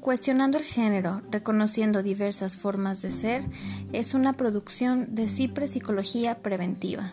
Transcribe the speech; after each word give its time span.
Cuestionando 0.00 0.58
el 0.58 0.64
género, 0.64 1.22
reconociendo 1.30 2.02
diversas 2.02 2.56
formas 2.56 3.02
de 3.02 3.12
ser, 3.12 3.44
es 3.92 4.14
una 4.14 4.34
producción 4.34 5.14
de 5.14 5.28
CIPRE 5.28 5.68
Psicología 5.68 6.38
Preventiva. 6.38 7.12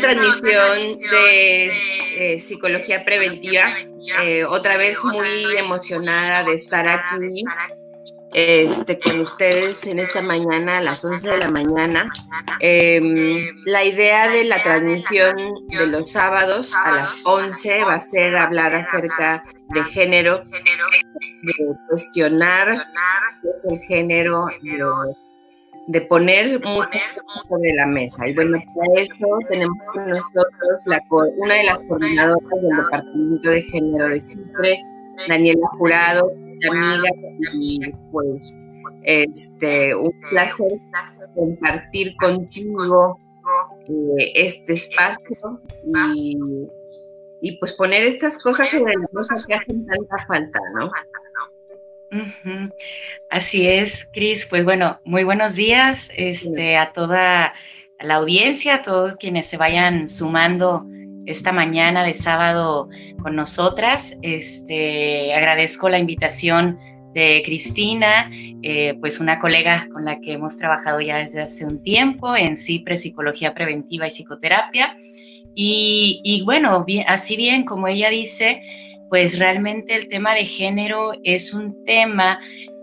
transmisión 0.00 1.00
de 1.10 1.66
eh, 2.16 2.40
psicología 2.40 3.04
preventiva, 3.04 3.76
eh, 4.22 4.44
otra 4.44 4.76
vez 4.76 5.02
muy 5.04 5.56
emocionada 5.58 6.44
de 6.44 6.54
estar 6.54 6.88
aquí 6.88 7.44
este, 8.38 9.00
con 9.00 9.18
ustedes 9.18 9.84
en 9.84 9.98
esta 9.98 10.22
mañana 10.22 10.78
a 10.78 10.80
las 10.80 11.04
11 11.04 11.28
de 11.28 11.38
la 11.38 11.48
mañana. 11.48 12.08
Em, 12.60 13.48
la 13.64 13.84
idea 13.84 14.28
de 14.28 14.44
la 14.44 14.62
transmisión 14.62 15.34
de 15.66 15.86
los 15.88 16.12
sábados 16.12 16.72
a 16.72 16.92
las 16.92 17.16
11 17.24 17.82
va 17.82 17.94
a 17.94 18.00
ser 18.00 18.36
hablar 18.36 18.76
acerca 18.76 19.42
de 19.70 19.82
género, 19.84 20.44
de 20.44 21.52
cuestionar 21.88 22.76
el 23.64 23.78
género, 23.88 24.46
de, 25.88 26.00
poner 26.02 26.60
mucho 26.64 26.88
sobre 27.48 27.72
la 27.74 27.86
mesa. 27.86 28.28
Y 28.28 28.34
bueno, 28.34 28.62
para 28.76 29.02
eso 29.02 29.38
tenemos 29.50 29.78
con 29.92 30.10
nosotros 30.10 31.34
una 31.38 31.54
de 31.54 31.64
las 31.64 31.78
coordinadoras 31.80 32.62
del 32.62 32.76
Departamento 32.84 33.50
de 33.50 33.62
Género 33.62 34.08
de 34.10 34.20
CIPRES, 34.20 34.94
Daniela 35.26 35.66
Jurado, 35.76 36.30
amiga 36.66 37.10
y 37.54 37.80
pues 38.10 38.66
este 39.04 39.94
un 39.94 40.12
placer 40.30 40.72
compartir 41.34 42.14
contigo 42.16 43.18
eh, 43.88 44.32
este 44.34 44.74
espacio 44.74 45.60
y, 46.14 46.36
y, 47.40 47.56
pues 47.58 47.72
poner 47.72 48.04
estas 48.04 48.38
cosas 48.38 48.70
sobre 48.70 48.92
las 48.94 49.10
cosas 49.10 49.46
que 49.46 49.54
hacen 49.54 49.86
tanta 49.86 50.26
falta, 50.26 50.60
¿no? 50.74 50.90
Así 53.30 53.68
es, 53.68 54.08
Cris. 54.12 54.46
Pues 54.46 54.64
bueno, 54.64 55.00
muy 55.04 55.24
buenos 55.24 55.56
días 55.56 56.10
este, 56.16 56.76
a 56.76 56.92
toda 56.92 57.52
la 58.00 58.14
audiencia, 58.14 58.76
a 58.76 58.82
todos 58.82 59.16
quienes 59.16 59.46
se 59.46 59.56
vayan 59.56 60.08
sumando 60.08 60.86
esta 61.28 61.52
mañana 61.52 62.02
de 62.04 62.14
sábado 62.14 62.88
con 63.22 63.36
nosotras. 63.36 64.18
Este, 64.22 65.34
agradezco 65.34 65.88
la 65.88 65.98
invitación 65.98 66.78
de 67.12 67.42
Cristina, 67.44 68.30
eh, 68.62 68.94
pues 69.00 69.20
una 69.20 69.38
colega 69.38 69.88
con 69.92 70.04
la 70.04 70.20
que 70.20 70.32
hemos 70.32 70.56
trabajado 70.56 71.00
ya 71.00 71.18
desde 71.18 71.42
hace 71.42 71.66
un 71.66 71.82
tiempo 71.82 72.34
en 72.34 72.56
CIPRE, 72.56 72.96
Psicología 72.96 73.54
Preventiva 73.54 74.06
y 74.06 74.10
Psicoterapia. 74.10 74.94
Y, 75.54 76.42
bueno, 76.44 76.86
así 77.08 77.36
bien 77.36 77.64
como 77.64 77.88
ella 77.88 78.10
dice, 78.10 78.62
pues 79.10 79.38
realmente 79.38 79.96
el 79.96 80.08
tema 80.08 80.34
de 80.34 80.44
género 80.44 81.12
es 81.24 81.52
un 81.52 81.84
tema 81.84 82.38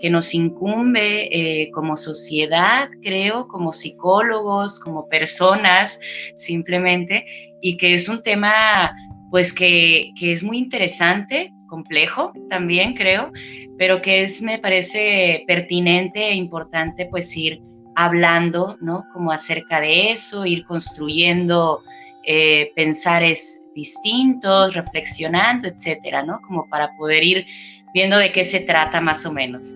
que 0.05 0.11
nos 0.11 0.35
incumbe 0.35 1.29
eh, 1.31 1.71
como 1.71 1.97
sociedad, 1.97 2.89
creo, 3.01 3.47
como 3.47 3.73
psicólogos, 3.73 4.79
como 4.79 5.09
personas, 5.09 5.99
simplemente, 6.37 7.25
y 7.59 7.75
que 7.75 7.95
es 7.95 8.07
un 8.07 8.21
tema 8.21 8.95
pues 9.31 9.51
que, 9.51 10.13
es 10.21 10.43
muy 10.43 10.59
interesante, 10.59 11.51
complejo 11.65 12.33
también 12.51 12.93
creo, 12.93 13.31
pero 13.79 13.99
que 14.03 14.21
es, 14.21 14.43
me 14.43 14.59
parece 14.59 15.43
pertinente 15.47 16.27
e 16.27 16.35
importante 16.35 17.07
pues 17.07 17.35
ir 17.35 17.59
hablando, 17.95 18.77
¿no? 18.81 19.01
Como 19.11 19.31
acerca 19.31 19.81
de 19.81 20.11
eso, 20.11 20.45
ir 20.45 20.65
construyendo 20.65 21.81
eh, 22.25 22.71
pensares 22.75 23.63
distintos, 23.73 24.75
reflexionando, 24.75 25.67
etcétera, 25.67 26.21
¿no? 26.21 26.41
Como 26.45 26.69
para 26.69 26.95
poder 26.95 27.23
ir 27.23 27.47
viendo 27.91 28.19
de 28.19 28.31
qué 28.31 28.43
se 28.43 28.59
trata 28.59 29.01
más 29.01 29.25
o 29.25 29.33
menos. 29.33 29.75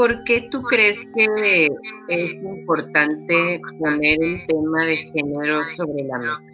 ¿Por 0.00 0.24
qué 0.24 0.48
tú 0.50 0.62
crees 0.62 0.98
que 1.14 1.68
es 2.08 2.32
importante 2.42 3.60
poner 3.78 4.18
el 4.22 4.46
tema 4.46 4.86
de 4.86 4.96
género 4.96 5.60
sobre 5.76 6.04
la 6.04 6.16
mesa? 6.16 6.52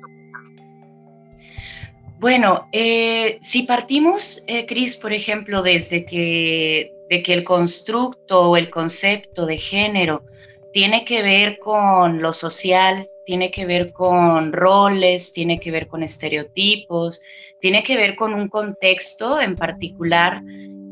Bueno, 2.19 2.69
eh, 2.73 3.39
si 3.41 3.63
partimos, 3.63 4.43
eh, 4.49 4.67
Cris, 4.67 4.97
por 4.97 5.13
ejemplo, 5.13 5.63
desde 5.63 6.05
que, 6.05 6.93
de 7.09 7.23
que 7.23 7.35
el 7.35 7.45
constructo 7.45 8.51
o 8.51 8.57
el 8.57 8.69
concepto 8.69 9.47
de 9.47 9.59
género 9.59 10.25
tiene 10.73 11.05
que 11.05 11.23
ver 11.23 11.61
con 11.61 12.21
lo 12.21 12.33
social, 12.33 13.09
tiene 13.27 13.53
que 13.53 13.65
ver 13.65 13.93
con 13.93 14.53
roles, 14.53 15.33
tiene 15.33 15.61
que 15.61 15.71
ver 15.71 15.87
con 15.87 16.03
estereotipos, 16.03 17.23
tiene 17.61 17.85
que 17.85 17.97
ver 17.97 18.17
con 18.17 18.35
un 18.35 18.49
contexto 18.49 19.41
en 19.41 19.55
particular, 19.55 20.43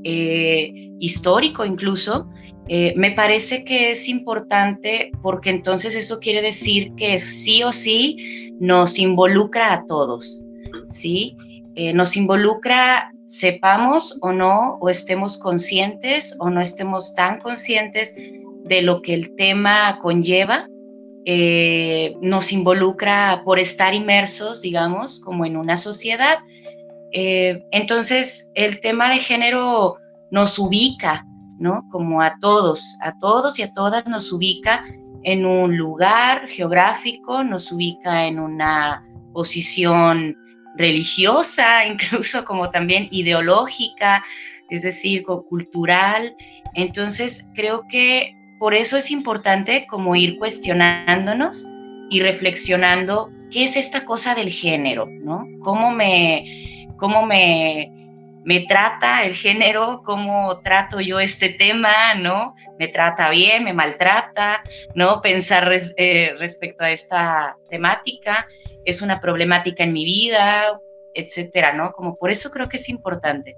eh, 0.05 0.73
histórico 1.01 1.65
incluso, 1.65 2.29
me 2.97 3.11
parece 3.11 3.63
que 3.63 3.91
es 3.91 4.09
importante 4.09 5.13
porque 5.21 5.51
entonces 5.51 5.95
eso 5.95 6.19
quiere 6.19 6.41
decir 6.41 6.95
que 6.97 7.19
sí 7.19 7.63
o 7.63 7.73
sí 7.73 8.55
nos 8.59 8.99
involucra 8.99 9.75
a 9.75 9.85
todos. 9.87 10.45
¿sí? 10.89 11.37
Eh, 11.75 11.93
nos 11.93 12.17
involucra, 12.17 13.13
sepamos 13.27 14.19
o 14.23 14.33
no, 14.33 14.79
o 14.81 14.89
estemos 14.89 15.39
conscientes 15.39 16.37
o 16.41 16.51
no 16.51 16.61
estemos 16.61 17.15
tan 17.15 17.41
conscientes 17.41 18.15
de 18.65 18.83
lo 18.83 19.03
que 19.03 19.15
el 19.15 19.35
tema 19.35 19.99
conlleva, 20.01 20.69
eh, 21.27 22.15
nos 22.21 22.53
involucra 22.53 23.43
por 23.45 23.59
estar 23.59 23.95
inmersos, 23.95 24.63
digamos, 24.63 25.21
como 25.21 25.47
en 25.47 25.57
una 25.57 25.77
sociedad. 25.77 26.39
Eh, 27.17 27.65
entonces, 27.71 28.51
el 28.57 28.81
tema 28.81 29.09
de 29.11 29.19
género 29.19 29.97
nos 30.33 30.59
ubica, 30.59 31.25
¿no? 31.61 31.87
Como 31.89 32.21
a 32.21 32.37
todos, 32.41 32.99
a 33.03 33.17
todos 33.21 33.59
y 33.61 33.63
a 33.63 33.73
todas 33.73 34.05
nos 34.09 34.33
ubica 34.33 34.85
en 35.23 35.47
un 35.47 35.77
lugar 35.77 36.49
geográfico, 36.49 37.45
nos 37.45 37.71
ubica 37.71 38.27
en 38.27 38.41
una 38.41 39.05
posición 39.33 40.37
religiosa, 40.77 41.87
incluso 41.91 42.45
como 42.45 42.71
también 42.71 43.07
ideológica, 43.13 44.25
es 44.69 44.83
decir, 44.83 45.23
cultural. 45.49 46.35
Entonces, 46.75 47.49
creo 47.55 47.87
que 47.89 48.37
por 48.59 48.75
eso 48.75 48.97
es 48.97 49.13
importante 49.13 49.87
como 49.89 50.17
ir 50.17 50.37
cuestionándonos 50.37 51.71
y 52.11 52.21
reflexionando 52.21 53.31
qué 53.53 53.65
es 53.65 53.77
esta 53.77 54.05
cosa 54.05 54.35
del 54.35 54.51
género, 54.51 55.07
¿no? 55.07 55.47
¿Cómo 55.63 55.93
me, 55.93 56.74
cómo 57.05 57.27
me, 57.27 57.93
me 58.47 58.61
trata 58.61 59.27
el 59.27 59.35
género, 59.35 60.01
cómo 60.03 60.63
trato 60.63 61.03
yo 61.03 61.21
este 61.21 61.51
tema, 61.51 62.15
¿no? 62.15 62.55
Me 62.79 62.89
trata 62.89 63.29
bien, 63.29 63.63
me 63.63 63.75
maltrata, 63.75 64.63
¿no? 64.95 65.21
Pensar 65.21 65.71
eh, 65.99 66.35
respecto 66.39 66.83
a 66.83 66.91
esta 66.91 67.59
temática, 67.69 68.49
es 68.87 69.03
una 69.03 69.21
problemática 69.21 69.85
en 69.85 69.93
mi 69.93 70.07
vida, 70.07 70.81
etcétera, 71.13 71.75
¿no? 71.75 71.93
Como 71.93 72.17
por 72.17 72.31
eso 72.31 72.51
creo 72.51 72.71
que 72.71 72.79
es 72.79 72.89
importante. 72.89 73.55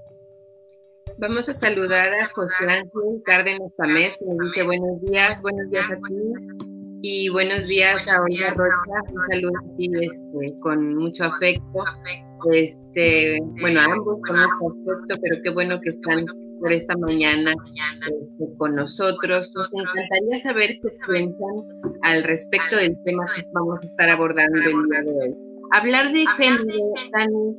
Vamos 1.18 1.48
a 1.48 1.52
saludar 1.52 2.08
a 2.14 2.26
José 2.34 2.64
Ángel 2.64 3.22
Cárdenas 3.24 3.70
Tamés, 3.78 4.16
que 4.16 4.24
nos 4.24 4.38
dice 4.38 4.66
buenos 4.66 5.00
días, 5.02 5.40
buenos 5.40 5.70
días 5.70 5.88
a 5.88 5.94
ti. 5.94 6.58
Y 7.02 7.28
buenos 7.28 7.64
días 7.68 7.96
a 8.08 8.22
Olga 8.22 8.54
Rocha, 8.54 9.12
un 9.12 9.30
saludo 9.30 9.52
aquí 9.72 9.88
este, 10.00 10.58
con 10.58 10.96
mucho 10.96 11.22
afecto. 11.22 11.84
Este, 12.52 13.38
bueno, 13.60 13.80
ambos 13.80 14.18
con 14.26 14.36
mucho 14.36 14.92
afecto, 14.92 15.20
pero 15.22 15.42
qué 15.42 15.50
bueno 15.50 15.80
que 15.80 15.90
están 15.90 16.26
por 16.60 16.72
esta 16.72 16.96
mañana 16.96 17.54
este, 18.00 18.56
con 18.58 18.74
nosotros. 18.74 19.50
Nos 19.54 19.72
encantaría 19.72 20.38
saber 20.38 20.78
qué 20.82 20.88
piensan 21.06 21.64
al 22.02 22.24
respecto 22.24 22.76
del 22.76 23.02
tema 23.04 23.24
que 23.34 23.42
vamos 23.52 23.78
a 23.82 23.86
estar 23.86 24.10
abordando 24.10 24.58
el 24.58 24.88
día 24.88 25.02
de 25.02 25.10
hoy. 25.10 25.36
Hablar 25.72 26.12
de 26.12 26.24
género, 26.36 26.94
Dani, 27.12 27.56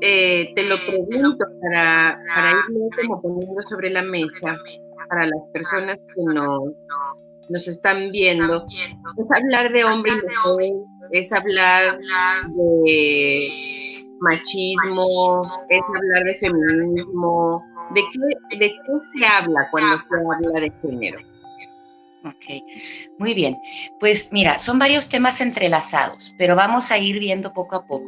eh, 0.00 0.52
te 0.54 0.64
lo 0.64 0.76
pregunto 0.86 1.44
para, 1.60 2.20
para 2.34 2.50
irlo 2.50 2.88
como 3.00 3.22
poniendo 3.22 3.62
sobre 3.62 3.90
la 3.90 4.02
mesa 4.02 4.56
para 5.08 5.26
las 5.26 5.40
personas 5.52 5.98
que 5.98 6.22
no 6.32 6.72
nos 7.52 7.68
están 7.68 8.10
viendo, 8.10 8.66
es 8.68 9.42
hablar 9.42 9.72
de 9.72 9.84
hombre 9.84 10.12
y 10.12 10.48
mujer, 10.48 10.72
es 11.12 11.32
hablar 11.32 11.98
de 12.56 13.92
machismo, 14.20 15.42
es 15.68 15.80
hablar 15.80 16.24
de 16.24 16.34
feminismo, 16.34 17.62
¿de 17.94 18.00
qué, 18.00 18.58
de 18.58 18.68
qué 18.70 19.18
se 19.18 19.26
habla 19.26 19.68
cuando 19.70 19.98
se 19.98 20.08
habla 20.16 20.60
de 20.60 20.72
género? 20.80 21.18
Ok, 22.24 22.62
muy 23.18 23.34
bien. 23.34 23.60
Pues 23.98 24.32
mira, 24.32 24.58
son 24.58 24.78
varios 24.78 25.08
temas 25.08 25.40
entrelazados, 25.40 26.34
pero 26.38 26.54
vamos 26.54 26.90
a 26.92 26.98
ir 26.98 27.18
viendo 27.18 27.52
poco 27.52 27.76
a 27.76 27.84
poco. 27.84 28.06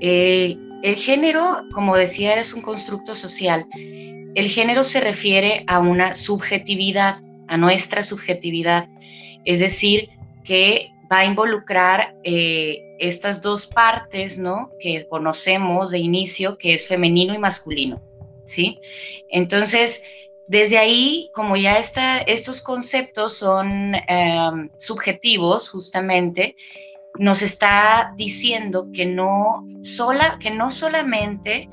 Eh, 0.00 0.56
el 0.82 0.94
género, 0.94 1.56
como 1.72 1.96
decía, 1.96 2.34
es 2.34 2.54
un 2.54 2.62
constructo 2.62 3.14
social. 3.14 3.66
El 3.74 4.48
género 4.48 4.84
se 4.84 5.00
refiere 5.00 5.64
a 5.66 5.80
una 5.80 6.14
subjetividad, 6.14 7.16
a 7.50 7.56
nuestra 7.56 8.02
subjetividad. 8.02 8.88
Es 9.44 9.60
decir, 9.60 10.08
que 10.44 10.90
va 11.12 11.18
a 11.18 11.24
involucrar 11.26 12.16
eh, 12.22 12.96
estas 12.98 13.42
dos 13.42 13.66
partes, 13.66 14.38
¿no? 14.38 14.70
Que 14.78 15.06
conocemos 15.08 15.90
de 15.90 15.98
inicio, 15.98 16.56
que 16.56 16.74
es 16.74 16.86
femenino 16.86 17.34
y 17.34 17.38
masculino, 17.38 18.00
¿sí? 18.44 18.80
Entonces, 19.30 20.02
desde 20.46 20.78
ahí, 20.78 21.30
como 21.34 21.56
ya 21.56 21.78
está, 21.78 22.18
estos 22.18 22.62
conceptos 22.62 23.34
son 23.34 23.94
em, 24.06 24.70
subjetivos, 24.78 25.68
justamente, 25.68 26.54
nos 27.18 27.42
está 27.42 28.14
diciendo 28.16 28.88
que 28.92 29.06
no, 29.06 29.66
sola, 29.82 30.38
que 30.40 30.50
no 30.50 30.70
solamente 30.70 31.68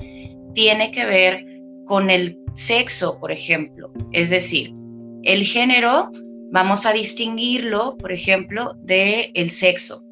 tiene 0.54 0.90
que 0.90 1.04
ver 1.04 1.44
con 1.86 2.10
el 2.10 2.38
sexo, 2.54 3.18
por 3.20 3.30
ejemplo. 3.30 3.92
Es 4.12 4.30
decir, 4.30 4.74
el 5.22 5.44
género 5.44 6.10
vamos 6.50 6.86
a 6.86 6.92
distinguirlo, 6.92 7.96
por 7.98 8.12
ejemplo, 8.12 8.74
del 8.82 9.30
el 9.34 9.50
sexo. 9.50 10.02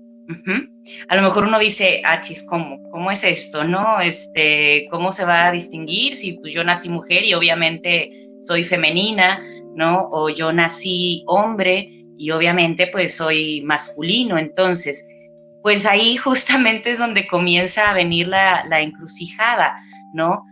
A 1.08 1.16
lo 1.16 1.22
mejor 1.22 1.44
uno 1.44 1.58
dice, 1.58 2.02
ah, 2.04 2.20
chis, 2.20 2.44
¿cómo? 2.44 2.82
¿Cómo 2.90 3.10
es 3.10 3.22
esto? 3.24 3.64
¿No? 3.64 4.00
Este, 4.00 4.86
¿Cómo 4.90 5.12
se 5.12 5.24
va 5.24 5.46
a 5.46 5.52
distinguir 5.52 6.16
si 6.16 6.32
pues, 6.34 6.52
yo 6.52 6.64
nací 6.64 6.88
mujer 6.88 7.24
y 7.24 7.34
obviamente 7.34 8.10
soy 8.42 8.64
femenina, 8.64 9.42
¿no? 9.74 10.08
O 10.10 10.28
yo 10.28 10.52
nací 10.52 11.22
hombre 11.26 11.88
y 12.18 12.30
obviamente 12.30 12.88
pues 12.88 13.16
soy 13.16 13.62
masculino. 13.62 14.38
Entonces, 14.38 15.06
pues 15.62 15.86
ahí 15.86 16.16
justamente 16.16 16.92
es 16.92 16.98
donde 16.98 17.26
comienza 17.26 17.90
a 17.90 17.94
venir 17.94 18.28
la, 18.28 18.62
encrucijada, 18.80 19.74
¿no? 20.14 20.44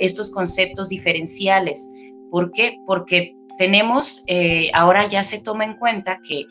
Estos 0.00 0.30
conceptos 0.30 0.88
diferenciales. 0.88 1.88
¿Por 2.30 2.52
qué? 2.52 2.76
Porque 2.86 3.32
tenemos, 3.58 4.24
eh, 4.28 4.70
ahora 4.72 5.06
ya 5.06 5.22
se 5.22 5.40
toma 5.40 5.64
en 5.64 5.74
cuenta 5.74 6.20
que 6.26 6.46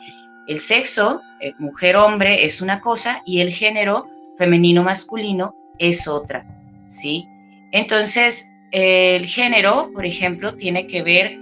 el 0.46 0.60
sexo, 0.60 1.20
eh, 1.40 1.52
mujer-hombre, 1.58 2.44
es 2.44 2.60
una 2.60 2.80
cosa 2.80 3.22
y 3.26 3.40
el 3.40 3.52
género 3.52 4.06
femenino-masculino 4.36 5.56
es 5.78 6.06
otra, 6.06 6.46
¿sí? 6.86 7.26
Entonces, 7.72 8.52
el 8.70 9.26
género, 9.26 9.90
por 9.92 10.04
ejemplo, 10.04 10.54
tiene 10.54 10.86
que 10.86 11.02
ver 11.02 11.38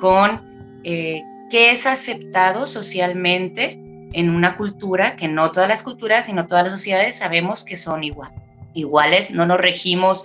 con 0.00 0.80
eh, 0.84 1.22
qué 1.50 1.70
es 1.70 1.86
aceptado 1.86 2.66
socialmente 2.66 3.78
en 4.12 4.30
una 4.30 4.56
cultura, 4.56 5.16
que 5.16 5.28
no 5.28 5.52
todas 5.52 5.68
las 5.68 5.82
culturas, 5.82 6.26
sino 6.26 6.46
todas 6.46 6.64
las 6.64 6.72
sociedades 6.72 7.16
sabemos 7.16 7.64
que 7.64 7.76
son 7.76 8.02
igual, 8.02 8.32
iguales, 8.74 9.30
no 9.30 9.46
nos 9.46 9.60
regimos 9.60 10.24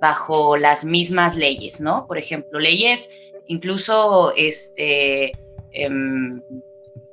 bajo 0.00 0.56
las 0.56 0.84
mismas 0.84 1.36
leyes, 1.36 1.80
¿no? 1.80 2.06
Por 2.06 2.18
ejemplo, 2.18 2.58
leyes 2.58 3.08
incluso 3.46 4.32
este, 4.36 5.32
em, 5.72 6.42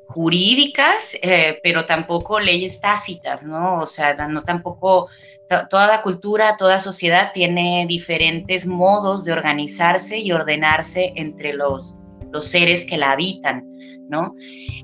jurídicas, 0.10 1.16
eh, 1.22 1.60
pero 1.62 1.86
tampoco 1.86 2.40
leyes 2.40 2.82
tácitas, 2.82 3.44
¿no? 3.44 3.82
O 3.82 3.86
sea, 3.86 4.16
no 4.28 4.44
tampoco, 4.44 5.08
toda 5.70 6.02
cultura, 6.02 6.58
toda 6.58 6.80
sociedad 6.80 7.32
tiene 7.34 7.86
diferentes 7.88 8.66
modos 8.66 9.24
de 9.24 9.34
organizarse 9.34 10.18
y 10.18 10.32
ordenarse 10.32 11.14
entre 11.16 11.54
los, 11.54 12.00
los 12.32 12.48
seres 12.48 12.86
que 12.86 12.98
la 12.98 13.12
habitan, 13.12 13.64
¿no? 14.10 14.36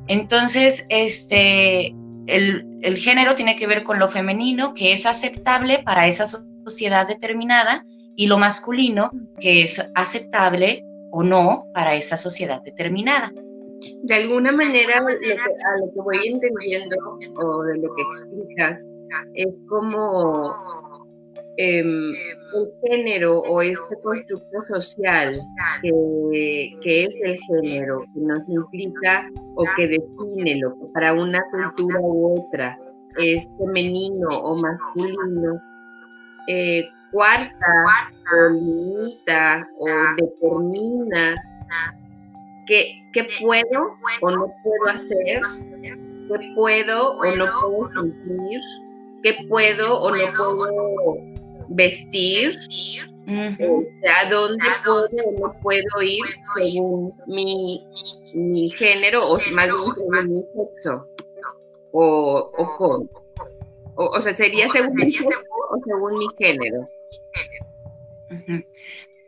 Entonces, 0.08 0.86
este, 0.90 1.88
el, 2.28 2.80
el 2.82 2.98
género 2.98 3.34
tiene 3.34 3.56
que 3.56 3.66
ver 3.66 3.84
con 3.84 3.98
lo 3.98 4.08
femenino, 4.08 4.76
que 4.76 4.94
es 4.94 5.08
aceptable 5.08 5.80
para 5.80 6.08
esa 6.08 6.28
sociedad 6.28 7.08
determinada, 7.08 7.84
y 8.16 8.28
lo 8.28 8.38
masculino, 8.38 9.12
que 9.40 9.64
es 9.64 9.92
aceptable 9.96 10.84
o 11.16 11.24
no 11.24 11.66
para 11.74 11.96
esa 11.96 12.18
sociedad 12.18 12.62
determinada. 12.62 13.32
De 14.04 14.16
alguna 14.16 14.52
manera, 14.52 15.00
lo 15.00 15.18
que, 15.20 15.34
a 15.34 15.80
lo 15.80 15.94
que 15.94 16.02
voy 16.02 16.18
entendiendo 16.28 16.96
o 17.38 17.64
de 17.64 17.78
lo 17.78 17.96
que 17.96 18.02
explicas 18.02 18.86
es 19.34 19.48
como 19.70 20.54
em, 21.56 22.14
el 22.54 22.72
género 22.84 23.40
o 23.40 23.62
este 23.62 23.96
constructo 24.04 24.60
social 24.68 25.40
que, 25.82 26.70
que, 26.82 27.04
es 27.06 27.16
el 27.24 27.38
género, 27.48 28.04
que 28.14 28.20
nos 28.20 28.50
implica 28.50 29.30
o 29.56 29.64
que 29.78 29.88
define 29.88 30.60
lo 30.60 30.74
que 30.74 30.86
para 30.94 31.14
una 31.14 31.40
cultura 31.50 32.00
u 32.02 32.40
otra 32.42 32.78
es 33.18 33.48
femenino 33.58 34.28
o 34.30 34.58
masculino, 34.58 35.54
eh, 36.50 36.84
cuarta 37.16 38.12
o 38.34 38.50
limita 38.50 39.66
o 39.80 39.86
determina 40.18 41.36
qué, 42.68 43.02
puedo 43.40 43.96
o 44.22 44.32
no 44.32 44.54
puedo 44.62 44.86
hacer, 44.94 45.42
qué 45.82 46.54
puedo 46.56 47.14
o 47.14 47.26
no 47.38 47.46
puedo 47.62 47.90
sentir, 47.94 48.62
qué 49.24 49.38
puedo 49.48 49.98
o 49.98 50.12
no 50.12 50.26
puedo 50.36 51.18
vestir, 51.70 52.60
a 53.28 54.30
dónde 54.30 54.66
puedo 54.84 55.06
o 55.06 55.40
no 55.40 55.62
puedo 55.62 56.02
ir 56.04 56.26
según 56.54 57.14
mi, 57.28 58.70
género 58.78 59.26
o 59.26 59.38
más 59.54 59.70
bien 59.70 59.96
según 59.96 60.36
mi 60.36 60.44
sexo 60.44 61.08
o, 61.94 62.52
o 62.58 62.76
con. 62.76 63.10
O, 63.96 64.20
sea, 64.20 64.34
sería 64.34 64.68
según 64.68 64.94
mi 64.96 65.14
sexo 65.14 65.30
o 65.72 65.80
según 65.86 66.18
mi 66.18 66.28
género. 66.38 66.90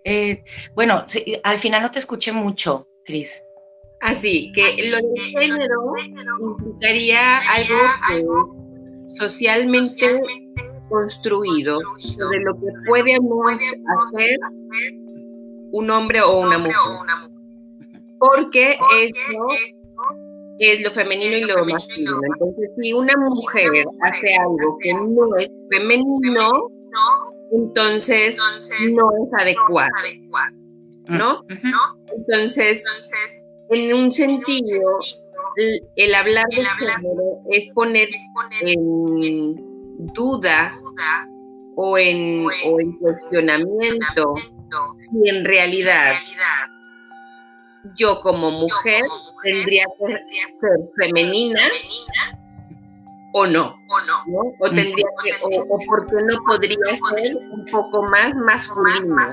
Eh, 0.10 0.42
bueno, 0.74 1.04
al 1.44 1.60
final 1.60 1.82
no 1.82 1.92
te 1.92 2.00
escuché 2.00 2.32
mucho, 2.32 2.88
Cris. 3.04 3.44
Así 4.00 4.54
que 4.54 4.90
lo 4.90 4.98
de 4.98 5.22
género 5.22 5.94
implicaría 6.40 7.40
algo 7.40 8.56
socialmente 9.08 10.22
construido 10.88 11.80
sobre 11.98 12.40
lo 12.40 12.54
que 12.54 12.68
podemos 12.88 13.54
hacer 13.54 14.40
un 15.72 15.90
hombre 15.90 16.22
o 16.22 16.40
una 16.40 16.58
mujer. 16.58 16.76
Porque 18.20 18.72
eso 18.72 19.48
es 20.60 20.84
lo 20.84 20.92
femenino 20.92 21.38
y 21.38 21.44
lo 21.44 21.66
masculino. 21.66 22.20
Entonces, 22.34 22.72
si 22.80 22.94
una 22.94 23.14
mujer 23.18 23.86
hace 24.02 24.36
algo 24.36 24.78
que 24.82 24.94
no 24.94 25.36
es 25.38 25.50
femenino, 25.70 26.70
entonces 27.52 28.38
no 28.96 29.10
es 29.24 29.42
adecuado, 29.42 29.92
¿no? 31.08 31.46
Entonces, 32.16 32.84
en 33.70 33.94
un 33.94 34.12
sentido, 34.12 35.00
el, 35.96 36.16
hablar 36.16 36.46
de 36.50 36.66
género 36.66 37.42
es 37.52 37.70
poner 37.74 38.10
en 38.62 39.56
duda 40.14 40.78
o 41.76 41.98
en, 41.98 42.48
o 42.66 42.80
en 42.80 42.98
cuestionamiento 43.00 44.36
si 45.00 45.30
en 45.30 45.46
realidad 45.46 46.16
yo 47.96 48.20
como 48.20 48.52
mujer 48.52 49.04
tendría 49.44 49.86
que 49.98 50.14
ser 50.14 50.80
femenina 51.00 51.62
o 53.40 53.48
no, 53.48 53.80
o 54.60 54.70
tendría 54.70 55.08
que, 55.24 55.32
o, 55.42 55.78
por 55.88 56.08
qué 56.08 56.16
no 56.24 56.44
podría 56.46 56.96
ser 57.14 57.38
un 57.52 57.66
poco 57.72 58.04
más 58.04 58.34
masculino, 58.36 59.28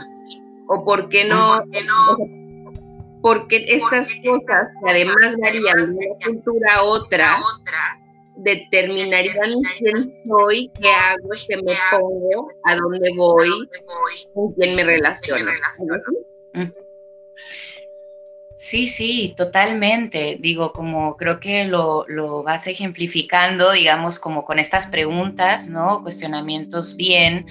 o 0.68 0.84
por 0.84 1.08
qué 1.08 1.24
no, 1.24 1.60
porque 3.22 3.64
estas 3.68 4.10
cosas 4.22 4.72
que 4.82 4.90
además 4.90 5.36
varían 5.40 5.76
de 5.76 6.06
una 6.06 6.18
cultura 6.24 6.74
a 6.74 6.82
otra, 6.82 7.40
determinarían 8.36 9.60
quién 9.78 10.14
soy, 10.28 10.70
qué 10.80 10.88
hago, 10.90 11.30
qué 11.48 11.56
me 11.56 11.76
pongo, 11.90 12.48
a 12.64 12.76
dónde 12.76 13.10
voy, 13.16 13.48
con 14.34 14.52
quién 14.52 14.76
me 14.76 14.84
relaciono. 14.84 15.50
Sí, 15.72 15.84
sí, 18.86 19.34
totalmente. 19.36 20.38
Digo, 20.40 20.72
como 20.72 21.16
creo 21.16 21.40
que 21.40 21.64
lo, 21.64 22.04
vas 22.42 22.66
ejemplificando, 22.66 23.72
digamos, 23.72 24.18
como 24.18 24.44
con 24.44 24.58
estas 24.58 24.86
preguntas, 24.86 25.68
¿no? 25.68 26.02
Cuestionamientos 26.02 26.96
bien, 26.96 27.46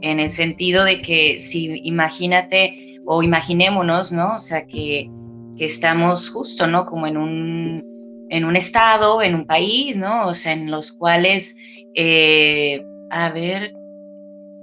en 0.00 0.20
el 0.20 0.30
sentido 0.30 0.84
de 0.84 1.02
que 1.02 1.40
si 1.40 1.80
imagínate 1.84 3.00
o 3.06 3.22
imaginémonos, 3.22 4.12
¿no? 4.12 4.34
O 4.34 4.38
sea, 4.38 4.66
que, 4.66 5.10
estamos 5.58 6.28
justo, 6.28 6.66
¿no? 6.66 6.84
Como 6.84 7.06
en 7.06 7.16
un, 7.16 8.26
en 8.28 8.44
un 8.44 8.56
estado, 8.56 9.22
en 9.22 9.34
un 9.34 9.46
país, 9.46 9.96
¿no? 9.96 10.26
O 10.26 10.34
sea, 10.34 10.52
en 10.52 10.70
los 10.70 10.92
cuales, 10.92 11.56
eh, 11.94 12.84
a 13.10 13.30
ver, 13.30 13.72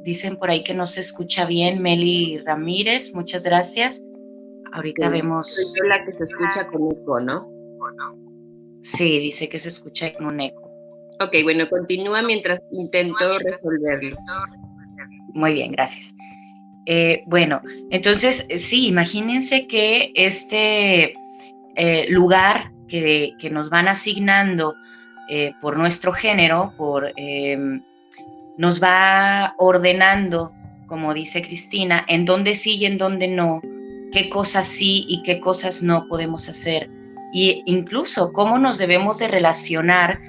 dicen 0.03 0.37
por 0.37 0.51
ahí 0.51 0.63
que 0.63 0.75
no 0.75 0.85
se 0.85 0.99
escucha 0.99 1.45
bien, 1.45 1.81
Meli 1.81 2.37
Ramírez, 2.45 3.13
muchas 3.15 3.43
gracias. 3.43 4.03
Ahorita 4.73 5.09
vemos. 5.09 5.53
Soy 5.53 5.87
la 5.87 6.03
que 6.03 6.11
se 6.11 6.23
escucha 6.23 6.67
con 6.67 6.91
eco, 6.91 7.19
¿no? 7.19 7.47
Sí, 8.81 9.19
dice 9.19 9.47
que 9.47 9.59
se 9.59 9.69
escucha 9.69 10.13
con 10.13 10.27
un 10.27 10.41
eco. 10.41 10.69
Ok, 11.21 11.35
bueno, 11.43 11.69
continúa 11.69 12.21
mientras 12.21 12.59
intento 12.71 13.39
resolverlo. 13.39 14.17
Muy 15.33 15.53
bien, 15.53 15.71
gracias. 15.71 16.13
Eh, 16.85 17.23
bueno, 17.27 17.61
entonces 17.91 18.45
sí, 18.57 18.87
imagínense 18.87 19.67
que 19.67 20.11
este 20.15 21.13
eh, 21.75 22.05
lugar 22.09 22.71
que, 22.87 23.35
nos 23.51 23.69
van 23.69 23.87
asignando 23.87 24.75
eh, 25.29 25.53
por 25.61 25.77
nuestro 25.77 26.11
género, 26.11 26.73
por, 26.77 27.13
em, 27.15 27.81
nos 28.57 28.83
va 28.83 29.55
ordenando, 29.57 30.51
como 30.87 31.13
dice 31.13 31.41
Cristina, 31.41 32.05
en 32.09 32.25
dónde 32.25 32.53
sí 32.53 32.75
y 32.75 32.85
en 32.85 32.97
dónde 32.97 33.27
no, 33.27 33.61
qué 34.13 34.29
cosas 34.29 34.67
sí 34.67 35.05
y 35.07 35.23
qué 35.23 35.39
cosas 35.39 35.83
no 35.83 36.07
podemos 36.07 36.47
hacer, 36.47 36.89
y 37.33 37.63
incluso 37.65 38.31
cómo 38.31 38.59
nos 38.59 38.77
debemos 38.77 39.17
de 39.17 39.27
relacionar 39.27 40.19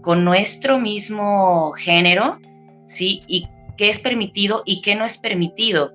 con 0.00 0.24
nuestro 0.24 0.78
mismo 0.78 1.72
género, 1.72 2.38
¿sí? 2.86 3.22
Y 3.26 3.48
qué 3.76 3.88
es 3.88 3.98
permitido 3.98 4.62
y 4.64 4.80
qué 4.80 4.94
no 4.94 5.04
es 5.04 5.18
permitido. 5.18 5.92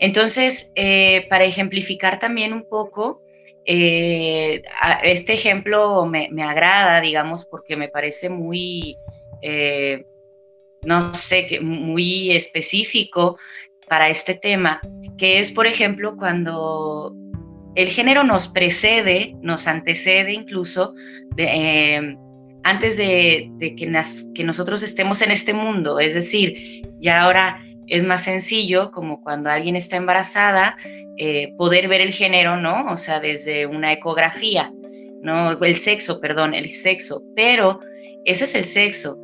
Entonces, 0.00 0.72
eh, 0.74 1.26
para 1.30 1.44
ejemplificar 1.44 2.18
también 2.18 2.52
un 2.52 2.68
poco, 2.68 3.22
eh, 3.64 4.62
este 5.04 5.34
ejemplo 5.34 6.04
me, 6.06 6.28
agrada, 6.42 7.00
digamos, 7.00 7.44
porque 7.44 7.76
me 7.76 7.88
parece 7.88 8.28
muy, 8.28 8.96
eh, 9.40 10.04
no 10.82 11.14
sé, 11.14 11.60
muy 11.60 12.32
específico 12.32 13.38
para 13.92 14.08
este 14.08 14.32
tema, 14.32 14.80
que 15.18 15.38
es, 15.38 15.52
por 15.52 15.66
ejemplo, 15.66 16.16
cuando 16.16 17.14
el 17.74 17.88
género 17.88 18.24
nos 18.24 18.48
precede, 18.48 19.36
nos 19.42 19.66
antecede 19.66 20.32
incluso 20.32 20.94
de, 21.36 22.16
antes 22.64 22.96
de, 22.96 23.50
que, 23.76 24.44
nosotros 24.44 24.82
estemos 24.82 25.20
en 25.20 25.30
este 25.30 25.52
mundo. 25.52 26.00
Es 26.00 26.14
decir, 26.14 26.86
ya 27.00 27.20
ahora 27.20 27.62
es 27.86 28.02
más 28.02 28.24
sencillo, 28.24 28.92
como 28.92 29.20
cuando 29.20 29.50
alguien 29.50 29.76
está 29.76 29.96
embarazada, 29.96 30.74
eh, 31.18 31.52
poder 31.58 31.86
ver 31.86 32.00
el 32.00 32.14
género, 32.14 32.56
¿no? 32.56 32.86
O 32.86 32.96
sea, 32.96 33.20
desde 33.20 33.66
una 33.66 33.92
ecografía, 33.92 34.72
¿no? 35.20 35.52
El 35.52 35.76
sexo, 35.76 36.18
perdón, 36.18 36.54
el 36.54 36.70
sexo. 36.70 37.22
Pero 37.36 37.80
ese 38.24 38.44
es 38.44 38.54
el 38.54 38.64
sexo. 38.64 39.18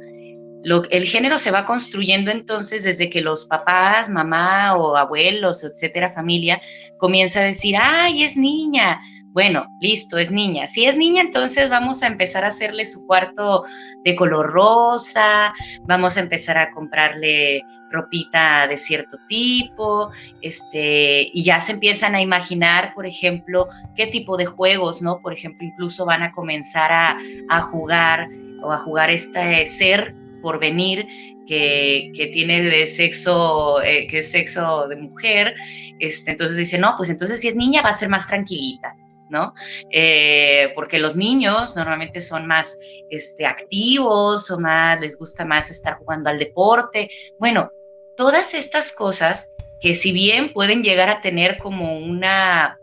Lo, 0.64 0.82
el 0.90 1.04
género 1.04 1.38
se 1.38 1.50
va 1.50 1.64
construyendo 1.64 2.30
entonces 2.30 2.84
desde 2.84 3.08
que 3.08 3.20
los 3.20 3.46
papás, 3.46 4.08
mamá 4.08 4.76
o 4.76 4.96
abuelos, 4.96 5.64
etcétera, 5.64 6.10
familia, 6.10 6.60
comienza 6.98 7.40
a 7.40 7.44
decir, 7.44 7.76
ay, 7.80 8.24
es 8.24 8.36
niña, 8.36 9.00
bueno, 9.32 9.66
listo, 9.80 10.18
es 10.18 10.30
niña. 10.30 10.66
Si 10.66 10.86
es 10.86 10.96
niña, 10.96 11.22
entonces 11.22 11.68
vamos 11.68 12.02
a 12.02 12.06
empezar 12.06 12.44
a 12.44 12.48
hacerle 12.48 12.84
su 12.86 13.06
cuarto 13.06 13.64
de 14.04 14.16
color 14.16 14.50
rosa, 14.50 15.54
vamos 15.82 16.16
a 16.16 16.20
empezar 16.20 16.56
a 16.58 16.72
comprarle 16.72 17.60
ropita 17.90 18.66
de 18.66 18.76
cierto 18.76 19.16
tipo, 19.28 20.10
este, 20.42 21.30
y 21.32 21.42
ya 21.42 21.60
se 21.60 21.72
empiezan 21.72 22.14
a 22.14 22.20
imaginar, 22.20 22.92
por 22.94 23.06
ejemplo, 23.06 23.68
qué 23.94 24.06
tipo 24.06 24.36
de 24.36 24.46
juegos, 24.46 25.02
¿no? 25.02 25.20
Por 25.20 25.32
ejemplo, 25.32 25.66
incluso 25.66 26.04
van 26.04 26.22
a 26.22 26.32
comenzar 26.32 26.90
a, 26.90 27.60
jugar 27.60 28.28
o 28.62 28.72
a 28.72 28.78
jugar 28.78 29.10
este 29.10 29.64
ser 29.66 30.14
por 30.40 30.58
venir 30.58 31.06
que, 31.46 32.30
tiene 32.32 32.62
de 32.62 32.86
sexo, 32.86 33.82
eh, 33.82 34.06
que 34.06 34.18
es 34.18 34.30
sexo 34.30 34.86
de 34.88 34.96
mujer, 34.96 35.54
este, 35.98 36.32
entonces 36.32 36.56
dice, 36.56 36.78
no, 36.78 36.94
pues 36.96 37.08
entonces 37.08 37.40
si 37.40 37.48
es 37.48 37.56
niña 37.56 37.82
va 37.82 37.90
a 37.90 37.94
ser 37.94 38.08
más 38.08 38.26
tranquilita. 38.28 38.94
¿no? 39.30 39.52
Eh, 39.90 40.72
porque 40.74 40.98
los 40.98 41.14
niños 41.14 41.76
normalmente 41.76 42.22
son 42.22 42.46
más 42.46 42.78
este, 43.10 43.44
activos 43.44 44.50
o 44.50 44.58
más, 44.58 44.98
les 45.02 45.18
gusta 45.18 45.44
más 45.44 45.70
estar 45.70 45.98
jugando 45.98 46.30
al 46.30 46.38
deporte. 46.38 47.10
Bueno, 47.38 47.70
todas 48.16 48.54
estas 48.54 48.90
cosas 48.90 49.52
que 49.80 49.94
si 49.94 50.12
bien 50.12 50.52
pueden 50.54 50.82
llegar 50.82 51.10
a 51.10 51.20
tener 51.20 51.58
como 51.58 51.98
una 51.98 52.78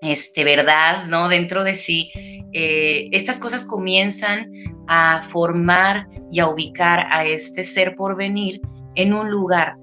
este, 0.00 0.44
verdad, 0.44 1.06
¿no? 1.06 1.28
Dentro 1.28 1.64
de 1.64 1.74
sí, 1.74 2.10
eh, 2.52 3.08
estas 3.12 3.38
cosas 3.38 3.64
comienzan 3.64 4.52
a 4.88 5.20
formar 5.22 6.06
y 6.30 6.40
a 6.40 6.48
ubicar 6.48 7.06
a 7.10 7.24
este 7.24 7.64
ser 7.64 7.94
por 7.94 8.16
venir 8.16 8.60
en 8.94 9.14
un 9.14 9.30
lugar, 9.30 9.76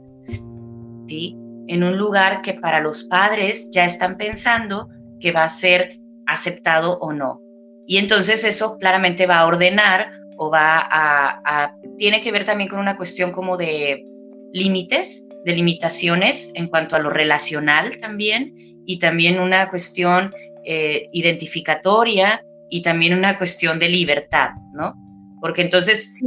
¿sí? 1.08 1.38
En 1.68 1.84
un 1.84 1.98
lugar 1.98 2.42
que 2.42 2.54
para 2.54 2.80
los 2.80 3.04
padres 3.06 3.70
ya 3.72 3.86
están 3.86 4.18
pensando 4.18 4.90
que 5.20 5.32
va 5.32 5.44
a 5.44 5.50
ser 5.50 6.00
aceptado 6.28 6.98
o 7.00 7.14
no. 7.14 7.42
Y 7.88 7.98
entonces 7.98 8.44
eso 8.44 8.78
claramente 8.78 9.26
va 9.26 9.40
a 9.40 9.48
ordenar 9.48 10.12
o 10.38 10.50
va 10.50 10.88
a, 10.92 11.76
tiene 11.98 12.22
que 12.22 12.32
ver 12.32 12.46
también 12.46 12.70
con 12.70 12.80
una 12.80 12.98
cuestión 12.98 13.32
como 13.32 13.58
de 13.58 14.06
límites, 14.54 15.28
de 15.46 15.54
limitaciones 15.54 16.52
en 16.56 16.68
cuanto 16.68 16.96
a 16.96 17.00
lo 17.00 17.10
relacional 17.10 17.98
también, 18.00 18.56
y 18.86 19.00
también 19.00 19.40
una 19.40 19.70
cuestión 19.70 20.34
eh, 20.66 21.08
identificatoria 21.12 22.44
y 22.72 22.82
también 22.82 23.18
una 23.18 23.38
cuestión 23.38 23.78
de 23.78 23.90
libertad, 23.90 24.52
¿no? 24.74 24.96
Porque 25.42 25.62
entonces... 25.62 26.16
Sí, 26.16 26.26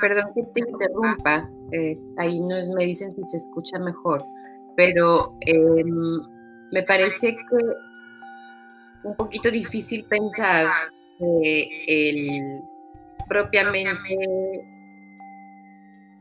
perdón 0.00 0.30
que 0.34 0.42
te 0.54 0.60
interrumpa, 0.60 1.50
eh, 1.72 1.94
ahí 2.16 2.40
nos 2.40 2.68
me 2.68 2.86
dicen 2.86 3.12
si 3.12 3.22
se 3.24 3.38
escucha 3.38 3.78
mejor, 3.80 4.24
pero 4.76 5.36
em, 5.40 6.20
me 6.70 6.82
parece 6.84 7.34
que 7.34 9.08
un 9.08 9.16
poquito 9.16 9.50
difícil 9.50 10.04
pensar 10.08 10.68
que 11.18 11.68
el 11.88 12.62
propiamente 13.28 14.16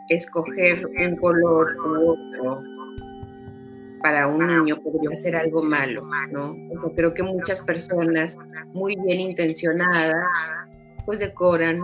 escoger 0.10 0.86
un 0.86 1.15
color 1.17 1.75
u 1.77 2.12
otro 2.12 2.76
para 4.07 4.25
un 4.25 4.47
niño 4.47 4.81
podría 4.81 5.13
ser 5.15 5.35
algo 5.35 5.61
malo, 5.61 6.01
¿no? 6.31 6.55
creo 6.95 7.13
que 7.13 7.23
muchas 7.23 7.61
personas 7.61 8.37
muy 8.73 8.95
bien 9.05 9.19
intencionadas 9.19 10.15
pues 11.05 11.19
decoran 11.19 11.81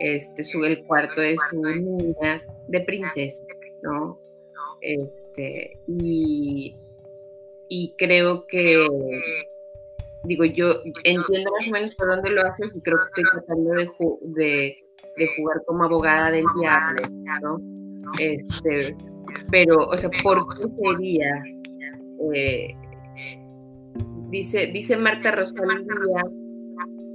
este 0.00 0.44
su 0.44 0.62
el 0.64 0.84
cuarto 0.84 1.22
de 1.22 1.34
su 1.48 1.62
niña 1.62 2.42
de 2.68 2.80
princesa, 2.82 3.42
¿no? 3.82 4.18
Este 4.82 5.80
y 5.86 6.76
y 7.70 7.94
creo 7.96 8.46
que 8.46 8.86
digo, 10.24 10.44
yo 10.44 10.82
entiendo 11.04 11.50
más 11.58 11.68
o 11.68 11.70
menos 11.70 11.94
por 11.94 12.08
dónde 12.08 12.30
lo 12.32 12.42
haces 12.42 12.76
y 12.76 12.82
creo 12.82 12.98
que 12.98 13.04
estoy 13.04 13.24
tratando 13.32 13.70
de, 13.70 14.76
de, 15.16 15.26
jugar 15.38 15.62
como 15.66 15.84
abogada 15.84 16.30
del 16.30 16.44
diablo, 16.60 17.02
¿no? 17.40 17.58
Este, 18.20 18.94
pero, 19.50 19.86
o 19.86 19.96
sea, 19.96 20.10
¿por 20.22 20.46
qué 20.54 20.64
sería? 20.68 21.42
Eh, 22.34 22.74
dice, 24.30 24.66
dice 24.68 24.96
Marta 24.96 25.32
Rosalía 25.32 26.24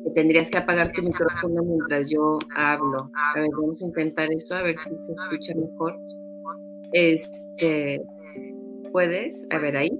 que 0.03 0.09
tendrías 0.11 0.49
que 0.49 0.57
apagar 0.57 0.91
tu 0.91 1.01
micrófono 1.01 1.63
mientras 1.63 2.09
yo 2.09 2.37
hablo. 2.55 3.09
A 3.15 3.39
ver, 3.39 3.49
vamos 3.55 3.81
a 3.81 3.85
intentar 3.85 4.31
esto, 4.31 4.55
a 4.55 4.61
ver 4.61 4.77
si 4.77 4.89
se 4.97 5.13
escucha 5.13 5.53
mejor. 5.55 5.97
Este, 6.91 8.01
¿puedes? 8.91 9.45
A 9.51 9.59
ver 9.59 9.77
ahí. 9.77 9.91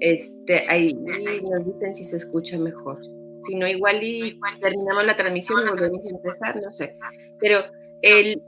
Este, 0.00 0.66
ahí 0.68 0.92
nos 0.94 1.64
dicen 1.64 1.94
si 1.94 2.04
se 2.04 2.16
escucha 2.16 2.58
mejor. 2.58 2.98
Si 3.46 3.54
no, 3.54 3.66
igual 3.66 4.02
y 4.02 4.38
terminamos 4.60 5.06
la 5.06 5.16
transmisión 5.16 5.66
y 5.66 5.70
volvemos 5.70 6.06
a 6.06 6.10
empezar, 6.10 6.60
no 6.60 6.70
sé. 6.72 6.96
Pero 7.40 7.58
el, 8.02 8.42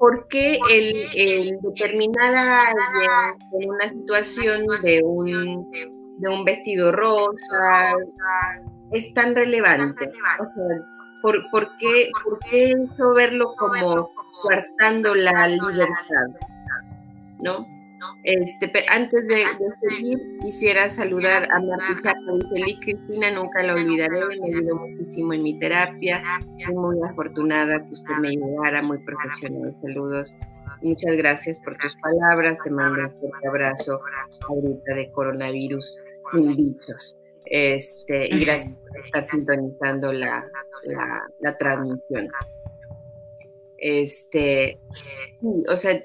¿por 0.00 0.26
qué 0.28 0.58
el, 0.70 1.58
determinar 1.60 2.34
a 2.34 2.68
alguien 2.68 3.38
en 3.60 3.70
una 3.70 3.86
situación 3.86 4.66
de 4.82 5.02
un, 5.04 5.70
de 6.18 6.28
un 6.28 6.42
vestido 6.42 6.90
rosa 6.90 7.94
es 8.92 9.12
tan 9.12 9.36
relevante? 9.36 10.08
O 10.08 10.12
sea, 10.12 10.76
¿por, 11.20 11.50
por, 11.50 11.76
qué, 11.76 12.10
¿por 12.24 12.38
qué 12.48 12.70
eso 12.70 13.12
verlo 13.12 13.54
como 13.58 14.10
coartando 14.42 15.14
la 15.14 15.46
libertad? 15.46 16.28
¿No? 17.40 17.66
Este, 18.24 18.70
antes 18.88 19.26
de, 19.26 19.44
seguir, 19.88 20.18
quisiera 20.40 20.88
saludar 20.88 21.44
a 21.52 21.60
Marta 21.60 22.00
Chaco 22.02 22.38
y 22.54 22.78
Cristina, 22.80 23.30
nunca 23.30 23.62
la 23.62 23.74
olvidaré, 23.74 24.20
me 24.40 24.56
ayudó 24.56 24.76
muchísimo 24.76 25.32
en 25.32 25.42
mi 25.42 25.58
terapia, 25.58 26.22
Soy 26.64 26.74
muy 26.74 26.96
afortunada 27.08 27.82
que 27.82 27.92
usted 27.92 28.14
me 28.20 28.28
ayudara, 28.28 28.82
muy 28.82 28.98
profesional, 28.98 29.74
saludos. 29.80 30.36
Muchas 30.82 31.16
gracias 31.16 31.60
por 31.60 31.76
tus 31.76 31.94
palabras, 31.96 32.58
te 32.62 32.70
mando 32.70 33.02
un 33.04 33.10
fuerte 33.10 33.48
abrazo 33.48 34.00
ahorita 34.48 34.94
de 34.94 35.10
coronavirus 35.12 35.98
sin 36.30 36.56
bichos. 36.56 37.16
Este, 37.46 38.34
y 38.34 38.44
gracias 38.44 38.82
por 38.88 39.04
estar 39.04 39.22
sintonizando 39.24 40.12
la, 40.12 40.46
la, 40.84 41.22
la 41.40 41.58
transmisión. 41.58 42.28
Este, 43.78 44.74
sí, 45.40 45.64
o 45.68 45.76
sea, 45.76 46.00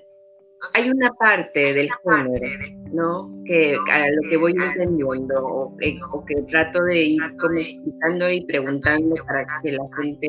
hay 0.74 0.89
una 0.89 1.13
parte 1.13 1.74
del 1.74 1.89
género, 2.03 2.48
¿no? 2.91 3.43
Que 3.45 3.77
a 3.91 4.10
lo 4.10 4.29
que 4.29 4.38
voy 4.38 4.51
entendiendo 4.51 5.36
o, 5.38 5.77
que 5.77 6.41
trato 6.50 6.84
de 6.84 7.03
ir 7.03 7.22
como 7.38 7.60
explicando 7.60 8.29
y 8.29 8.45
preguntando 8.45 9.15
para 9.25 9.45
que 9.62 9.72
la 9.72 9.84
gente 10.01 10.27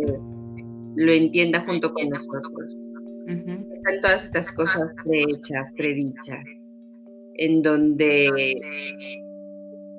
lo 0.97 1.12
entienda 1.12 1.61
junto 1.62 1.93
con 1.93 2.09
nosotros. 2.09 2.76
Están 3.73 4.00
todas 4.02 4.25
estas 4.25 4.52
cosas 4.52 4.93
prehechas, 5.05 5.73
predichas, 5.76 6.45
en 7.35 7.62
donde 7.62 8.61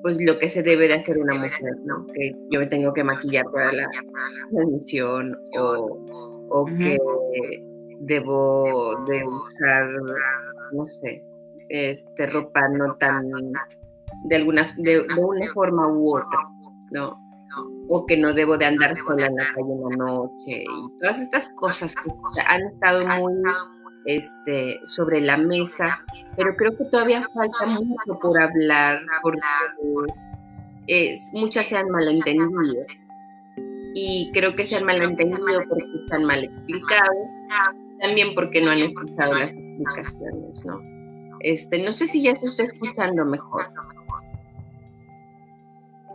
pues 0.01 0.17
lo 0.21 0.39
que 0.39 0.47
se 0.47 0.63
debe 0.63 0.87
de 0.87 0.93
hacer 0.93 1.17
una 1.21 1.35
mujer, 1.35 1.75
¿no? 1.83 2.05
Que 2.13 2.33
yo 2.51 2.59
me 2.59 2.67
tengo 2.67 2.93
que 2.93 3.03
maquillar 3.03 3.45
para 3.51 3.73
la 3.73 3.89
transmisión 4.51 5.37
o, 5.59 5.99
o 6.49 6.65
que 6.65 6.97
debo 8.01 8.95
de 9.07 9.23
usar, 9.25 9.87
no 10.71 10.87
sé, 10.87 11.23
este 11.69 12.27
ropa 12.27 12.67
no 12.69 12.95
tan 12.95 13.29
de 14.25 14.35
alguna 14.35 14.73
de, 14.77 15.01
una 15.17 15.53
forma 15.53 15.87
u 15.87 16.17
otra, 16.17 16.39
¿no? 16.91 17.19
O 17.89 18.05
que 18.05 18.17
no 18.17 18.33
debo 18.33 18.57
de 18.57 18.65
andar 18.65 18.95
sola 19.05 19.27
en 19.27 19.35
la 19.35 19.45
calle 19.45 19.73
en 19.73 19.81
la 19.81 20.05
noche 20.05 20.63
y 20.63 20.99
todas 20.99 21.19
estas 21.19 21.49
cosas 21.55 21.95
que 21.95 22.41
han 22.47 22.61
estado 22.63 23.05
muy 23.05 23.33
este, 24.05 24.79
sobre 24.87 25.21
la 25.21 25.37
mesa, 25.37 25.99
pero 26.35 26.55
creo 26.55 26.77
que 26.77 26.85
todavía 26.85 27.21
falta 27.21 27.65
mucho 27.65 28.19
por 28.21 28.41
hablar 28.41 29.01
porque 29.21 29.41
es, 30.87 31.29
muchas 31.33 31.67
se 31.67 31.77
han 31.77 31.89
malentendido 31.89 32.85
y 33.93 34.31
creo 34.33 34.55
que 34.55 34.65
se 34.65 34.77
han 34.77 34.85
malentendido 34.85 35.63
porque 35.67 35.85
están 36.03 36.23
mal 36.23 36.43
explicados, 36.43 37.17
también 37.99 38.35
porque 38.35 38.61
no 38.61 38.71
han 38.71 38.79
escuchado 38.79 39.33
las 39.35 39.49
explicaciones, 39.49 40.65
¿no? 40.65 40.81
Este, 41.41 41.79
no 41.79 41.91
sé 41.91 42.07
si 42.07 42.23
ya 42.23 42.39
se 42.39 42.47
está 42.47 42.63
escuchando 42.63 43.25
mejor. 43.25 43.67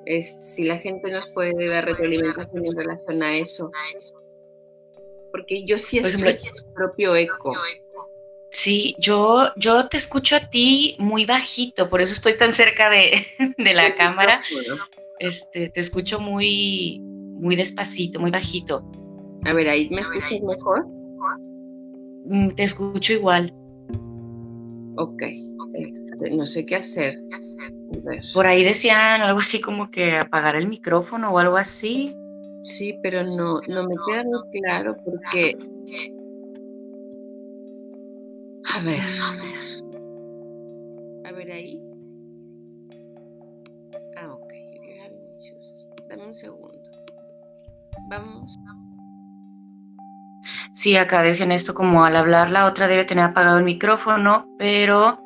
Este, 0.06 0.46
si 0.46 0.64
la 0.64 0.76
gente 0.76 1.10
nos 1.10 1.28
puede 1.28 1.68
dar 1.68 1.84
retroalimentación 1.84 2.64
en 2.64 2.76
relación 2.76 3.22
a 3.22 3.36
eso. 3.36 3.70
Porque 5.30 5.64
yo 5.64 5.78
sí 5.78 5.98
escucho 5.98 6.18
mi 6.18 6.32
propio 6.74 7.16
eco. 7.16 7.54
Sí, 8.50 8.94
yo, 8.98 9.48
yo 9.56 9.88
te 9.88 9.96
escucho 9.96 10.36
a 10.36 10.50
ti 10.50 10.94
muy 10.98 11.24
bajito, 11.24 11.88
por 11.88 12.02
eso 12.02 12.12
estoy 12.12 12.36
tan 12.36 12.52
cerca 12.52 12.90
de, 12.90 13.26
la 13.74 13.94
cámara. 13.94 14.42
Este, 15.20 15.70
te 15.70 15.80
escucho 15.80 16.20
muy, 16.20 17.00
muy 17.00 17.56
despacito, 17.56 18.20
muy 18.20 18.30
bajito. 18.30 18.84
A 19.44 19.54
ver, 19.54 19.68
ahí 19.68 19.88
me 19.88 20.02
escuchas 20.02 20.40
mejor. 20.42 20.86
Mm, 22.24 22.50
te 22.50 22.62
escucho 22.64 23.12
igual. 23.12 23.52
Ok, 24.96 25.22
este, 25.74 26.36
no 26.36 26.46
sé 26.46 26.64
qué 26.66 26.76
hacer. 26.76 27.20
Por 28.34 28.46
ahí 28.46 28.64
decían 28.64 29.22
algo 29.22 29.40
así 29.40 29.60
como 29.60 29.90
que 29.90 30.16
apagar 30.16 30.56
el 30.56 30.68
micrófono 30.68 31.32
o 31.32 31.38
algo 31.38 31.56
así. 31.56 32.14
Sí, 32.62 32.98
pero 33.02 33.22
no, 33.24 33.60
no 33.68 33.88
me 33.88 33.94
queda 34.06 34.24
muy 34.24 34.60
claro 34.60 34.96
porque 35.04 35.56
a 38.74 38.80
ver. 38.80 39.00
A 41.24 41.32
ver 41.32 41.52
ahí. 41.52 41.82
Ah, 44.16 44.32
ok. 44.32 44.52
Dame 46.08 46.26
un 46.26 46.34
segundo. 46.34 46.78
Vamos. 48.08 48.56
Sí, 50.72 50.96
acá 50.96 51.22
decían 51.22 51.52
esto 51.52 51.74
como 51.74 52.04
al 52.04 52.16
hablar 52.16 52.50
la 52.50 52.66
otra 52.66 52.88
debe 52.88 53.04
tener 53.04 53.24
apagado 53.24 53.58
el 53.58 53.64
micrófono, 53.64 54.48
pero 54.58 55.22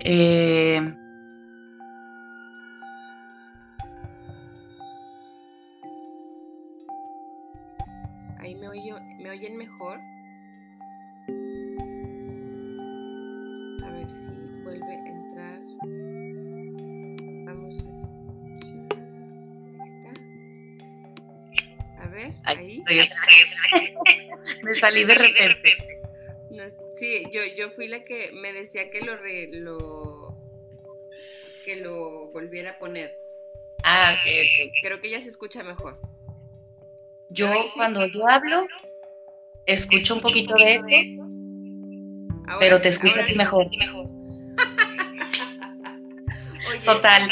eh, 0.00 0.94
me 24.62 24.74
salí 24.74 25.04
de 25.04 25.14
repente. 25.14 25.76
sí, 26.96 27.24
yo, 27.30 27.40
yo 27.56 27.70
fui 27.70 27.88
la 27.88 28.04
que 28.04 28.32
me 28.32 28.52
decía 28.52 28.90
que 28.90 29.00
lo, 29.00 29.16
lo 29.16 30.36
que 31.64 31.76
lo 31.76 32.30
volviera 32.32 32.72
a 32.72 32.78
poner. 32.78 33.16
Ah, 33.84 34.14
ok, 34.14 34.72
Creo 34.82 35.00
que 35.00 35.10
ya 35.10 35.20
se 35.20 35.28
escucha 35.28 35.62
mejor. 35.62 35.98
Yo 37.30 37.50
cuando 37.74 38.06
yo 38.06 38.26
hablo, 38.26 38.66
escucho 39.66 40.14
un 40.14 40.20
poquito 40.20 40.54
de 40.54 40.74
esto 40.74 41.18
pero 42.58 42.80
te 42.80 42.88
escucho 42.88 43.14
mejor. 43.36 43.66
Total. 46.84 47.30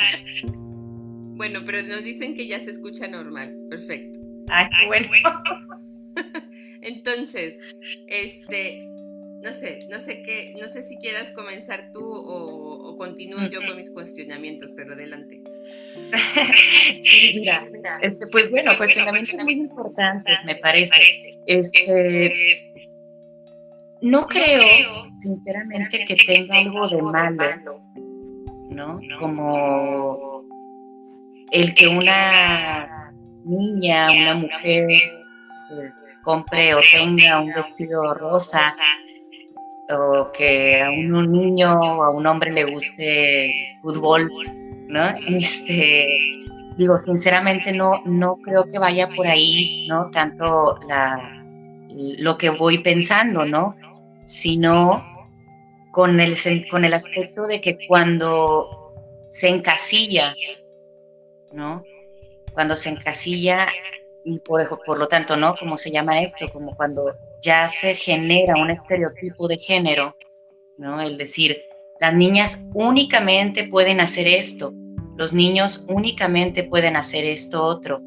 Bueno, 1.37 1.61
pero 1.65 1.83
nos 1.83 2.03
dicen 2.05 2.35
que 2.35 2.47
ya 2.47 2.61
se 2.61 2.71
escucha 2.71 3.09
normal. 3.09 3.57
Perfecto. 3.69 4.16
Ay, 4.49 4.67
qué 4.79 4.87
bueno. 4.87 5.09
Entonces, 6.83 7.75
este, 8.09 8.79
no 9.43 9.53
sé, 9.53 9.81
no 9.91 9.99
sé 10.01 10.23
qué, 10.23 10.55
no 10.61 10.69
sé 10.69 10.83
si 10.83 10.97
quieras 10.97 11.31
comenzar 11.33 11.91
tú 11.93 12.05
o, 12.05 12.91
o 12.91 12.97
continúo 12.97 13.41
yo 13.49 13.61
con 13.67 13.77
mis 13.77 13.91
cuestionamientos, 13.91 14.73
pero 14.77 14.95
adelante. 14.95 15.43
sí, 17.03 17.33
mira, 17.37 17.69
este, 18.03 18.27
pues 18.33 18.51
bueno, 18.51 18.77
cuestionamientos 18.77 19.35
muy 19.45 19.55
importantes, 19.55 20.37
me 20.45 20.57
parece. 20.57 21.41
Este, 21.47 22.73
no 24.03 24.27
creo, 24.27 25.11
sinceramente, 25.21 26.05
que 26.07 26.17
tenga 26.17 26.59
algo 26.59 26.89
de 26.89 27.03
malo, 27.03 27.79
¿no? 28.71 29.01
Como 29.19 30.19
el 31.53 31.75
que 31.75 31.89
una 31.89 32.96
niña, 33.47 34.11
una 34.11 34.35
mujer 34.35 34.87
compre 36.23 36.75
o 36.75 36.81
tenga 36.93 37.41
un 37.41 37.49
vestido 37.49 38.15
rosa 38.15 38.63
o 39.91 40.31
que 40.37 40.83
a 40.83 40.91
un 40.91 41.33
niño 41.33 41.73
o 41.73 42.03
a 42.03 42.11
un 42.11 42.27
hombre 42.27 42.53
le 42.53 42.65
guste 42.65 43.79
fútbol, 43.83 44.31
¿no? 44.89 45.09
Este, 45.29 46.07
digo, 46.77 47.01
sinceramente 47.05 47.73
no, 47.73 48.03
no 48.05 48.37
creo 48.43 48.65
que 48.65 48.79
vaya 48.79 49.09
por 49.09 49.27
ahí, 49.27 49.87
¿no? 49.89 50.11
Tanto 50.11 50.79
la, 50.89 51.45
lo 52.19 52.37
que 52.37 52.51
voy 52.51 52.79
pensando, 52.79 53.45
¿no? 53.45 53.75
sino 54.27 55.03
con 55.93 56.21
el, 56.21 56.37
con 56.69 56.85
el 56.85 56.93
aspecto 56.93 57.45
de 57.45 57.61
que 57.61 57.79
cuando 57.89 58.93
se 59.31 59.49
encasilla, 59.49 60.35
¿no? 61.53 61.83
Cuando 62.57 62.75
se 62.75 62.89
encasilla, 62.89 63.69
por, 64.47 64.67
por 64.87 64.99
lo 64.99 65.07
tanto, 65.07 65.37
¿no? 65.37 65.55
Como 65.55 65.77
se 65.77 65.91
llama 65.91 66.23
esto, 66.23 66.49
como 66.51 66.75
cuando 66.75 67.15
ya 67.43 67.69
se 67.69 67.95
genera 67.95 68.55
un 68.57 68.71
estereotipo 68.71 69.47
de 69.47 69.59
género, 69.59 70.17
¿no? 70.79 71.03
El 71.03 71.19
decir, 71.19 71.61
las 72.01 72.15
niñas 72.15 72.67
únicamente 72.73 73.65
pueden 73.65 74.01
hacer 74.01 74.27
esto, 74.27 74.73
los 75.19 75.35
niños 75.35 75.87
únicamente 75.91 76.65
pueden 76.65 76.97
hacer 76.97 77.27
esto 77.27 77.63
otro. 77.63 78.01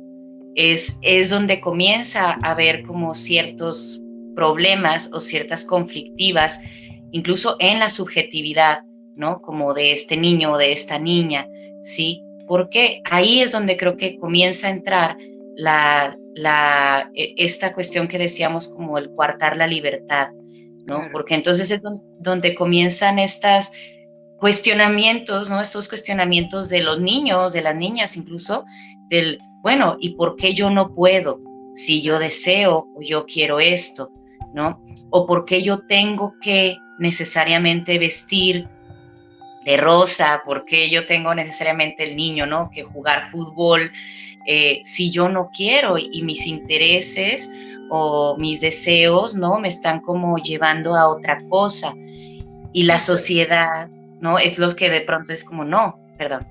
Es, 0.55 0.97
es 1.03 1.29
donde 1.29 1.61
comienza 1.61 2.31
a 2.31 2.51
haber 2.51 2.81
como 2.81 3.13
ciertos 3.13 4.01
problemas 4.35 5.11
o 5.13 5.19
ciertas 5.19 5.63
conflictivas, 5.63 6.59
incluso 7.11 7.55
en 7.59 7.77
la 7.77 7.89
subjetividad, 7.89 8.79
¿no? 9.15 9.43
Como 9.43 9.75
de 9.75 9.91
este 9.91 10.17
niño 10.17 10.53
o 10.53 10.57
de 10.57 10.71
esta 10.71 10.97
niña, 10.97 11.47
¿sí? 11.83 12.23
Porque 12.49 13.03
ahí 13.05 13.41
es 13.41 13.51
donde 13.51 13.77
creo 13.77 13.95
que 13.95 14.17
comienza 14.17 14.67
a 14.67 14.71
entrar 14.71 15.17
la, 15.55 16.17
la, 16.33 17.11
e, 17.13 17.35
esta 17.37 17.73
cuestión 17.73 18.07
que 18.07 18.17
decíamos 18.17 18.67
como 18.67 18.97
el 18.97 19.13
coartar 19.13 19.55
la 19.55 19.67
libertad, 19.67 20.29
¿no? 20.87 21.09
Porque 21.11 21.35
entonces 21.35 21.69
es 21.69 21.79
donde 22.19 22.55
comienzan 22.55 23.19
estas 23.19 23.71
cuestionamientos, 24.39 25.51
¿no? 25.51 25.61
Estos 25.61 25.87
cuestionamientos 25.87 26.69
de 26.69 26.81
los 26.81 26.99
niños, 26.99 27.53
de 27.53 27.61
las 27.61 27.75
niñas 27.75 28.17
incluso, 28.17 28.65
del, 29.11 29.37
bueno, 29.61 29.97
¿y 29.99 30.15
por 30.15 30.35
qué 30.35 30.55
yo 30.55 30.71
no 30.71 30.95
puedo? 30.95 31.39
Si 31.75 32.01
yo 32.01 32.17
deseo 32.17 32.87
o 32.95 32.99
yo 32.99 33.27
quiero 33.27 33.59
esto, 33.59 34.11
¿no? 34.55 34.81
O 35.11 35.27
por 35.27 35.45
qué 35.45 35.61
yo 35.61 35.85
tengo 35.85 36.33
que 36.41 36.77
necesariamente 36.97 37.99
vestir 37.99 38.67
de 39.69 39.77
rosa, 39.77 40.41
por 40.43 40.65
qué 40.65 40.89
yo 40.89 41.05
tengo 41.05 41.35
necesariamente 41.35 42.03
el 42.03 42.15
niño, 42.15 42.47
¿no? 42.47 42.71
Que 42.71 42.83
jugar 42.83 43.27
fútbol, 43.27 43.91
eh, 44.47 44.79
si 44.83 45.11
yo 45.11 45.29
no 45.29 45.51
quiero 45.55 45.99
y 45.99 46.23
mis 46.23 46.47
intereses 46.47 47.51
o 47.91 48.35
mis 48.39 48.61
deseos, 48.61 49.35
¿no? 49.35 49.59
Me 49.59 49.67
están 49.67 49.99
como 50.01 50.37
llevando 50.39 50.95
a 50.95 51.07
otra 51.07 51.37
cosa. 51.49 51.93
Y 52.73 52.83
la 52.85 52.97
sociedad, 52.97 53.87
¿no? 54.19 54.39
Es 54.39 54.57
lo 54.57 54.75
que 54.75 54.89
de 54.89 55.01
pronto 55.01 55.33
es 55.33 55.43
como, 55.43 55.63
no, 55.63 55.99
perdón. 56.17 56.47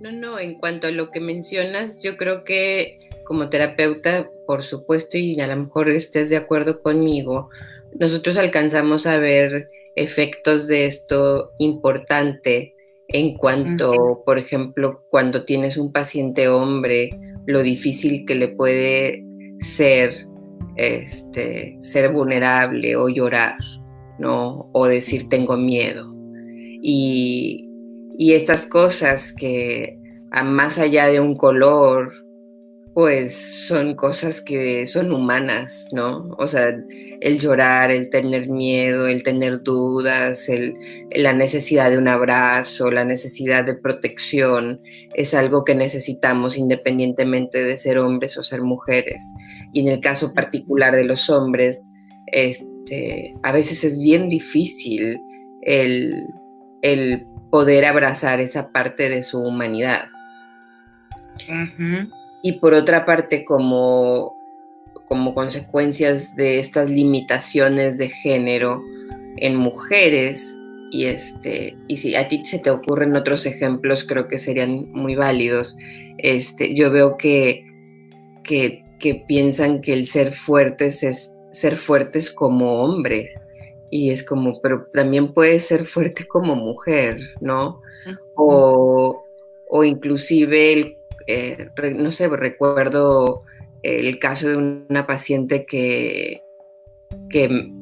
No, 0.00 0.10
no, 0.10 0.38
en 0.38 0.54
cuanto 0.54 0.86
a 0.86 0.92
lo 0.92 1.10
que 1.10 1.20
mencionas, 1.20 1.98
yo 2.02 2.16
creo 2.16 2.44
que 2.44 3.00
como 3.26 3.50
terapeuta, 3.50 4.30
por 4.46 4.64
supuesto, 4.64 5.18
y 5.18 5.38
a 5.42 5.46
lo 5.46 5.56
mejor 5.56 5.90
estés 5.90 6.30
de 6.30 6.38
acuerdo 6.38 6.80
conmigo, 6.80 7.50
nosotros 7.98 8.38
alcanzamos 8.38 9.06
a 9.06 9.18
ver 9.18 9.68
efectos 9.96 10.66
de 10.66 10.86
esto 10.86 11.50
importante 11.58 12.74
en 13.08 13.36
cuanto, 13.36 14.22
por 14.24 14.38
ejemplo, 14.38 15.02
cuando 15.10 15.44
tienes 15.44 15.76
un 15.76 15.92
paciente 15.92 16.48
hombre, 16.48 17.10
lo 17.46 17.62
difícil 17.62 18.24
que 18.24 18.36
le 18.36 18.48
puede 18.48 19.24
ser 19.58 20.14
este, 20.76 21.76
ser 21.80 22.12
vulnerable 22.12 22.96
o 22.96 23.08
llorar, 23.08 23.58
¿no? 24.18 24.70
O 24.72 24.86
decir 24.86 25.28
tengo 25.28 25.56
miedo. 25.56 26.12
Y, 26.82 27.68
y 28.16 28.32
estas 28.32 28.66
cosas 28.66 29.32
que 29.32 29.98
más 30.44 30.78
allá 30.78 31.08
de 31.08 31.20
un 31.20 31.34
color, 31.34 32.12
pues 33.00 33.66
son 33.66 33.94
cosas 33.94 34.42
que 34.42 34.86
son 34.86 35.10
humanas, 35.10 35.88
¿no? 35.90 36.28
O 36.36 36.46
sea, 36.46 36.68
el 37.22 37.40
llorar, 37.40 37.90
el 37.90 38.10
tener 38.10 38.46
miedo, 38.46 39.08
el 39.08 39.22
tener 39.22 39.62
dudas, 39.62 40.46
la 41.16 41.32
necesidad 41.32 41.90
de 41.90 41.96
un 41.96 42.08
abrazo, 42.08 42.90
la 42.90 43.06
necesidad 43.06 43.64
de 43.64 43.72
protección, 43.72 44.82
es 45.14 45.32
algo 45.32 45.64
que 45.64 45.74
necesitamos 45.74 46.58
independientemente 46.58 47.64
de 47.64 47.78
ser 47.78 47.96
hombres 47.96 48.36
o 48.36 48.42
ser 48.42 48.60
mujeres. 48.60 49.24
Y 49.72 49.80
en 49.80 49.88
el 49.88 50.00
caso 50.02 50.34
particular 50.34 50.94
de 50.94 51.04
los 51.04 51.30
hombres, 51.30 51.90
este, 52.26 53.30
a 53.44 53.52
veces 53.52 53.82
es 53.82 53.98
bien 53.98 54.28
difícil 54.28 55.18
el, 55.62 56.26
el 56.82 57.24
poder 57.50 57.86
abrazar 57.86 58.40
esa 58.40 58.72
parte 58.72 59.08
de 59.08 59.22
su 59.22 59.38
humanidad. 59.38 60.04
Y 62.42 62.52
por 62.52 62.74
otra 62.74 63.04
parte, 63.04 63.44
como, 63.44 64.36
como 65.06 65.34
consecuencias 65.34 66.34
de 66.36 66.58
estas 66.58 66.88
limitaciones 66.88 67.98
de 67.98 68.08
género 68.08 68.82
en 69.36 69.56
mujeres, 69.56 70.58
y, 70.90 71.06
este, 71.06 71.76
y 71.86 71.96
si 71.98 72.16
a 72.16 72.28
ti 72.28 72.44
se 72.46 72.58
te 72.58 72.70
ocurren 72.70 73.14
otros 73.14 73.46
ejemplos, 73.46 74.04
creo 74.04 74.26
que 74.26 74.38
serían 74.38 74.90
muy 74.92 75.14
válidos. 75.14 75.76
Este, 76.18 76.74
yo 76.74 76.90
veo 76.90 77.16
que, 77.16 77.64
que, 78.42 78.84
que 78.98 79.24
piensan 79.28 79.80
que 79.80 79.92
el 79.92 80.06
ser 80.06 80.32
fuertes 80.32 81.02
es 81.02 81.32
ser 81.50 81.76
fuertes 81.76 82.30
como 82.30 82.82
hombres. 82.82 83.30
Y 83.90 84.10
es 84.10 84.24
como, 84.24 84.60
pero 84.62 84.86
también 84.92 85.32
puede 85.32 85.58
ser 85.58 85.84
fuerte 85.84 86.26
como 86.26 86.54
mujer, 86.54 87.18
¿no? 87.40 87.80
O, 88.36 89.24
o 89.68 89.84
inclusive 89.84 90.72
el 90.72 90.96
eh, 91.30 91.70
no 91.94 92.12
sé, 92.12 92.28
recuerdo 92.28 93.44
el 93.82 94.18
caso 94.18 94.48
de 94.48 94.56
una 94.56 95.06
paciente 95.06 95.64
que, 95.66 96.42
que, 97.28 97.72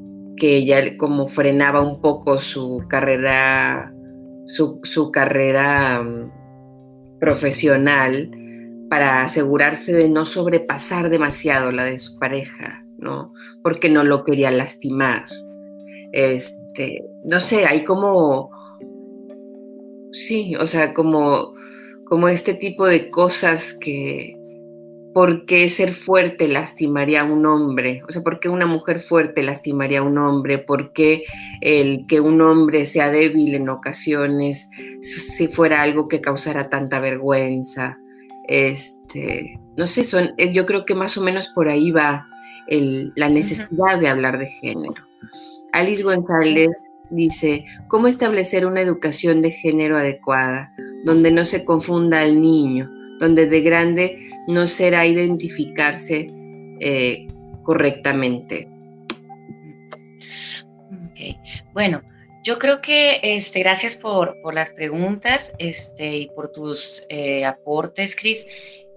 ella 0.40 0.96
como 0.96 1.26
frenaba 1.26 1.80
un 1.80 2.00
poco 2.00 2.38
su 2.38 2.84
carrera, 2.88 3.92
su, 4.46 5.10
carrera 5.12 6.00
mm, 6.02 7.18
profesional 7.18 8.30
para 8.88 9.22
asegurarse 9.22 9.92
de 9.92 10.08
no 10.08 10.24
sobrepasar 10.24 11.10
demasiado 11.10 11.72
la 11.72 11.84
de 11.84 11.98
su 11.98 12.16
pareja, 12.18 12.82
¿no? 12.98 13.32
Porque 13.62 13.88
no 13.88 14.04
lo 14.04 14.24
quería 14.24 14.50
lastimar. 14.50 15.26
Este, 16.12 17.04
no 17.24 17.40
sé, 17.40 17.66
hay 17.66 17.84
como, 17.84 18.50
sí, 20.12 20.54
o 20.56 20.66
sea, 20.66 20.94
como 20.94 21.57
como 22.08 22.28
este 22.28 22.54
tipo 22.54 22.86
de 22.86 23.10
cosas 23.10 23.74
que, 23.74 24.38
¿por 25.14 25.46
qué 25.46 25.68
ser 25.68 25.94
fuerte 25.94 26.48
lastimaría 26.48 27.22
a 27.22 27.24
un 27.24 27.44
hombre? 27.46 28.02
O 28.08 28.12
sea, 28.12 28.22
¿por 28.22 28.40
qué 28.40 28.48
una 28.48 28.66
mujer 28.66 29.00
fuerte 29.00 29.42
lastimaría 29.42 30.00
a 30.00 30.04
un 30.04 30.18
hombre? 30.18 30.58
¿Por 30.58 30.92
qué 30.92 31.24
el 31.60 32.06
que 32.06 32.20
un 32.20 32.40
hombre 32.40 32.84
sea 32.84 33.10
débil 33.10 33.54
en 33.54 33.68
ocasiones, 33.68 34.68
si 35.00 35.48
fuera 35.48 35.82
algo 35.82 36.08
que 36.08 36.20
causara 36.20 36.68
tanta 36.70 37.00
vergüenza? 37.00 37.98
Este, 38.46 39.58
no 39.76 39.86
sé, 39.86 40.04
son, 40.04 40.30
eh, 40.38 40.52
yo 40.52 40.64
creo 40.66 40.84
que 40.84 40.94
más 40.94 41.18
o 41.18 41.22
menos 41.22 41.48
por 41.48 41.68
ahí 41.68 41.90
va 41.90 42.26
la 42.70 43.28
necesidad 43.28 43.98
de 43.98 44.08
hablar 44.08 44.38
de 44.38 44.46
género. 44.46 45.02
Alice 45.72 46.02
González 46.02 46.70
dice, 47.10 47.64
¿cómo 47.88 48.06
establecer 48.06 48.66
una 48.66 48.80
educación 48.80 49.42
de 49.42 49.50
género 49.50 49.96
adecuada, 49.96 50.72
donde 51.04 51.30
no 51.30 51.44
se 51.44 51.64
confunda 51.64 52.20
al 52.20 52.40
niño, 52.40 52.90
donde 53.18 53.46
de 53.46 53.60
grande 53.60 54.18
no 54.46 54.66
será 54.66 55.06
identificarse 55.06 56.30
eh, 56.80 57.26
correctamente? 57.64 58.68
Bueno, 61.72 62.02
yo 62.44 62.58
creo 62.58 62.80
que 62.80 63.20
este, 63.22 63.60
gracias 63.60 63.96
por, 63.96 64.36
las 64.54 64.70
preguntas 64.72 65.54
este, 65.58 66.16
y 66.16 66.28
por 66.30 66.50
tus 66.50 67.04
eh, 67.08 67.44
aportes, 67.44 68.16
Cris. 68.16 68.46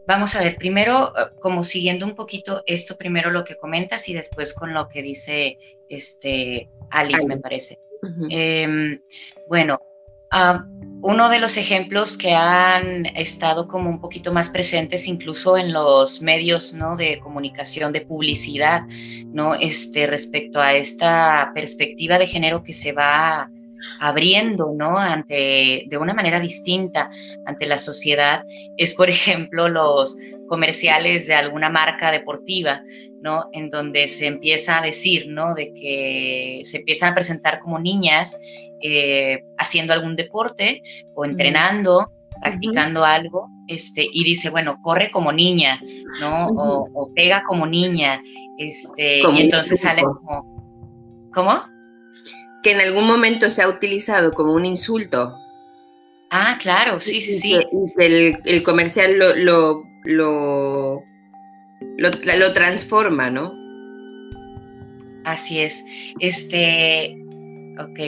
Vamos 0.08 0.36
a 0.36 0.44
ver, 0.44 0.58
primero, 0.58 1.14
eh, 1.18 1.32
como 1.42 1.64
siguiendo 1.64 2.06
un 2.06 2.16
poquito 2.16 2.64
esto, 2.66 2.98
primero 2.98 3.30
lo 3.30 3.44
que 3.44 3.56
comentas 3.58 4.08
y 4.10 4.14
después 4.14 4.54
con 4.54 4.74
lo 4.74 4.88
que 4.88 5.02
dice 5.02 5.58
este, 5.90 6.70
Alice, 6.92 7.28
me 7.28 7.38
parece. 7.38 7.80
Em, 8.30 9.00
bueno, 9.48 9.80
ah, 10.32 10.66
uno 11.04 11.30
de 11.30 11.40
los 11.40 11.58
ejemplos 11.58 12.18
que 12.18 12.34
han 12.34 13.08
estado 13.08 13.68
como 13.68 13.90
un 13.90 14.00
poquito 14.00 14.32
más 14.32 14.50
presentes 14.50 15.08
incluso 15.08 15.58
en 15.58 15.74
los 15.74 16.22
medios 16.22 16.74
¿no? 16.74 16.96
de 16.96 17.20
comunicación, 17.20 17.92
de 17.92 18.02
publicidad, 18.02 18.84
¿no? 19.28 19.56
este, 19.56 20.06
respecto 20.06 20.62
a 20.62 20.74
esta 20.74 21.52
perspectiva 21.56 22.20
de 22.20 22.28
género 22.28 22.64
que 22.64 22.74
se 22.74 22.92
va 22.92 23.50
abriendo, 24.00 24.72
¿no? 24.76 24.98
Ante, 24.98 25.84
de 25.88 25.98
una 25.98 26.14
manera 26.14 26.40
distinta 26.40 27.10
ante 27.46 27.66
la 27.66 27.78
sociedad, 27.78 28.44
es, 28.78 28.94
por 28.94 29.10
ejemplo, 29.10 29.68
los 29.68 30.18
comerciales 30.48 31.28
de 31.28 31.36
alguna 31.36 31.70
marca 31.70 32.12
deportiva, 32.12 32.82
¿no? 33.22 33.46
En 33.54 33.70
donde 33.70 34.08
se 34.08 34.28
empieza 34.28 34.80
a 34.80 34.82
decir, 34.82 35.28
¿no? 35.30 35.54
De 35.54 35.74
que 35.74 36.62
se 36.64 36.78
empiezan 36.78 37.12
a 37.12 37.16
presentar 37.16 37.60
como 37.60 37.80
niñas 37.80 38.38
eh, 38.82 39.44
haciendo 39.58 39.94
algún 39.94 40.16
deporte 40.16 40.82
o 41.16 41.26
entrenando, 41.26 42.12
practicando 42.42 43.06
algo, 43.06 43.48
este, 43.68 44.08
y 44.12 44.24
dice, 44.24 44.50
bueno, 44.50 44.78
corre 44.82 45.12
como 45.12 45.32
niña, 45.32 45.80
¿no? 46.20 46.48
o, 46.48 47.12
pega 47.16 47.44
como 47.48 47.68
niña, 47.68 48.22
este, 48.58 49.22
y 49.22 49.42
entonces 49.42 49.80
sale 49.80 50.02
como, 50.02 51.30
¿cómo? 51.34 51.62
Que 52.64 52.72
en 52.72 52.82
algún 52.82 53.06
momento 53.08 53.50
se 53.50 53.62
ha 53.62 53.68
utilizado 53.68 54.34
como 54.34 54.54
un 54.54 54.66
insulto. 54.66 55.36
Ah, 56.30 56.58
claro, 56.60 57.00
sí, 57.00 57.20
sí, 57.20 57.34
sí. 57.34 57.60
el, 57.98 58.64
comercial 58.64 59.18
lo, 59.18 59.36
lo, 59.36 59.84
lo, 60.06 61.04
lo, 61.98 62.54
transforma, 62.54 63.30
¿no? 63.30 63.54
Así 65.26 65.60
es. 65.60 65.84
Este, 66.20 67.18
ok. 67.78 68.00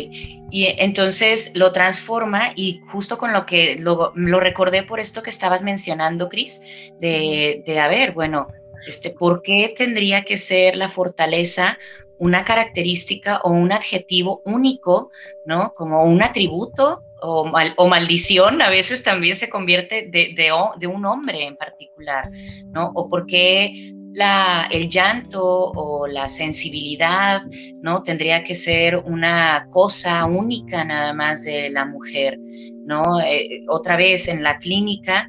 Y 0.51 0.67
entonces 0.77 1.51
lo 1.55 1.73
transforma 1.73 2.53
y 2.55 2.79
justo 2.87 3.17
con 3.17 3.33
lo 3.33 3.45
que 3.45 3.75
lo, 3.79 4.13
lo 4.15 4.39
recordé 4.39 4.83
por 4.83 5.01
esto 5.01 5.21
que 5.21 5.29
estabas 5.29 5.61
mencionando, 5.61 6.29
Cris, 6.29 6.61
de, 7.01 7.63
de, 7.65 7.79
a 7.79 7.89
ver, 7.89 8.13
bueno, 8.13 8.47
este, 8.88 9.12
¿por 9.12 9.41
qué 9.41 9.74
tendría 9.76 10.24
que 10.24 10.38
ser 10.38 10.76
la 10.76 10.89
fortaleza 10.89 11.78
una 12.17 12.46
característica 12.46 13.41
o 13.43 13.52
un 13.52 13.72
adjetivo 13.72 14.41
único, 14.46 15.12
¿no? 15.46 15.74
Como 15.74 16.06
un 16.06 16.24
atributo 16.24 17.04
o, 17.26 17.88
maldición, 17.88 18.62
a 18.62 18.69
veces 18.69 19.02
también 19.04 19.36
se 19.36 19.50
convierte 19.50 20.08
de, 20.10 20.36
de, 20.36 20.88
un 20.88 21.06
hombre 21.06 21.46
en 21.46 21.56
particular, 21.56 22.30
¿no? 22.67 22.91
O 22.96 23.08
porque 23.10 23.72
la, 24.13 24.67
el 24.71 24.89
llanto 24.89 25.43
o 25.43 26.08
la 26.08 26.28
sensibilidad, 26.28 27.41
¿no? 27.82 28.04
Tendría 28.04 28.43
que 28.43 28.56
ser 28.56 28.97
una 28.97 29.67
cosa 29.71 30.26
única 30.26 30.84
nada 30.84 31.13
más 31.13 31.43
de 31.43 31.69
la 31.69 31.86
mujer, 31.86 32.38
¿no? 32.86 33.19
Eh, 33.21 33.63
otra 33.67 33.97
vez 33.97 34.28
en 34.28 34.43
la 34.43 34.58
clínica, 34.58 35.28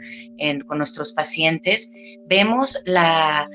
con 0.67 0.79
nuestros 0.79 1.13
pacientes, 1.13 1.91
vemos 2.27 2.79
la, 2.85 3.49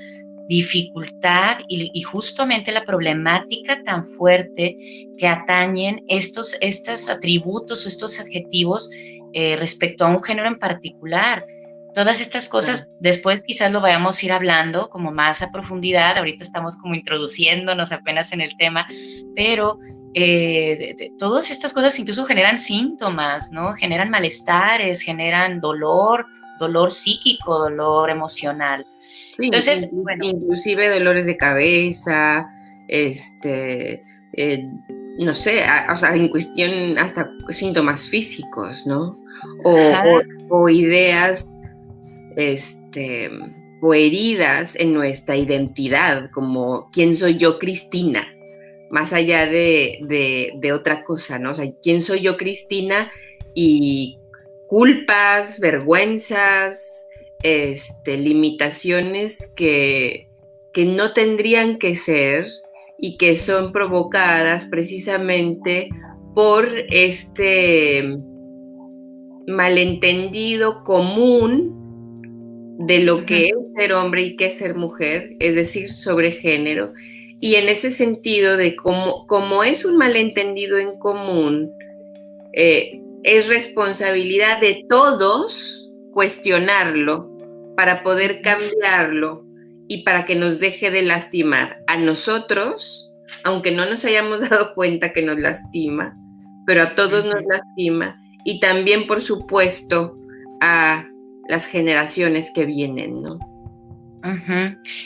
dificultad 0.50 1.58
y, 1.68 2.02
justamente 2.02 2.72
la 2.72 2.84
problemática 2.84 3.84
tan 3.84 4.06
fuerte 4.06 4.76
que 5.16 5.28
atañen 5.28 6.04
estos, 6.08 6.58
estos 6.60 7.08
atributos 7.08 7.86
o 7.86 7.88
estos 7.88 8.20
adjetivos 8.20 8.90
eh, 9.34 9.56
respecto 9.58 10.04
a 10.04 10.08
un 10.08 10.24
género 10.24 10.48
en 10.48 10.58
particular. 10.58 11.46
Todas 11.94 12.22
estas 12.22 12.48
cosas 12.48 12.90
después 13.00 13.44
quizás 13.44 13.72
lo 13.72 13.82
vayamos 13.82 14.22
a 14.22 14.26
ir 14.26 14.32
hablando 14.32 14.90
como 14.90 15.12
más 15.12 15.42
a 15.42 15.52
profundidad, 15.52 16.18
ahorita 16.18 16.44
estamos 16.44 16.78
como 16.78 16.96
introduciéndonos 16.96 17.92
apenas 17.92 18.32
en 18.32 18.42
el 18.42 18.56
tema, 18.58 18.86
pero 19.36 19.80
eh, 20.14 20.96
todas 21.18 21.52
estas 21.52 21.74
cosas 21.74 21.98
incluso 22.00 22.26
generan 22.26 22.60
síntomas, 22.60 23.52
¿no? 23.52 23.74
Generan 23.74 24.10
malestares, 24.10 25.02
generan 25.02 25.60
dolor, 25.62 26.26
dolor 26.60 26.92
psíquico, 26.92 27.58
dolor 27.58 28.10
emocional. 28.10 28.86
Entonces, 29.40 29.92
inclusive 30.22 30.90
dolores 30.90 31.26
de 31.26 31.38
cabeza, 31.38 32.46
este, 32.88 34.00
eh, 34.34 34.64
no 35.20 35.34
sé, 35.34 35.66
o 35.92 35.98
sea, 35.98 36.16
en 36.16 36.30
cuestión 36.30 36.98
hasta 36.98 37.32
síntomas 37.50 38.06
físicos, 38.06 38.86
¿no? 38.86 39.10
o, 40.50 40.70
ideas 40.70 41.46
este, 42.40 43.32
o 43.82 43.94
heridas 43.94 44.76
en 44.76 44.94
nuestra 44.94 45.36
identidad, 45.36 46.32
como 46.32 46.90
quién 46.92 47.16
soy 47.16 47.38
yo, 47.38 47.60
Cristina, 47.60 48.28
más 48.90 49.14
allá 49.14 49.46
de, 49.46 50.72
otra 50.74 51.04
cosa, 51.04 51.38
¿no? 51.38 51.52
O 51.52 51.54
sea, 51.54 51.72
quién 51.82 52.02
soy 52.02 52.22
yo, 52.22 52.38
Cristina, 52.38 53.12
y 53.56 54.20
culpas, 54.68 55.60
vergüenzas, 55.60 57.06
este, 57.44 58.18
limitaciones 58.18 59.54
que, 59.56 60.30
que 60.74 60.86
no 60.86 61.14
tendrían 61.14 61.78
que 61.78 61.96
ser 61.96 62.48
y 62.98 63.18
que 63.18 63.36
son 63.36 63.72
provocadas 63.72 64.66
precisamente 64.66 65.90
por 66.36 66.70
este 66.90 68.18
malentendido 69.48 70.84
común 70.84 71.79
de 72.80 73.00
lo 73.00 73.26
que 73.26 73.48
es 73.48 73.56
ser 73.78 73.94
hombre 73.94 74.24
y 74.24 74.36
qué 74.38 74.46
es 74.48 74.58
ser 74.58 74.74
mujer, 74.74 75.32
es 75.40 75.54
decir, 75.54 75.92
sobre 75.92 76.32
género. 76.32 76.94
Y 77.42 77.56
en 77.56 77.68
ese 77.68 77.92
sentido 77.92 78.56
de 78.58 78.76
cómo, 78.76 79.28
como 79.28 79.64
es 79.64 79.84
un 79.84 79.98
malentendido 79.98 80.78
en 80.78 80.98
común, 80.98 81.72
eh, 82.54 83.02
es 83.24 83.48
responsabilidad 83.48 84.62
de 84.62 84.82
todos 84.88 85.90
cuestionarlo 86.14 87.30
para 87.76 88.02
poder 88.02 88.42
cambiarlo 88.42 89.46
y 89.90 90.04
para 90.04 90.26
que 90.26 90.36
nos 90.36 90.60
deje 90.60 90.90
de 90.90 91.02
lastimar 91.02 91.78
a 91.88 91.98
nosotros, 91.98 93.12
aunque 93.44 93.72
no 93.72 93.86
nos 93.86 94.06
hayamos 94.06 94.42
dado 94.50 94.74
cuenta 94.74 95.12
que 95.12 95.22
nos 95.22 95.38
lastima, 95.38 96.18
pero 96.66 96.84
a 96.84 96.96
todos 96.96 97.26
nos 97.26 97.44
lastima. 97.44 98.18
Y 98.46 98.62
también, 98.62 99.06
por 99.06 99.22
supuesto, 99.22 100.18
a 100.62 101.06
las 101.50 101.66
generaciones 101.66 102.52
que 102.52 102.66
vienen, 102.66 103.14
¿no? 103.24 103.40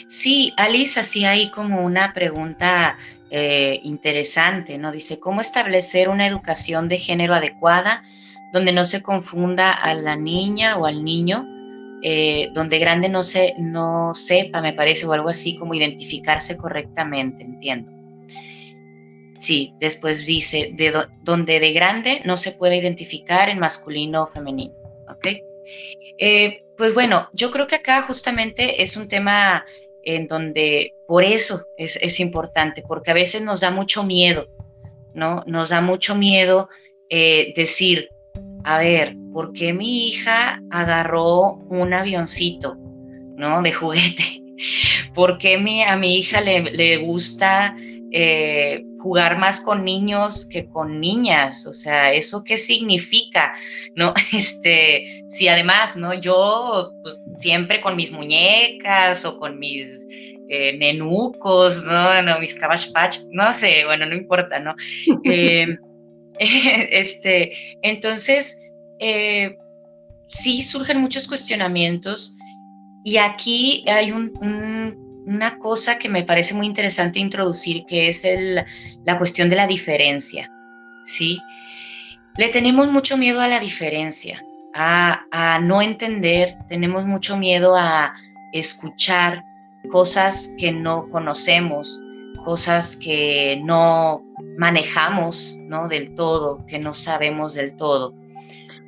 Sí, 0.08 0.52
Alice 0.56 1.00
hacía 1.00 1.30
ahí 1.30 1.50
como 1.50 1.82
una 1.84 2.12
pregunta 2.12 2.98
eh, 3.30 3.80
interesante, 3.82 4.76
¿no? 4.76 4.92
Dice, 4.92 5.18
¿cómo 5.18 5.40
establecer 5.40 6.08
una 6.10 6.26
educación 6.26 6.88
de 6.88 6.98
género 6.98 7.34
adecuada 7.34 8.02
donde 8.52 8.72
no 8.72 8.84
se 8.84 9.02
confunda 9.02 9.72
a 9.72 9.94
la 9.94 10.16
niña 10.16 10.76
o 10.76 10.84
al 10.84 11.02
niño 11.02 11.46
eh, 12.02 12.50
donde 12.52 12.78
grande 12.78 13.08
no, 13.08 13.22
se, 13.22 13.54
no 13.56 14.12
sepa, 14.14 14.60
me 14.60 14.74
parece, 14.74 15.06
o 15.06 15.12
algo 15.14 15.30
así, 15.30 15.56
como 15.56 15.72
identificarse 15.72 16.58
correctamente, 16.58 17.42
entiendo. 17.42 17.90
Sí, 19.38 19.72
después 19.80 20.26
dice, 20.26 20.74
de 20.74 20.92
donde 21.22 21.58
de 21.60 21.72
grande 21.72 22.20
no 22.26 22.36
se 22.36 22.52
puede 22.52 22.76
identificar 22.76 23.48
en 23.48 23.58
masculino 23.58 24.24
o 24.24 24.26
femenino, 24.26 24.74
¿ok? 25.08 25.53
Eh, 26.18 26.64
pues 26.76 26.94
bueno, 26.94 27.28
yo 27.32 27.50
creo 27.50 27.66
que 27.66 27.76
acá 27.76 28.02
justamente 28.02 28.82
es 28.82 28.96
un 28.96 29.08
tema 29.08 29.64
en 30.02 30.26
donde 30.26 30.94
por 31.06 31.24
eso 31.24 31.62
es, 31.76 32.20
importante, 32.20 32.82
porque 32.86 33.10
a 33.10 33.14
veces 33.14 33.42
nos 33.42 33.60
da 33.60 33.70
mucho 33.70 34.04
miedo, 34.04 34.48
¿no? 35.14 35.42
Nos 35.46 35.70
da 35.70 35.80
mucho 35.80 36.14
miedo 36.14 36.68
eh, 37.08 37.52
decir, 37.56 38.08
a 38.64 38.78
ver, 38.78 39.14
¿por 39.32 39.52
qué 39.52 39.72
mi 39.72 40.08
hija 40.08 40.62
agarró 40.70 41.54
un 41.68 41.92
avioncito, 41.92 42.76
¿no? 43.36 43.62
De 43.62 43.72
juguete. 43.72 44.42
¿Por 45.14 45.38
qué 45.38 45.54
a 45.86 45.96
mi 45.96 46.16
hija 46.16 46.40
le, 46.40 46.96
gusta 46.98 47.74
eh, 48.16 48.84
jugar 48.98 49.38
más 49.38 49.60
con 49.60 49.84
niños 49.84 50.46
que 50.46 50.68
con 50.68 51.00
niñas? 51.00 51.66
O 51.66 51.72
sea, 51.72 52.12
¿eso 52.12 52.44
qué 52.44 52.56
significa? 52.56 53.52
¿No? 53.96 54.14
Este, 54.32 55.24
si 55.28 55.48
además, 55.48 55.96
¿no? 55.96 56.14
Yo 56.14 56.92
pues, 57.02 57.18
siempre 57.38 57.80
con 57.80 57.96
mis 57.96 58.12
muñecas 58.12 59.24
o 59.24 59.36
con 59.38 59.58
mis 59.58 60.06
eh, 60.48 60.76
nenucos, 60.78 61.82
¿no? 61.82 62.22
no 62.22 62.38
mis 62.38 62.54
cabash 62.54 62.92
patch, 62.92 63.18
no 63.32 63.52
sé, 63.52 63.84
bueno, 63.84 64.06
no 64.06 64.14
importa, 64.14 64.60
¿no? 64.60 64.74
Eh, 65.24 65.66
este, 66.38 67.52
entonces, 67.82 68.72
eh, 69.00 69.56
sí 70.28 70.62
surgen 70.62 71.00
muchos 71.00 71.26
cuestionamientos 71.26 72.36
y 73.04 73.16
aquí 73.16 73.84
hay 73.88 74.12
una 75.26 75.58
cosa 75.58 75.98
que 75.98 76.08
me 76.08 76.22
parece 76.22 76.54
muy 76.54 76.66
interesante 76.66 77.18
introducir, 77.18 77.84
que 77.86 78.08
es 78.08 78.26
la 79.04 79.18
cuestión 79.18 79.48
de 79.48 79.56
la 79.56 79.66
diferencia, 79.66 80.50
¿sí? 81.04 81.40
Le 82.36 82.48
tenemos 82.48 82.90
mucho 82.90 83.16
miedo 83.16 83.40
a 83.40 83.48
la 83.48 83.60
diferencia, 83.60 84.44
a, 84.74 85.24
a 85.30 85.58
no 85.60 85.82
entender, 85.82 86.56
tenemos 86.68 87.04
mucho 87.04 87.36
miedo 87.36 87.76
a 87.76 88.12
escuchar 88.52 89.44
cosas 89.90 90.54
que 90.58 90.72
no 90.72 91.08
conocemos, 91.10 92.00
cosas 92.44 92.96
que 92.96 93.60
no 93.64 94.22
manejamos, 94.58 95.56
¿no? 95.60 95.88
Del 95.88 96.14
todo, 96.14 96.64
que 96.66 96.78
no 96.78 96.94
sabemos 96.94 97.54
del 97.54 97.76
todo. 97.76 98.14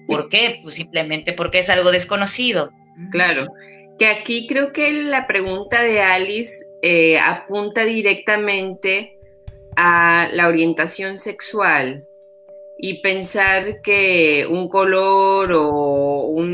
¿Por 0.07 0.29
qué? 0.29 0.55
Pues 0.63 0.77
simplemente 0.77 1.33
porque 1.33 1.59
es 1.59 1.71
algo 1.71 1.91
desconocido. 1.91 2.71
Claro, 3.11 3.47
que 3.99 4.07
aquí 4.07 4.47
creo 4.47 4.73
que 4.73 4.93
la 4.93 5.27
pregunta 5.27 5.83
de 5.83 6.01
Alice 6.01 6.67
eh, 6.83 7.19
apunta 7.19 7.85
directamente 7.85 9.19
a 9.77 10.29
la 10.33 10.49
orientación 10.49 11.17
sexual 11.17 12.07
y 12.79 13.01
pensar 13.01 13.81
que 13.81 14.47
un 14.49 14.69
color 14.69 15.51
o 15.55 16.45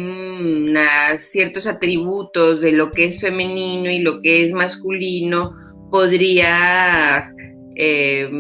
ciertos 1.16 1.66
atributos 1.66 2.61
de 2.61 2.72
lo 2.72 2.92
que 2.92 3.07
es 3.07 3.20
femenino 3.20 3.90
y 3.90 3.98
lo 3.98 4.20
que 4.20 4.42
es 4.42 4.52
masculino 4.52 5.52
podría 5.90 7.35
eh, 7.76 8.31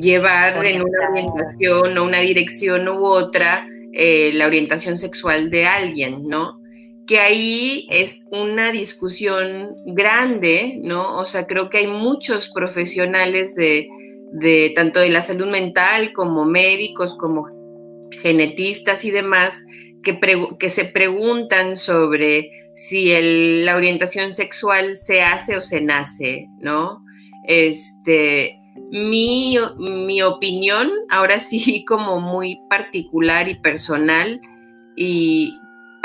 llevar 0.00 0.64
en 0.64 0.82
una 0.82 1.10
orientación 1.10 1.98
o 1.98 2.04
una 2.04 2.20
dirección 2.20 2.88
u 2.88 3.04
otra 3.04 3.66
eh, 3.92 4.32
la 4.34 4.46
orientación 4.46 4.96
sexual 4.96 5.50
de 5.50 5.66
alguien, 5.66 6.26
¿no? 6.26 6.60
Que 7.06 7.20
ahí 7.20 7.86
es 7.90 8.26
una 8.30 8.72
discusión 8.72 9.66
grande, 9.86 10.78
¿no? 10.82 11.16
O 11.16 11.24
sea, 11.24 11.46
creo 11.46 11.68
que 11.68 11.78
hay 11.78 11.86
muchos 11.86 12.48
profesionales 12.48 13.54
de, 13.54 13.88
tanto 14.74 15.00
de 15.00 15.10
la 15.10 15.22
salud 15.22 15.46
mental 15.46 16.12
como 16.12 16.44
médicos, 16.44 17.16
como 17.16 17.46
genetistas 18.22 19.04
y 19.04 19.10
demás, 19.10 19.62
que, 20.02 20.18
que 20.58 20.70
se 20.70 20.84
preguntan 20.84 21.76
sobre 21.76 22.50
si 22.74 23.12
la 23.64 23.76
orientación 23.76 24.34
sexual 24.34 24.96
se 24.96 25.22
hace 25.22 25.56
o 25.56 25.60
se 25.60 25.80
nace, 25.80 26.48
¿no? 26.60 27.02
Este, 27.46 28.56
mi, 28.90 29.56
mi 29.78 30.22
opinión, 30.22 30.90
ahora 31.10 31.38
sí 31.38 31.84
como 31.88 32.20
muy 32.20 32.58
particular 32.68 33.48
y 33.48 33.54
personal, 33.56 34.40
y 34.96 35.54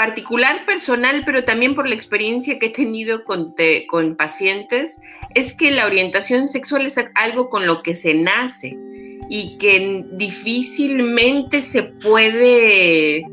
particular 0.01 0.65
personal, 0.65 1.21
pero 1.27 1.43
también 1.43 1.75
por 1.75 1.87
la 1.87 1.93
experiencia 1.93 2.57
que 2.57 2.65
he 2.65 2.69
tenido 2.71 3.23
con, 3.23 3.53
con 3.87 4.15
pacientes, 4.15 4.97
es 5.35 5.53
que 5.53 5.69
la 5.69 5.85
orientación 5.85 6.47
sexual 6.47 6.87
es 6.87 6.95
algo 7.13 7.51
con 7.51 7.67
lo 7.67 7.83
que 7.83 7.93
se 7.93 8.15
nace 8.15 8.75
y 9.29 9.59
que 9.59 10.03
difícilmente 10.13 11.61
se 11.61 11.83
puede 11.83 13.23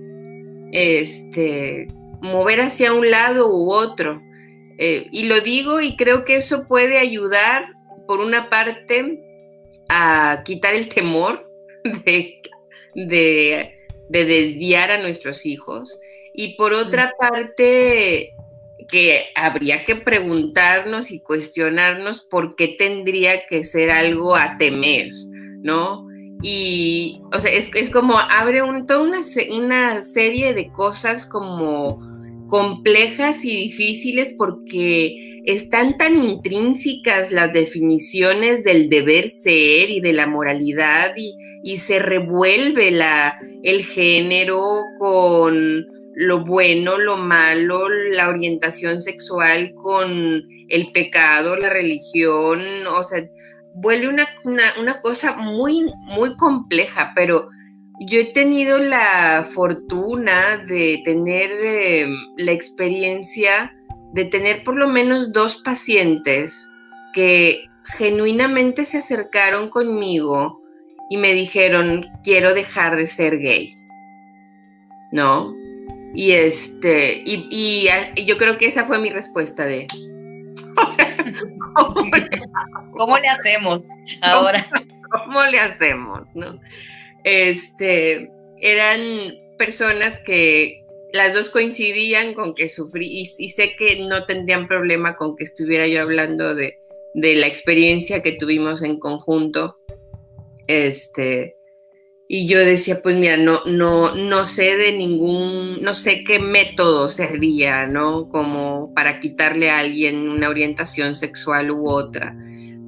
este, 0.73 1.89
mover 2.21 2.61
hacia 2.61 2.93
un 2.93 3.11
lado 3.11 3.49
u 3.49 3.73
otro. 3.73 4.21
Eh, 4.77 5.09
y 5.11 5.23
lo 5.23 5.41
digo 5.41 5.81
y 5.81 5.97
creo 5.97 6.27
que 6.27 6.37
eso 6.37 6.69
puede 6.69 6.99
ayudar, 6.99 7.65
por 8.07 8.21
una 8.21 8.51
parte, 8.51 9.23
a 9.89 10.43
quitar 10.45 10.75
el 10.75 10.91
temor 10.91 11.51
de, 12.05 12.43
de, 12.95 13.75
desviar 14.11 14.91
a 14.91 14.99
nuestros 14.99 15.47
hijos. 15.47 15.99
Y 16.41 16.55
por 16.55 16.73
otra 16.73 17.15
parte, 17.19 18.37
que 18.89 19.25
habría 19.35 19.85
que 19.85 19.97
preguntarnos 19.97 21.11
y 21.11 21.19
cuestionarnos 21.19 22.23
por 22.23 22.55
qué 22.55 22.69
tendría 22.69 23.45
que 23.47 23.65
ser 23.65 23.91
algo 23.91 24.37
a 24.37 24.57
temer, 24.57 25.11
¿no? 25.65 26.07
Y, 26.41 27.21
o 27.35 27.41
sea, 27.41 27.51
es, 27.51 27.75
es 27.75 27.91
como 27.91 28.21
abre 28.21 28.63
un, 28.63 28.87
toda 28.87 29.01
una, 29.01 29.19
una 29.51 30.01
serie 30.03 30.55
de 30.55 30.71
cosas 30.71 31.27
como 31.27 31.97
complejas 32.47 33.45
y 33.45 33.57
difíciles 33.57 34.33
porque 34.39 35.43
están 35.45 35.97
tan 35.99 36.25
intrínsecas 36.25 37.33
las 37.33 37.53
definiciones 37.53 38.63
del 38.63 38.89
deber 38.89 39.29
ser 39.29 39.91
y 39.91 40.01
de 40.01 40.13
la 40.13 40.29
moralidad 40.29 41.15
y, 41.17 41.35
se 41.79 41.99
revuelve 41.99 42.93
la, 42.93 43.37
el 43.65 43.85
género 43.85 44.63
con 45.01 45.98
lo 46.21 46.45
bueno, 46.45 46.99
lo 46.99 47.17
malo, 47.17 47.89
la 47.89 48.29
orientación 48.29 49.01
sexual 49.01 49.73
con 49.77 50.43
el 50.69 50.91
pecado, 50.91 51.57
la 51.57 51.71
religión, 51.71 52.59
o 52.89 53.05
sea, 53.05 53.23
vuelve 53.77 54.09
una, 54.09 54.27
una 54.81 55.01
cosa 55.01 55.37
muy, 55.37 55.87
muy 56.07 56.35
compleja, 56.37 57.13
pero 57.15 57.49
yo 58.01 58.19
he 58.19 58.33
tenido 58.33 58.79
la 58.79 59.47
fortuna 59.49 60.57
de 60.57 61.01
tener 61.05 61.53
em, 61.53 62.11
la 62.37 62.51
experiencia 62.51 63.73
de 64.13 64.25
tener 64.25 64.65
por 64.65 64.77
lo 64.77 64.89
menos 64.89 65.33
dos 65.33 65.59
pacientes 65.59 66.69
que 67.15 67.65
genuinamente 67.97 68.87
se 68.87 68.99
acercaron 68.99 69.69
conmigo 69.71 70.61
y 71.11 71.17
me 71.17 71.33
dijeron, 71.33 72.07
quiero 72.25 72.55
dejar 72.55 72.97
de 72.97 73.07
ser 73.07 73.39
gay. 73.39 73.73
¿No? 75.13 75.55
Y 76.15 76.33
este, 76.33 77.23
y, 77.25 77.89
yo 78.25 78.37
creo 78.39 78.57
que 78.57 78.67
esa 78.67 78.85
fue 78.85 78.99
mi 78.99 79.11
respuesta 79.11 79.67
de. 79.67 79.87
¿Cómo, 82.95 83.19
le 83.19 83.29
hacemos 83.29 83.83
ahora? 84.23 84.67
¿Cómo, 85.11 85.45
le 85.45 85.61
hacemos? 85.61 86.27
¿No? 86.35 86.59
Este, 87.25 88.31
eran 88.61 89.01
personas 89.59 90.21
que 90.21 90.83
las 91.13 91.35
dos 91.35 91.51
coincidían 91.51 92.35
con 92.35 92.55
que 92.55 92.69
sufrí, 92.69 93.07
y, 93.07 93.31
y 93.39 93.49
sé 93.51 93.77
que 93.77 94.01
no 94.07 94.25
tendrían 94.25 94.67
problema 94.67 95.17
con 95.17 95.37
que 95.37 95.45
estuviera 95.45 95.87
yo 95.87 96.03
hablando 96.03 96.55
de, 96.55 96.79
de 97.15 97.37
la 97.37 97.47
experiencia 97.47 98.23
que 98.23 98.33
tuvimos 98.33 98.83
en 98.83 98.99
conjunto. 98.99 99.79
Este, 100.67 101.58
y 102.29 102.47
yo 102.47 102.59
decía, 102.59 103.03
pues 103.03 103.17
mira, 103.17 103.37
no, 103.39 103.63
no, 103.65 104.15
no 104.15 104.45
sé 104.45 104.77
de 104.77 104.93
ningún, 104.93 105.81
no 105.81 105.95
sé 105.95 106.23
qué 106.25 106.39
método 106.39 107.09
sería, 107.09 107.87
¿no? 107.87 108.29
Como 108.29 108.93
para 108.95 109.19
quitarle 109.19 109.71
a 109.71 109.79
alguien 109.79 110.29
una 110.29 110.49
orientación 110.49 111.15
sexual 111.15 111.71
u 111.71 111.89
otra. 111.89 112.37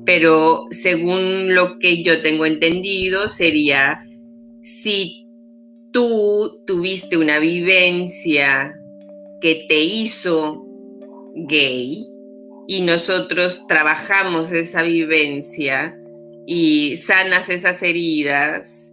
Pero 0.05 0.66
según 0.70 1.55
lo 1.55 1.79
que 1.79 2.03
yo 2.03 2.20
tengo 2.22 2.44
entendido, 2.44 3.29
sería 3.29 3.98
si 4.62 5.26
tú 5.92 6.62
tuviste 6.66 7.16
una 7.16 7.38
vivencia 7.38 8.74
que 9.40 9.66
te 9.68 9.81
hizo 9.81 10.66
gay, 11.48 12.05
y 12.70 12.83
nosotros 12.83 13.66
trabajamos 13.66 14.53
esa 14.53 14.85
vivencia 14.85 15.98
y 16.46 16.96
sanas 16.98 17.48
esas 17.48 17.83
heridas, 17.83 18.89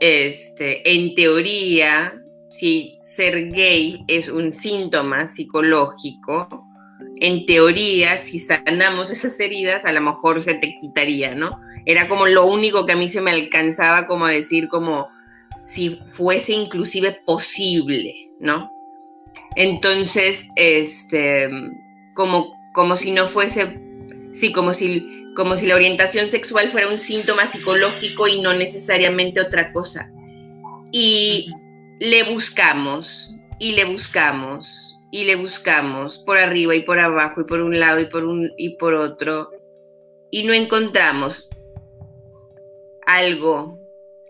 este, 0.00 0.92
en 0.92 1.14
teoría, 1.14 2.14
si 2.48 2.96
ser 2.98 3.50
gay 3.50 4.02
es 4.08 4.28
un 4.28 4.52
síntoma 4.52 5.26
psicológico, 5.26 6.66
en 7.20 7.46
teoría, 7.46 8.16
si 8.18 8.38
sanamos 8.38 9.10
esas 9.10 9.38
heridas, 9.40 9.84
a 9.84 9.92
lo 9.92 10.00
mejor 10.00 10.42
se 10.42 10.54
te 10.54 10.76
quitaría, 10.80 11.34
¿no? 11.34 11.60
Era 11.86 12.08
como 12.08 12.26
lo 12.26 12.46
único 12.46 12.86
que 12.86 12.92
a 12.92 12.96
mí 12.96 13.08
se 13.08 13.20
me 13.20 13.30
alcanzaba 13.30 14.06
como 14.06 14.26
a 14.26 14.30
decir 14.30 14.68
como 14.68 15.08
si 15.64 16.00
fuese 16.06 16.52
inclusive 16.52 17.20
posible, 17.24 18.14
¿no? 18.40 18.70
Entonces, 19.54 20.48
este, 20.56 21.50
como 22.14 22.60
como 22.72 22.96
si 22.96 23.10
no 23.10 23.26
fuese, 23.26 23.80
sí, 24.32 24.52
como 24.52 24.72
si, 24.72 25.19
como 25.36 25.56
si 25.56 25.66
la 25.66 25.74
orientación 25.74 26.28
sexual 26.28 26.70
fuera 26.70 26.88
un 26.88 26.98
síntoma 26.98 27.46
psicológico 27.46 28.28
y 28.28 28.40
no 28.40 28.52
necesariamente 28.52 29.40
otra 29.40 29.72
cosa. 29.72 30.10
Y 30.92 31.52
le 32.00 32.24
buscamos, 32.24 33.30
y 33.58 33.72
le 33.72 33.84
buscamos, 33.84 34.96
y 35.12 35.24
le 35.24 35.36
buscamos 35.36 36.18
por 36.18 36.38
arriba 36.38 36.74
y 36.74 36.82
por 36.82 36.98
abajo, 36.98 37.42
y 37.42 37.44
por 37.44 37.60
un 37.60 37.78
lado 37.78 38.00
y 38.00 38.06
por, 38.06 38.24
un, 38.24 38.52
y 38.56 38.76
por 38.76 38.94
otro, 38.94 39.50
y 40.30 40.44
no 40.44 40.52
encontramos 40.52 41.48
algo 43.06 43.78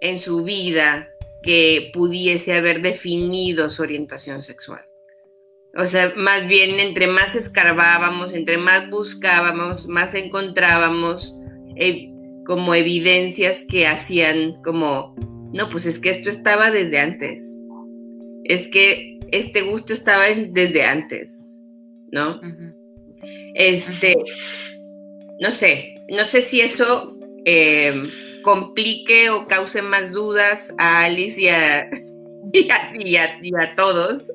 en 0.01 0.19
su 0.19 0.43
vida 0.43 1.11
que 1.43 1.91
pudiese 1.93 2.55
haber 2.55 2.83
definido 2.83 3.71
su 3.71 3.83
orientación 3.83 4.43
sexual. 4.43 4.90
O 5.77 5.87
sea, 5.87 6.13
más 6.17 6.49
bien 6.49 6.81
entre 6.81 7.07
más 7.07 7.35
escarbábamos, 7.35 8.33
entre 8.33 8.59
más 8.59 8.91
buscábamos, 8.91 9.87
más 9.87 10.15
encontrábamos 10.15 11.35
eh, 11.77 12.11
como 12.45 12.75
evidencias 12.75 13.65
que 13.69 13.87
hacían 13.87 14.51
como, 14.65 15.15
no, 15.53 15.69
pues 15.69 15.87
es 15.87 16.01
que 16.01 16.11
esto 16.11 16.29
estaba 16.29 16.71
desde 16.71 16.99
antes. 16.99 17.57
Es 18.45 18.67
que 18.67 19.21
este 19.31 19.63
gusto 19.63 19.93
estaba 19.93 20.25
desde 20.27 20.83
antes, 20.83 21.63
¿no? 22.11 22.41
Este, 23.55 24.17
no 25.41 25.53
sé, 25.53 25.95
no 26.09 26.25
sé 26.25 26.43
si 26.43 26.63
eso 26.63 27.17
em, 27.45 28.11
complique 28.43 29.31
o 29.31 29.47
cause 29.47 29.83
más 29.83 30.11
dudas 30.11 30.75
a 30.79 31.05
Alice 31.05 31.41
y 32.53 33.17
a, 33.17 33.39
y 33.41 33.53
a 33.55 33.75
todos 33.77 34.33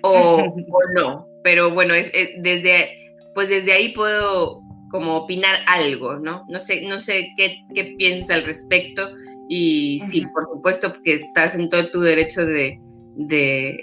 o, 0.02 0.52
no. 0.94 1.26
Pero 1.42 1.70
bueno, 1.70 1.94
es, 1.94 2.12
desde, 2.38 2.92
pues 3.34 3.48
desde 3.48 3.72
ahí 3.72 3.90
puedo 3.90 4.60
como 4.90 5.16
opinar 5.16 5.56
algo, 5.66 6.16
¿no? 6.16 6.44
No 6.48 6.60
sé, 6.60 6.82
no 6.82 7.00
sé 7.00 7.32
qué, 7.36 7.64
qué 7.74 7.94
piensas 7.96 8.36
al 8.36 8.44
respecto 8.44 9.10
y 9.52 9.98
sí, 10.08 10.24
por 10.32 10.48
supuesto 10.48 10.92
que 11.02 11.14
estás 11.14 11.56
en 11.56 11.68
todo 11.68 11.90
tu 11.90 12.00
derecho 12.02 12.46
de, 12.46 12.80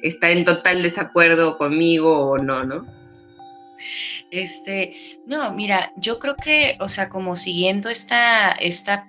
estar 0.01 0.31
en 0.31 0.45
total 0.45 0.81
desacuerdo 0.81 1.57
conmigo 1.57 2.31
o 2.31 2.37
no, 2.37 2.63
¿no? 2.63 2.85
Este, 4.31 4.93
no, 5.25 5.51
mira, 5.51 5.91
yo 5.97 6.19
creo 6.19 6.37
que, 6.37 6.77
o 6.79 6.87
sea, 6.87 7.09
como 7.09 7.35
siguiendo 7.35 7.89
esta, 7.89 8.51
esta 8.53 9.05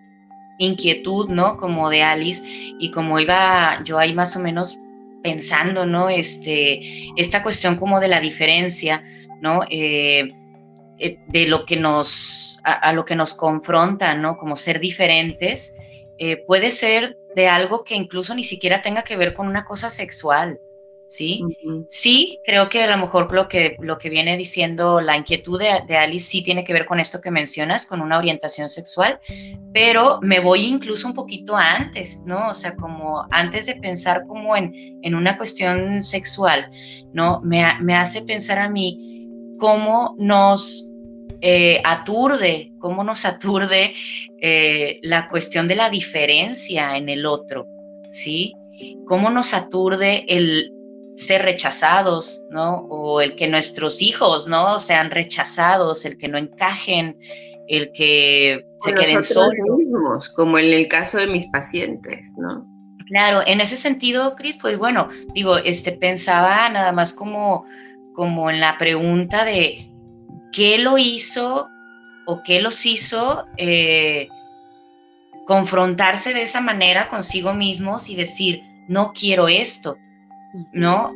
inquietud, 0.58 1.28
¿no? 1.28 1.56
Como 1.56 1.90
de 1.90 2.02
Alice, 2.02 2.42
y 2.44 2.90
como 2.90 3.20
iba 3.20 3.80
yo 3.84 3.96
ahí 4.00 4.12
más 4.12 4.36
o 4.36 4.40
menos 4.40 4.80
pensando, 5.22 5.86
¿no? 5.86 6.08
Este, 6.08 6.80
esta 7.16 7.42
cuestión 7.42 7.76
como 7.76 8.00
de 8.00 8.08
la 8.08 8.20
diferencia, 8.20 9.02
¿no? 9.40 9.60
Eh, 9.70 10.28
eh, 10.98 11.16
de 11.28 11.46
lo 11.46 11.64
que 11.64 11.76
nos, 11.76 12.58
a, 12.64 12.92
lo 12.92 13.04
que 13.04 13.14
nos 13.14 13.34
confronta, 13.34 14.14
¿no? 14.14 14.36
Como 14.36 14.56
ser 14.56 14.80
diferentes, 14.80 15.78
eh, 16.18 16.42
puede 16.46 16.70
ser 16.70 17.16
de 17.36 17.46
algo 17.46 17.84
que 17.84 17.94
incluso 17.94 18.34
ni 18.34 18.42
siquiera 18.42 18.82
tenga 18.82 19.02
que 19.02 19.16
ver 19.16 19.34
con 19.34 19.46
una 19.46 19.64
cosa 19.64 19.90
sexual, 19.90 20.60
¿sí? 21.08 21.42
Sí, 21.88 22.38
creo 22.44 22.68
que 22.68 22.84
a 22.84 22.90
lo 22.90 22.98
mejor 22.98 23.32
lo 23.32 23.48
que, 23.48 23.76
lo 23.80 23.98
que 23.98 24.10
viene 24.10 24.36
diciendo 24.36 25.00
la 25.00 25.16
inquietud 25.16 25.58
de, 25.58 25.96
Alice 25.96 26.26
sí 26.26 26.42
tiene 26.44 26.62
que 26.62 26.72
ver 26.72 26.86
con 26.86 27.00
esto 27.00 27.20
que 27.20 27.30
mencionas, 27.30 27.86
con 27.86 28.00
una 28.00 28.18
orientación 28.18 28.68
sexual, 28.68 29.18
pero 29.72 30.20
me 30.22 30.38
voy 30.38 30.66
incluso 30.66 31.08
un 31.08 31.14
poquito 31.14 31.56
antes, 31.56 32.22
¿no? 32.26 32.50
O 32.50 32.54
sea, 32.54 32.76
como 32.76 33.26
antes 33.30 33.66
de 33.66 33.76
pensar 33.76 34.26
como 34.28 34.54
en, 34.54 34.72
en 35.02 35.14
una 35.14 35.36
cuestión 35.36 36.02
sexual, 36.02 36.70
¿no? 37.12 37.40
Me, 37.42 37.64
me 37.80 37.96
hace 37.96 38.22
pensar 38.22 38.58
a 38.58 38.68
mí 38.68 39.26
cómo 39.58 40.14
nos 40.18 40.92
eh, 41.40 41.80
aturde, 41.84 42.72
cómo 42.78 43.02
nos 43.02 43.24
aturde 43.24 43.94
eh, 44.40 44.98
la 45.02 45.28
cuestión 45.28 45.68
de 45.68 45.76
la 45.76 45.88
diferencia 45.88 46.96
en 46.96 47.08
el 47.08 47.24
otro, 47.24 47.66
¿sí? 48.10 48.54
Cómo 49.06 49.30
nos 49.30 49.54
aturde 49.54 50.24
el 50.28 50.72
ser 51.18 51.42
rechazados, 51.42 52.42
¿no? 52.50 52.86
O 52.88 53.20
el 53.20 53.34
que 53.34 53.48
nuestros 53.48 54.00
hijos, 54.00 54.46
¿no? 54.46 54.78
Sean 54.78 55.10
rechazados, 55.10 56.04
el 56.04 56.16
que 56.16 56.28
no 56.28 56.38
encajen, 56.38 57.18
el 57.66 57.90
que 57.92 58.64
se 58.80 58.94
queden 58.94 59.22
solos. 59.22 59.52
Mismos, 59.76 60.28
como 60.30 60.58
en 60.58 60.72
el 60.72 60.88
caso 60.88 61.18
de 61.18 61.26
mis 61.26 61.46
pacientes, 61.46 62.34
¿no? 62.38 62.66
Claro, 63.08 63.42
en 63.46 63.60
ese 63.60 63.76
sentido, 63.76 64.36
Cris, 64.36 64.58
pues 64.60 64.78
bueno, 64.78 65.08
digo, 65.34 65.56
este 65.56 65.92
pensaba 65.92 66.68
nada 66.68 66.92
más 66.92 67.12
como, 67.12 67.64
como 68.14 68.50
en 68.50 68.60
la 68.60 68.78
pregunta 68.78 69.44
de 69.44 69.90
qué 70.52 70.78
lo 70.78 70.98
hizo 70.98 71.68
o 72.26 72.42
qué 72.44 72.62
los 72.62 72.84
hizo 72.86 73.44
eh, 73.56 74.28
confrontarse 75.46 76.34
de 76.34 76.42
esa 76.42 76.60
manera 76.60 77.08
consigo 77.08 77.54
mismos 77.54 78.10
y 78.10 78.16
decir, 78.16 78.60
no 78.86 79.12
quiero 79.14 79.48
esto, 79.48 79.96
¿no? 80.72 81.12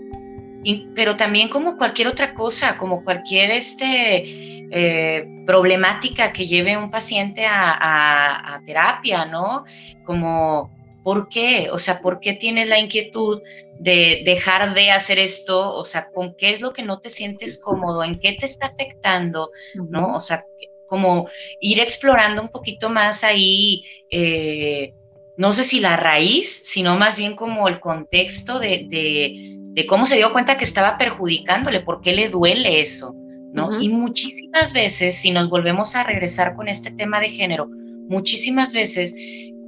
pero 0.94 1.16
también 1.16 1.48
como 1.48 1.76
cualquier 1.76 2.08
otra 2.08 2.34
cosa, 2.34 2.76
como 2.76 3.02
cualquier 3.02 3.50
este, 3.50 4.22
eh, 4.70 5.26
problemática 5.46 6.32
que 6.32 6.46
lleve 6.46 6.76
un 6.76 6.90
paciente 6.90 7.44
a, 7.46 8.60
terapia, 8.64 9.24
¿no? 9.24 9.64
Como, 10.04 10.70
¿por 11.02 11.28
qué? 11.28 11.68
O 11.72 11.78
sea, 11.78 12.00
¿por 12.00 12.20
qué 12.20 12.34
tienes 12.34 12.68
la 12.68 12.78
inquietud 12.78 13.42
de 13.80 14.22
dejar 14.24 14.72
de 14.74 14.92
hacer 14.92 15.18
esto? 15.18 15.74
O 15.74 15.84
sea, 15.84 16.10
¿con 16.12 16.36
qué 16.36 16.50
es 16.50 16.60
lo 16.60 16.72
que 16.72 16.84
no 16.84 17.00
te 17.00 17.10
sientes 17.10 17.60
cómodo? 17.60 18.04
¿En 18.04 18.18
qué 18.20 18.36
te 18.38 18.46
está 18.46 18.66
afectando? 18.66 19.50
¿No? 19.74 20.14
O 20.14 20.20
sea, 20.20 20.44
como 20.86 21.28
ir 21.60 21.80
explorando 21.80 22.40
un 22.42 22.50
poquito 22.50 22.88
más 22.88 23.24
ahí. 23.24 23.84
Eh, 24.10 24.94
no 25.36 25.52
sé 25.52 25.64
si 25.64 25.80
la 25.80 25.96
raíz, 25.96 26.62
sino 26.64 26.96
más 26.96 27.16
bien 27.16 27.34
como 27.34 27.68
el 27.68 27.80
contexto 27.80 28.58
de, 28.58 28.86
de, 28.88 29.86
cómo 29.86 30.06
se 30.06 30.16
dio 30.16 30.32
cuenta 30.32 30.56
que 30.56 30.64
estaba 30.64 30.98
perjudicándole, 30.98 31.80
por 31.80 32.00
qué 32.00 32.12
le 32.12 32.28
duele 32.28 32.80
eso, 32.80 33.14
¿no? 33.52 33.80
Y 33.80 33.88
muchísimas 33.88 34.72
veces, 34.72 35.16
si 35.16 35.30
nos 35.30 35.48
volvemos 35.48 35.96
a 35.96 36.04
regresar 36.04 36.54
con 36.54 36.68
este 36.68 36.90
tema 36.92 37.20
de 37.20 37.30
género, 37.30 37.68
muchísimas 38.08 38.72
veces 38.72 39.14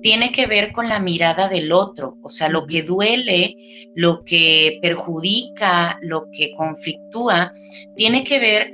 tiene 0.02 0.32
que 0.32 0.46
ver 0.46 0.72
con 0.72 0.90
la 0.90 0.98
mirada 0.98 1.48
del 1.48 1.72
otro, 1.72 2.18
o 2.22 2.28
sea, 2.28 2.50
lo 2.50 2.66
que 2.66 2.82
duele, 2.82 3.56
lo 3.94 4.22
que 4.22 4.78
perjudica, 4.82 5.98
lo 6.02 6.26
que 6.30 6.52
conflictúa, 6.54 7.50
tiene 7.96 8.22
que 8.22 8.38
ver 8.38 8.72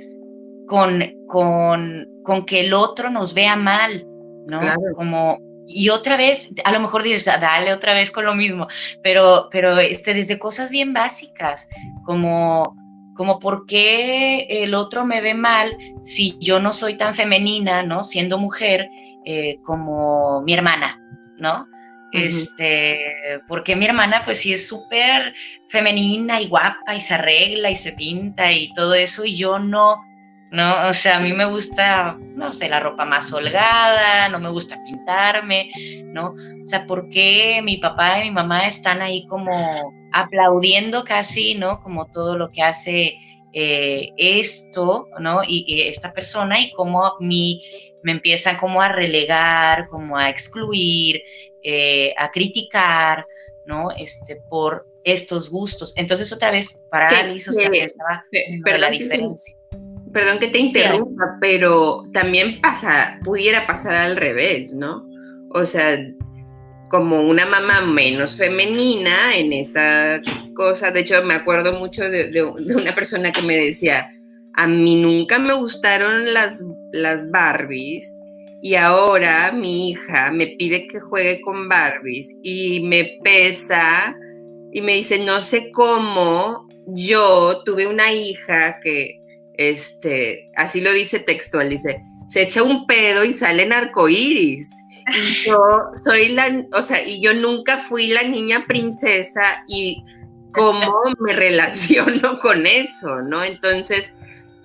con, 0.67 1.01
con, 1.27 2.05
con 2.23 2.45
que 2.45 2.59
el 2.59 2.73
otro 2.73 3.09
nos 3.09 3.33
vea 3.33 3.55
mal, 3.55 4.05
¿no? 4.45 4.59
Como, 4.95 5.39
y 5.67 5.89
otra 5.89 6.17
vez, 6.17 6.53
a 6.63 6.71
lo 6.71 6.79
mejor 6.79 7.03
dices, 7.03 7.27
ah, 7.27 7.37
dale 7.37 7.73
otra 7.73 7.93
vez 7.93 8.11
con 8.11 8.25
lo 8.25 8.35
mismo, 8.35 8.67
pero, 9.03 9.47
pero 9.51 9.77
este, 9.79 10.13
desde 10.13 10.39
cosas 10.39 10.69
bien 10.69 10.93
básicas, 10.93 11.69
como, 12.03 12.75
como 13.15 13.39
por 13.39 13.65
qué 13.65 14.47
el 14.49 14.73
otro 14.73 15.05
me 15.05 15.21
ve 15.21 15.33
mal 15.33 15.75
si 16.01 16.37
yo 16.39 16.59
no 16.59 16.71
soy 16.71 16.95
tan 16.95 17.15
femenina, 17.15 17.83
¿no? 17.83 18.03
Siendo 18.03 18.37
mujer 18.37 18.89
eh, 19.25 19.59
como 19.63 20.41
mi 20.41 20.53
hermana, 20.53 20.99
¿no? 21.37 21.65
Este, 22.13 22.99
porque 23.47 23.75
mi 23.75 23.85
hermana 23.85 24.21
pues 24.25 24.39
sí 24.39 24.51
es 24.51 24.67
súper 24.67 25.33
femenina 25.69 26.41
y 26.41 26.47
guapa 26.47 26.93
y 26.93 26.99
se 26.99 27.13
arregla 27.13 27.71
y 27.71 27.75
se 27.77 27.93
pinta 27.93 28.51
y 28.51 28.73
todo 28.73 28.95
eso 28.95 29.23
y 29.23 29.37
yo 29.37 29.59
no, 29.59 29.95
¿no? 30.51 30.89
O 30.89 30.93
sea, 30.93 31.17
a 31.17 31.19
mí 31.21 31.31
me 31.31 31.45
gusta, 31.45 32.17
no 32.19 32.51
sé, 32.51 32.67
la 32.67 32.81
ropa 32.81 33.05
más 33.05 33.31
holgada, 33.31 34.27
no 34.27 34.39
me 34.39 34.49
gusta 34.49 34.77
pintarme, 34.83 35.69
¿no? 36.05 36.35
O 36.63 36.67
sea, 36.67 36.85
¿por 36.85 37.09
qué 37.09 37.61
mi 37.63 37.77
papá 37.77 38.19
y 38.19 38.23
mi 38.25 38.31
mamá 38.31 38.67
están 38.67 39.01
ahí 39.01 39.25
como 39.27 39.93
aplaudiendo 40.11 41.05
casi, 41.05 41.55
¿no? 41.55 41.79
Como 41.79 42.05
todo 42.07 42.37
lo 42.37 42.49
que 42.51 42.63
hace 42.63 43.15
eh, 43.53 44.09
esto, 44.17 45.07
¿no? 45.19 45.41
Y, 45.41 45.63
y, 45.67 45.81
esta 45.83 46.11
persona 46.11 46.59
y 46.59 46.71
cómo 46.71 47.05
a 47.05 47.15
mí 47.21 47.61
me 48.03 48.11
empiezan 48.11 48.57
como 48.57 48.81
a 48.81 48.89
relegar, 48.89 49.87
como 49.87 50.17
a 50.17 50.29
excluir, 50.29 51.21
eh, 51.63 52.13
a 52.17 52.29
criticar, 52.29 53.25
¿no? 53.65 53.89
Este, 53.91 54.35
por 54.49 54.85
estos 55.05 55.49
gustos. 55.49 55.93
Entonces, 55.95 56.33
otra 56.33 56.51
vez, 56.51 56.83
para 56.91 57.07
Alice, 57.19 57.49
o 57.49 57.53
sea, 57.53 57.69
pensaba 57.69 58.25
la 58.79 58.89
diferencia. 58.89 59.55
Perdón 60.13 60.39
que 60.39 60.47
te 60.47 60.59
interrumpa, 60.59 61.37
pero 61.39 62.05
también 62.13 62.59
pasa, 62.61 63.19
pudiera 63.23 63.65
pasar 63.67 63.95
al 63.95 64.15
revés, 64.15 64.73
¿no? 64.73 65.05
O 65.49 65.65
sea, 65.65 65.97
como 66.89 67.21
una 67.27 67.45
mamá 67.45 67.81
menos 67.81 68.35
femenina 68.35 69.35
en 69.35 69.53
esta 69.53 70.21
cosa. 70.55 70.91
De 70.91 71.01
hecho, 71.01 71.23
me 71.23 71.33
acuerdo 71.33 71.73
mucho 71.73 72.03
de 72.09 72.43
una 72.75 72.93
persona 72.93 73.31
que 73.31 73.41
me 73.41 73.57
decía, 73.57 74.09
a 74.55 74.67
mí 74.67 75.01
nunca 75.01 75.39
me 75.39 75.53
gustaron 75.53 76.33
las, 76.33 76.63
las 76.91 77.29
Barbies 77.31 78.19
y 78.61 78.75
ahora 78.75 79.51
mi 79.51 79.89
hija 79.89 80.31
me 80.31 80.47
pide 80.47 80.87
que 80.87 80.99
juegue 80.99 81.41
con 81.41 81.69
Barbies 81.69 82.35
y 82.43 82.81
me 82.81 83.17
pesa 83.23 84.15
y 84.71 84.81
me 84.81 84.95
dice, 84.95 85.19
no 85.19 85.41
sé 85.41 85.71
cómo 85.71 86.67
yo 86.87 87.61
tuve 87.63 87.87
una 87.87 88.11
hija 88.11 88.79
que, 88.81 89.20
este, 89.69 90.51
así 90.55 90.81
lo 90.81 90.91
dice 90.91 91.19
textual, 91.19 91.69
dice, 91.69 92.01
se 92.29 92.43
echa 92.43 92.63
un 92.63 92.85
pedo 92.87 93.23
y 93.23 93.33
sale 93.33 93.63
en 93.63 93.73
arcoíris. 93.73 94.71
Y 94.89 95.45
yo 95.47 95.59
soy 96.03 96.29
la, 96.29 96.65
o 96.73 96.81
sea, 96.81 97.05
y 97.05 97.21
yo 97.21 97.33
nunca 97.33 97.77
fui 97.77 98.07
la 98.07 98.23
niña 98.23 98.65
princesa 98.67 99.63
y 99.67 100.03
cómo 100.53 101.03
me 101.19 101.33
relaciono 101.33 102.39
con 102.41 102.65
eso, 102.65 103.21
¿no? 103.21 103.43
Entonces, 103.43 104.13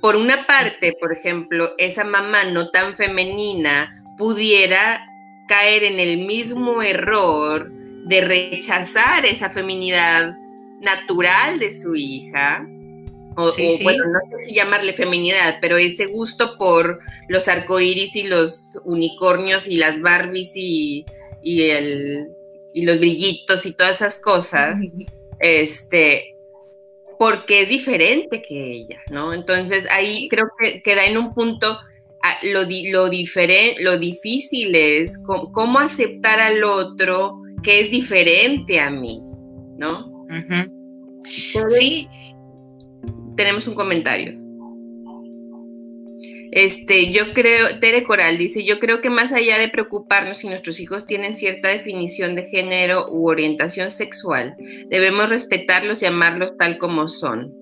por 0.01 0.16
una 0.16 0.47
parte, 0.47 0.94
por 1.01 1.12
ejemplo, 1.12 1.70
esa 1.78 2.05
mamá 2.05 2.44
no 2.44 2.70
tan 2.70 2.97
femenina 2.97 3.92
pudiera 4.16 5.05
caer 5.49 5.84
en 5.84 6.01
el 6.01 6.18
mismo 6.26 6.82
error 6.82 7.70
de 7.72 8.20
rechazar 8.20 9.26
esa 9.26 9.51
feminidad 9.51 10.36
natural 10.80 11.59
de 11.59 11.72
su 11.72 11.94
hija, 11.97 12.62
o, 13.37 13.53
bueno, 13.82 14.05
no 14.07 14.18
sé 14.30 14.49
si 14.49 14.55
llamarle 14.55 14.93
feminidad, 14.95 15.59
pero 15.61 15.76
ese 15.76 16.07
gusto 16.07 16.57
por 16.57 17.01
los 17.28 17.49
arcoíris 17.49 18.16
y 18.16 18.22
los 18.22 18.78
unicornios 18.84 19.68
y 19.68 19.76
las 19.76 20.01
Barbies 20.01 20.53
y, 20.55 21.05
el, 21.43 22.28
y 22.72 22.82
los 22.82 22.99
brillitos 22.99 23.66
y 23.66 23.72
todas 23.74 23.97
esas 23.97 24.20
cosas, 24.20 24.80
este, 25.41 26.34
porque 27.18 27.62
es 27.62 27.68
diferente 27.68 28.41
que 28.41 28.72
ella, 28.72 29.01
¿no? 29.11 29.34
Entonces 29.34 29.87
ahí 29.91 30.28
creo 30.28 30.49
que 30.59 30.82
queda 30.82 31.05
en 31.05 31.18
un 31.18 31.34
punto 31.34 31.78
ah, 32.22 32.39
lo, 32.43 32.62
lo, 32.62 33.11
lo 33.80 33.99
difícil 33.99 34.74
es 34.74 35.18
cómo, 35.18 35.78
aceptar 35.78 36.41
al 36.41 36.64
otro 36.64 37.43
que 37.62 37.80
es 37.80 37.91
diferente 37.91 38.80
a 38.80 38.91
mí, 38.91 39.20
¿no? 39.76 40.26
Sí. 41.68 42.09
Tenemos 43.37 43.66
un 43.66 43.74
comentario. 43.74 44.47
Este, 46.57 47.12
yo 47.12 47.34
creo, 47.34 47.78
Tere 47.80 48.03
Coral 48.05 48.39
dice, 48.39 48.64
yo 48.64 48.78
creo 48.78 49.03
que 49.03 49.11
más 49.11 49.32
allá 49.32 49.59
de 49.59 49.68
preocuparnos 49.68 50.39
si 50.39 50.47
nuestros 50.47 50.80
hijos 50.80 51.05
tienen 51.05 51.34
cierta 51.34 51.68
definición 51.68 52.34
de 52.34 52.47
género 52.47 53.11
u 53.11 53.28
orientación 53.28 53.91
sexual, 53.91 54.55
debemos 54.89 55.28
respetarlos 55.28 56.01
y 56.01 56.07
amarlos 56.07 56.53
tal 56.59 56.78
como 56.78 57.09
son. 57.09 57.55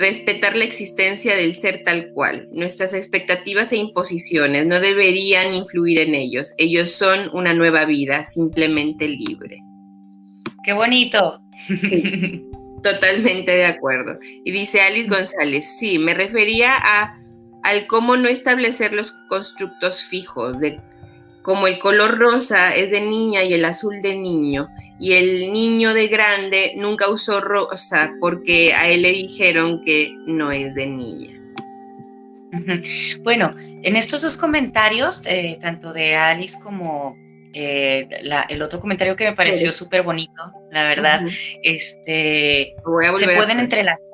Respetar 0.00 0.56
la 0.56 0.64
existencia 0.64 1.36
del 1.36 1.54
ser 1.54 1.84
tal 1.84 2.10
cual. 2.12 2.48
Nuestras 2.50 2.92
expectativas 2.92 3.72
e 3.72 3.76
imposiciones 3.76 4.66
no 4.66 4.80
deberían 4.80 5.54
influir 5.54 6.00
en 6.00 6.16
ellos. 6.16 6.54
Ellos 6.58 6.90
son 6.90 7.28
una 7.32 7.54
nueva 7.54 7.84
vida, 7.84 8.24
simplemente 8.24 9.06
libre. 9.06 9.58
Qué 10.64 10.72
bonito. 10.72 11.40
totalmente 12.82 13.52
de 13.52 13.64
acuerdo. 13.64 14.18
Y 14.44 14.50
dice 14.50 14.80
Alice 14.80 15.08
González, 15.08 15.78
sí, 15.78 15.98
me 15.98 16.14
refería 16.14 16.76
a 16.76 17.14
al 17.62 17.86
cómo 17.86 18.16
no 18.16 18.28
establecer 18.28 18.92
los 18.92 19.12
constructos 19.28 20.02
fijos 20.02 20.58
de 20.58 20.80
como 21.42 21.66
el 21.66 21.78
color 21.80 22.18
rosa 22.18 22.72
es 22.72 22.90
de 22.90 23.00
niña 23.00 23.42
y 23.42 23.52
el 23.52 23.64
azul 23.64 24.00
de 24.00 24.16
niño, 24.16 24.68
y 25.00 25.14
el 25.14 25.52
niño 25.52 25.92
de 25.92 26.06
grande 26.06 26.72
nunca 26.76 27.10
usó 27.10 27.40
rosa 27.40 28.12
porque 28.20 28.72
a 28.74 28.88
él 28.88 29.02
le 29.02 29.10
dijeron 29.10 29.82
que 29.84 30.14
no 30.26 30.52
es 30.52 30.74
de 30.74 30.86
niña. 30.86 31.38
Bueno, 33.22 33.54
en 33.56 33.96
estos 33.96 34.22
dos 34.22 34.36
comentarios, 34.36 35.22
eh, 35.26 35.58
tanto 35.60 35.92
de 35.92 36.14
Alice 36.14 36.58
como 36.62 37.16
eh, 37.54 38.08
el 38.48 38.62
otro 38.62 38.80
comentario 38.80 39.16
que 39.16 39.24
me 39.24 39.36
pareció 39.36 39.72
súper 39.72 40.02
bonito, 40.02 40.42
la 40.70 40.84
verdad, 40.84 41.20
este, 41.62 42.74
se 43.16 43.28
pueden 43.28 43.60
entrelazar 43.60 44.12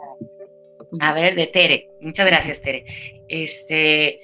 a 1.00 1.12
ver, 1.12 1.34
de 1.34 1.46
Tere. 1.46 1.90
Muchas 2.00 2.26
gracias, 2.26 2.60
Tere. 2.60 2.84
Este, 3.28 4.20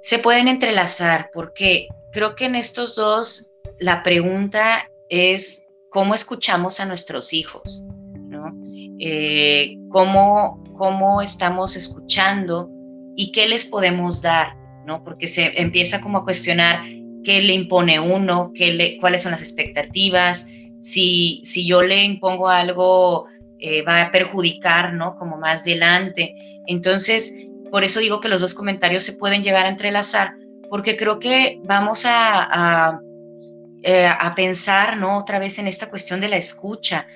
se 0.00 0.18
pueden 0.18 0.48
entrelazar 0.48 1.30
porque 1.32 1.88
creo 2.12 2.34
que 2.34 2.46
en 2.46 2.54
estos 2.54 2.94
dos 2.94 3.52
la 3.78 4.02
pregunta 4.02 4.90
es 5.08 5.68
cómo 5.90 6.14
escuchamos 6.14 6.80
a 6.80 6.86
nuestros 6.86 7.32
hijos, 7.32 7.82
¿no? 8.28 8.52
Eh, 9.00 9.76
cómo, 9.88 10.62
cómo 10.76 11.20
estamos 11.20 11.76
escuchando 11.76 12.70
y 13.16 13.32
qué 13.32 13.48
les 13.48 13.64
podemos 13.64 14.22
dar, 14.22 14.56
¿no? 14.86 15.02
Porque 15.02 15.26
se 15.26 15.60
empieza 15.60 16.00
como 16.00 16.18
a 16.18 16.24
cuestionar 16.24 16.82
qué 17.24 17.40
le 17.40 17.54
impone 17.54 17.98
uno, 17.98 18.52
qué 18.54 18.72
le, 18.72 18.96
cuáles 18.98 19.22
son 19.22 19.32
las 19.32 19.40
expectativas, 19.40 20.48
si, 20.80 21.40
si 21.42 21.66
yo 21.66 21.82
le 21.82 22.04
impongo 22.04 22.48
algo 22.48 23.26
eh, 23.58 23.82
va 23.82 24.02
a 24.02 24.10
perjudicar, 24.10 24.92
¿no? 24.92 25.16
Como 25.16 25.38
más 25.38 25.62
adelante. 25.62 26.34
Entonces, 26.66 27.48
por 27.70 27.82
eso 27.82 28.00
digo 28.00 28.20
que 28.20 28.28
los 28.28 28.42
dos 28.42 28.52
comentarios 28.52 29.04
se 29.04 29.14
pueden 29.14 29.42
llegar 29.42 29.64
a 29.64 29.70
entrelazar, 29.70 30.34
porque 30.68 30.96
creo 30.96 31.18
que 31.18 31.58
vamos 31.64 32.04
a, 32.04 32.90
a, 32.90 33.00
eh, 33.82 34.10
pensar, 34.36 34.98
¿no? 34.98 35.18
Otra 35.18 35.38
vez 35.38 35.58
en 35.58 35.66
esta 35.66 35.88
cuestión 35.88 36.20
de 36.20 36.28
la 36.28 36.36
escucha. 36.36 37.06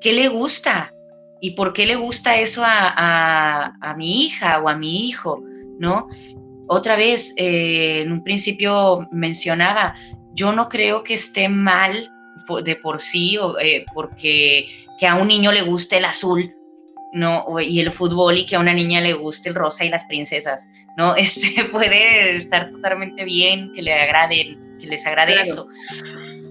¿Qué 0.00 0.12
le 0.12 0.28
gusta? 0.28 0.92
¿Y 1.40 1.52
por 1.52 1.72
qué 1.72 1.86
le 1.86 1.94
gusta 1.94 2.36
eso 2.36 2.62
a, 2.64 3.72
a 3.80 3.94
mi 3.94 4.24
hija 4.24 4.60
o 4.60 4.68
a 4.68 4.76
mi 4.76 5.08
hijo? 5.08 5.40
¿No? 5.78 6.08
Otra 6.68 6.96
vez, 6.96 7.32
eh, 7.36 8.02
en 8.02 8.12
un 8.12 8.22
principio 8.22 9.08
mencionaba, 9.10 9.94
yo 10.34 10.52
no 10.52 10.68
creo 10.68 11.02
que 11.02 11.14
esté 11.14 11.48
mal 11.48 12.10
de 12.62 12.76
por 12.76 13.00
sí, 13.00 13.36
o, 13.38 13.56
porque 13.94 14.68
que 14.98 15.06
a 15.06 15.16
un 15.16 15.28
niño 15.28 15.52
le 15.52 15.62
guste 15.62 15.98
el 15.98 16.04
azul, 16.04 16.54
¿no? 17.12 17.44
Y 17.60 17.80
el 17.80 17.90
fútbol 17.90 18.38
y 18.38 18.46
que 18.46 18.56
a 18.56 18.60
una 18.60 18.74
niña 18.74 19.00
le 19.00 19.14
guste 19.14 19.48
el 19.48 19.54
rosa 19.54 19.84
y 19.84 19.88
las 19.88 20.04
princesas, 20.04 20.68
¿no? 20.96 21.14
Este 21.16 21.64
puede 21.64 22.36
estar 22.36 22.70
totalmente 22.70 23.24
bien, 23.24 23.72
que 23.72 23.82
le 23.82 23.92
agrade, 23.92 24.58
que 24.78 24.86
les 24.86 25.06
agrade 25.06 25.40
eso. 25.40 25.66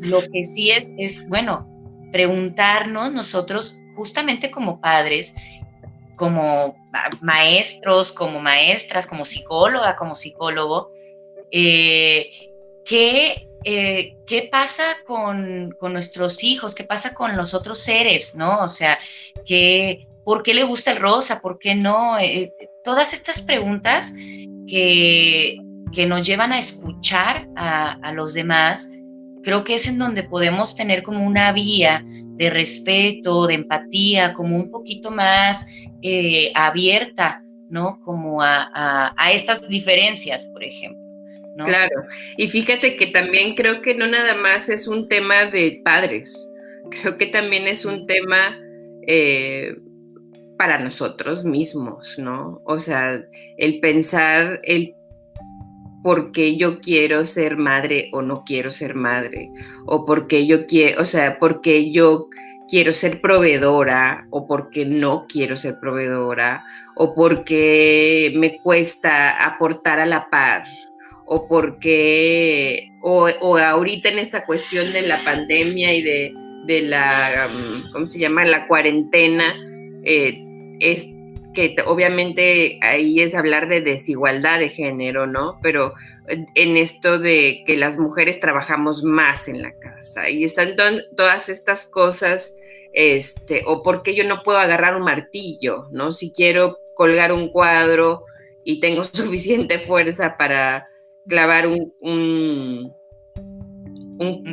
Lo 0.02 0.22
que 0.22 0.44
sí 0.44 0.72
es, 0.72 0.94
es, 0.98 1.28
bueno, 1.30 1.68
preguntarnos 2.12 3.12
nosotros, 3.12 3.82
justamente 3.96 4.52
como 4.52 4.80
padres, 4.80 5.34
como 6.16 6.76
maestros, 7.22 8.12
como 8.12 8.40
maestras, 8.40 9.08
como 9.08 9.26
psicóloga, 9.26 9.96
como 9.96 10.16
psicólogo, 10.16 10.92
eh, 11.52 12.32
¿qué 12.86 13.46
eh, 13.68 14.16
¿qué 14.28 14.48
pasa 14.52 14.84
con, 15.08 15.76
nuestros 15.82 16.44
hijos? 16.44 16.76
¿Qué 16.76 16.84
pasa 16.84 17.16
con 17.16 17.36
los 17.36 17.56
otros 17.56 17.80
seres? 17.80 18.36
¿No? 18.36 18.60
O 18.60 18.68
sea, 18.68 19.00
¿qué, 19.44 20.08
¿por 20.24 20.44
qué 20.44 20.54
le 20.54 20.64
gusta 20.64 20.92
el 20.92 20.98
rosa? 20.98 21.42
¿Por 21.42 21.58
qué 21.58 21.74
no? 21.74 22.20
Eh, 22.20 22.54
todas 22.84 23.12
estas 23.12 23.42
preguntas 23.42 24.14
que, 24.68 25.58
que, 25.92 26.06
nos 26.06 26.28
llevan 26.28 26.54
a 26.54 26.60
escuchar 26.60 27.48
a, 27.56 28.12
los 28.14 28.36
demás, 28.36 28.88
creo 29.46 29.64
que 29.64 29.76
es 29.76 29.88
en 29.88 30.00
donde 30.00 30.24
podemos 30.24 30.76
tener 30.76 31.04
como 31.04 31.26
una 31.26 31.54
vía 31.54 32.04
de 32.06 32.50
respeto, 32.50 33.46
de 33.46 33.54
empatía, 33.54 34.34
como 34.34 34.58
un 34.58 34.72
poquito 34.72 35.12
más 35.12 35.68
eh, 36.02 36.52
abierta, 36.56 37.44
¿no? 37.70 38.02
Como 38.04 38.42
a, 38.42 39.14
estas 39.32 39.68
diferencias, 39.70 40.48
por 40.48 40.64
ejemplo. 40.64 41.00
Claro, 41.64 42.04
y 42.36 42.50
fíjate 42.50 42.98
que 42.98 43.08
también 43.08 43.56
creo 43.56 43.82
que 43.82 43.96
no 43.96 44.08
nada 44.08 44.36
más 44.36 44.68
es 44.68 44.90
un 44.90 45.08
tema 45.08 45.46
de 45.46 45.80
padres, 45.86 46.50
creo 46.90 47.18
que 47.18 47.28
también 47.28 47.66
es 47.66 47.86
un 47.86 48.06
tema 48.08 48.60
eh, 49.08 49.74
para 50.58 50.80
nosotros 50.80 51.46
mismos, 51.46 52.16
¿no? 52.18 52.56
O 52.66 52.80
sea, 52.80 53.24
el 53.58 53.80
pensar 53.80 54.60
el 54.64 54.96
por 56.06 56.32
qué 56.32 56.56
yo 56.56 56.82
quiero 56.82 57.26
ser 57.26 57.58
madre 57.58 58.10
o 58.12 58.22
no 58.22 58.44
quiero 58.46 58.70
ser 58.70 58.94
madre, 58.94 59.50
o 59.88 60.06
por 60.06 60.28
qué 60.28 60.46
yo 60.46 60.68
quiero, 60.68 61.02
o 61.02 61.06
sea, 61.08 61.40
porque 61.40 61.92
yo 61.92 62.30
quiero 62.68 62.92
ser 62.92 63.22
proveedora 63.22 64.28
o 64.30 64.48
porque 64.48 64.86
no 64.86 65.26
quiero 65.28 65.58
ser 65.58 65.80
proveedora 65.82 66.64
o 66.96 67.16
porque 67.16 68.32
me 68.36 68.60
cuesta 68.60 69.44
aportar 69.48 70.00
a 70.00 70.06
la 70.06 70.30
par 70.30 70.66
o 71.26 71.48
porque, 71.48 72.92
o, 73.02 73.58
ahorita 73.58 74.10
en 74.10 74.20
esta 74.20 74.46
cuestión 74.46 74.94
de 74.94 75.02
la 75.02 75.18
pandemia 75.26 75.92
y 75.92 76.04
de, 76.04 76.82
la, 76.84 77.50
um, 77.50 77.92
¿cómo 77.92 78.08
se 78.08 78.20
llama?, 78.20 78.46
la 78.46 78.68
cuarentena, 78.68 79.56
eh, 80.04 80.40
es 80.80 81.15
que 81.56 81.76
obviamente 81.88 82.78
ahí 82.84 83.20
es 83.22 83.34
hablar 83.34 83.68
de 83.68 83.82
desigualdad 83.82 84.60
de 84.60 84.70
género, 84.70 85.26
¿no? 85.26 85.58
Pero 85.64 85.94
en 86.28 86.78
esto 86.78 87.20
de 87.20 87.64
que 87.66 87.78
las 87.78 87.98
mujeres 87.98 88.40
trabajamos 88.40 89.04
más 89.04 89.48
en 89.48 89.62
la 89.62 89.74
casa 89.74 90.30
y 90.30 90.44
están 90.44 90.76
todas 91.16 91.50
estas 91.50 91.88
cosas, 91.88 92.56
este, 92.94 93.64
o 93.66 93.84
porque 93.84 94.16
yo 94.16 94.24
no 94.24 94.44
puedo 94.44 94.60
agarrar 94.60 94.96
un 94.96 95.04
martillo, 95.04 95.88
¿no? 95.92 96.12
Si 96.12 96.32
quiero 96.32 96.78
colgar 96.96 97.32
un 97.32 97.50
cuadro 97.50 98.26
y 98.64 98.80
tengo 98.80 99.04
suficiente 99.14 99.80
fuerza 99.80 100.38
para 100.38 100.86
clavar 101.28 101.68
un, 101.68 101.94
un, 102.02 102.94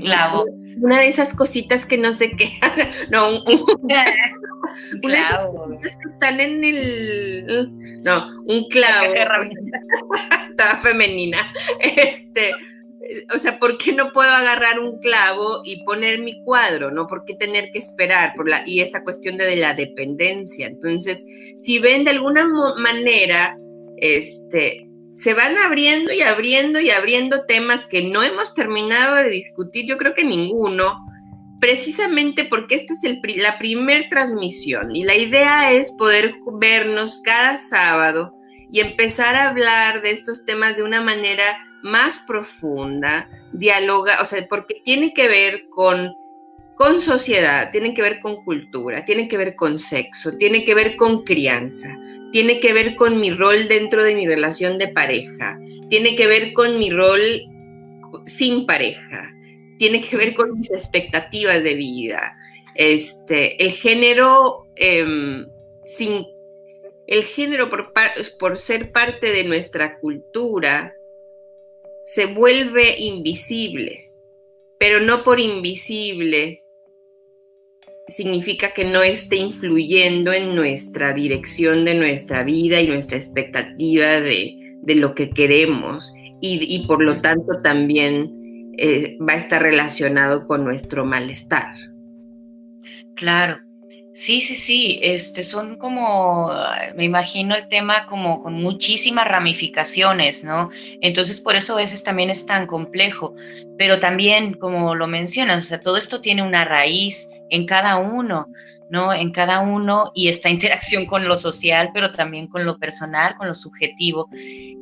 clavo. 0.03 0.44
Una 0.80 1.00
de 1.00 1.09
esas 1.09 1.34
cositas 1.34 1.86
que 1.86 1.98
no 1.98 2.12
sé 2.12 2.32
qué. 2.36 2.50
no, 3.11 3.28
un, 3.28 3.44
clavo. 5.00 5.76
que 5.80 5.88
están 5.88 6.40
en 6.40 6.64
el. 6.64 7.70
No, 8.02 8.28
un 8.46 8.68
clavo. 8.68 9.14
Estaba 10.50 10.76
femenina. 10.82 11.38
Este. 11.80 12.52
O 13.34 13.38
sea, 13.38 13.58
¿por 13.58 13.78
qué 13.78 13.92
no 13.92 14.12
puedo 14.12 14.30
agarrar 14.30 14.78
un 14.78 14.98
clavo 15.00 15.62
y 15.64 15.84
poner 15.84 16.20
mi 16.20 16.42
cuadro? 16.44 16.90
¿No? 16.90 17.06
¿Por 17.06 17.24
qué 17.24 17.34
tener 17.34 17.70
que 17.72 17.78
esperar? 17.78 18.32
Por 18.34 18.48
la, 18.48 18.62
y 18.64 18.80
esa 18.80 19.02
cuestión 19.02 19.36
de, 19.36 19.44
de 19.44 19.56
la 19.56 19.74
dependencia. 19.74 20.66
Entonces, 20.66 21.24
si 21.56 21.78
ven 21.78 22.04
de 22.04 22.12
alguna 22.12 22.46
manera, 22.78 23.58
este, 23.98 24.88
se 25.16 25.34
van 25.34 25.58
abriendo 25.58 26.12
y 26.12 26.22
abriendo 26.22 26.80
y 26.80 26.90
abriendo 26.90 27.44
temas 27.44 27.86
que 27.86 28.02
no 28.02 28.22
hemos 28.22 28.54
terminado 28.54 29.16
de 29.16 29.28
discutir, 29.28 29.86
yo 29.86 29.96
creo 29.96 30.14
que 30.14 30.24
ninguno, 30.24 30.98
precisamente 31.62 32.44
porque 32.44 32.74
esta 32.74 32.92
es 32.92 33.36
la 33.36 33.56
primer 33.56 34.08
transmisión 34.08 34.96
y 34.96 35.04
la 35.04 35.14
idea 35.14 35.70
es 35.70 35.92
poder 35.92 36.34
vernos 36.58 37.20
cada 37.22 37.56
sábado 37.56 38.34
y 38.68 38.80
empezar 38.80 39.36
a 39.36 39.46
hablar 39.46 40.02
de 40.02 40.10
estos 40.10 40.44
temas 40.44 40.76
de 40.76 40.82
una 40.82 41.00
manera 41.00 41.60
más 41.84 42.18
profunda, 42.18 43.28
dialoga, 43.52 44.20
o 44.20 44.26
sea, 44.26 44.44
porque 44.50 44.82
tiene 44.84 45.14
que 45.14 45.28
ver 45.28 45.68
con 45.70 46.16
con 46.74 47.00
sociedad, 47.00 47.70
tiene 47.70 47.94
que 47.94 48.02
ver 48.02 48.18
con 48.18 48.42
cultura, 48.42 49.04
tiene 49.04 49.28
que 49.28 49.36
ver 49.36 49.54
con 49.54 49.78
sexo, 49.78 50.36
tiene 50.38 50.64
que 50.64 50.74
ver 50.74 50.96
con 50.96 51.22
crianza, 51.22 51.96
tiene 52.32 52.58
que 52.58 52.72
ver 52.72 52.96
con 52.96 53.20
mi 53.20 53.30
rol 53.30 53.68
dentro 53.68 54.02
de 54.02 54.16
mi 54.16 54.26
relación 54.26 54.78
de 54.78 54.88
pareja, 54.88 55.60
tiene 55.88 56.16
que 56.16 56.26
ver 56.26 56.52
con 56.54 56.78
mi 56.78 56.90
rol 56.90 57.22
sin 58.26 58.66
pareja, 58.66 59.32
tiene 59.83 60.01
que 60.01 60.16
ver 60.16 60.33
con 60.35 60.57
mis 60.57 60.70
expectativas 60.70 61.64
de 61.64 61.74
vida. 61.74 62.37
Este, 62.76 63.61
el 63.61 63.72
género 63.72 64.68
em, 64.76 65.45
sin 65.85 66.24
el 67.09 67.24
género 67.24 67.68
por, 67.68 67.93
por 68.39 68.59
ser 68.59 68.93
parte 68.93 69.33
de 69.33 69.43
nuestra 69.43 69.99
cultura 69.99 70.95
se 72.05 72.26
vuelve 72.26 72.95
invisible, 72.97 74.12
pero 74.78 75.01
no 75.01 75.24
por 75.24 75.41
invisible 75.41 76.62
significa 78.07 78.72
que 78.72 78.85
no 78.85 79.03
esté 79.03 79.35
influyendo 79.35 80.33
en 80.33 80.55
nuestra 80.55 81.12
dirección 81.12 81.85
de 81.85 81.95
nuestra 81.95 82.45
vida 82.45 82.80
y 82.80 82.87
nuestra 82.87 83.18
expectativa 83.18 84.20
de, 84.20 84.59
lo 84.95 85.16
que 85.16 85.30
queremos 85.30 86.12
y, 86.41 86.87
por 86.87 87.03
lo 87.03 87.20
tanto 87.20 87.61
también 87.62 88.41
eh, 88.78 89.16
va 89.20 89.34
a 89.34 89.36
estar 89.36 89.62
relacionado 89.62 90.46
con 90.46 90.64
nuestro 90.64 91.04
malestar. 91.04 91.74
Claro, 93.14 93.60
sí, 94.12 94.40
sí, 94.40 94.56
sí, 94.56 94.98
este 95.02 95.42
son 95.42 95.76
como, 95.76 96.50
me 96.96 97.04
imagino 97.04 97.54
el 97.54 97.68
tema 97.68 98.06
como 98.06 98.42
con 98.42 98.54
muchísimas 98.54 99.26
ramificaciones, 99.28 100.44
¿no? 100.44 100.70
Entonces 101.00 101.40
por 101.40 101.56
eso 101.56 101.74
a 101.74 101.76
veces 101.76 102.02
también 102.02 102.30
es 102.30 102.46
tan 102.46 102.66
complejo, 102.66 103.34
pero 103.78 104.00
también, 104.00 104.54
como 104.54 104.94
lo 104.94 105.06
mencionas, 105.06 105.64
o 105.64 105.68
sea, 105.68 105.80
todo 105.80 105.96
esto 105.96 106.20
tiene 106.20 106.42
una 106.42 106.64
raíz, 106.64 107.30
en 107.50 107.66
cada 107.66 107.96
uno, 107.96 108.48
¿no? 108.93 109.11
En 109.11 109.32
cada 109.32 109.61
uno 109.61 110.12
y 110.14 110.28
esta 110.28 110.51
interacción 110.57 111.07
con 111.07 111.26
lo 111.26 111.38
social, 111.38 111.90
pero 111.95 112.12
también 112.12 112.47
con 112.47 112.66
lo 112.66 112.78
personal, 112.78 113.34
con 113.38 113.49
lo 113.49 113.55
subjetivo. 113.55 114.28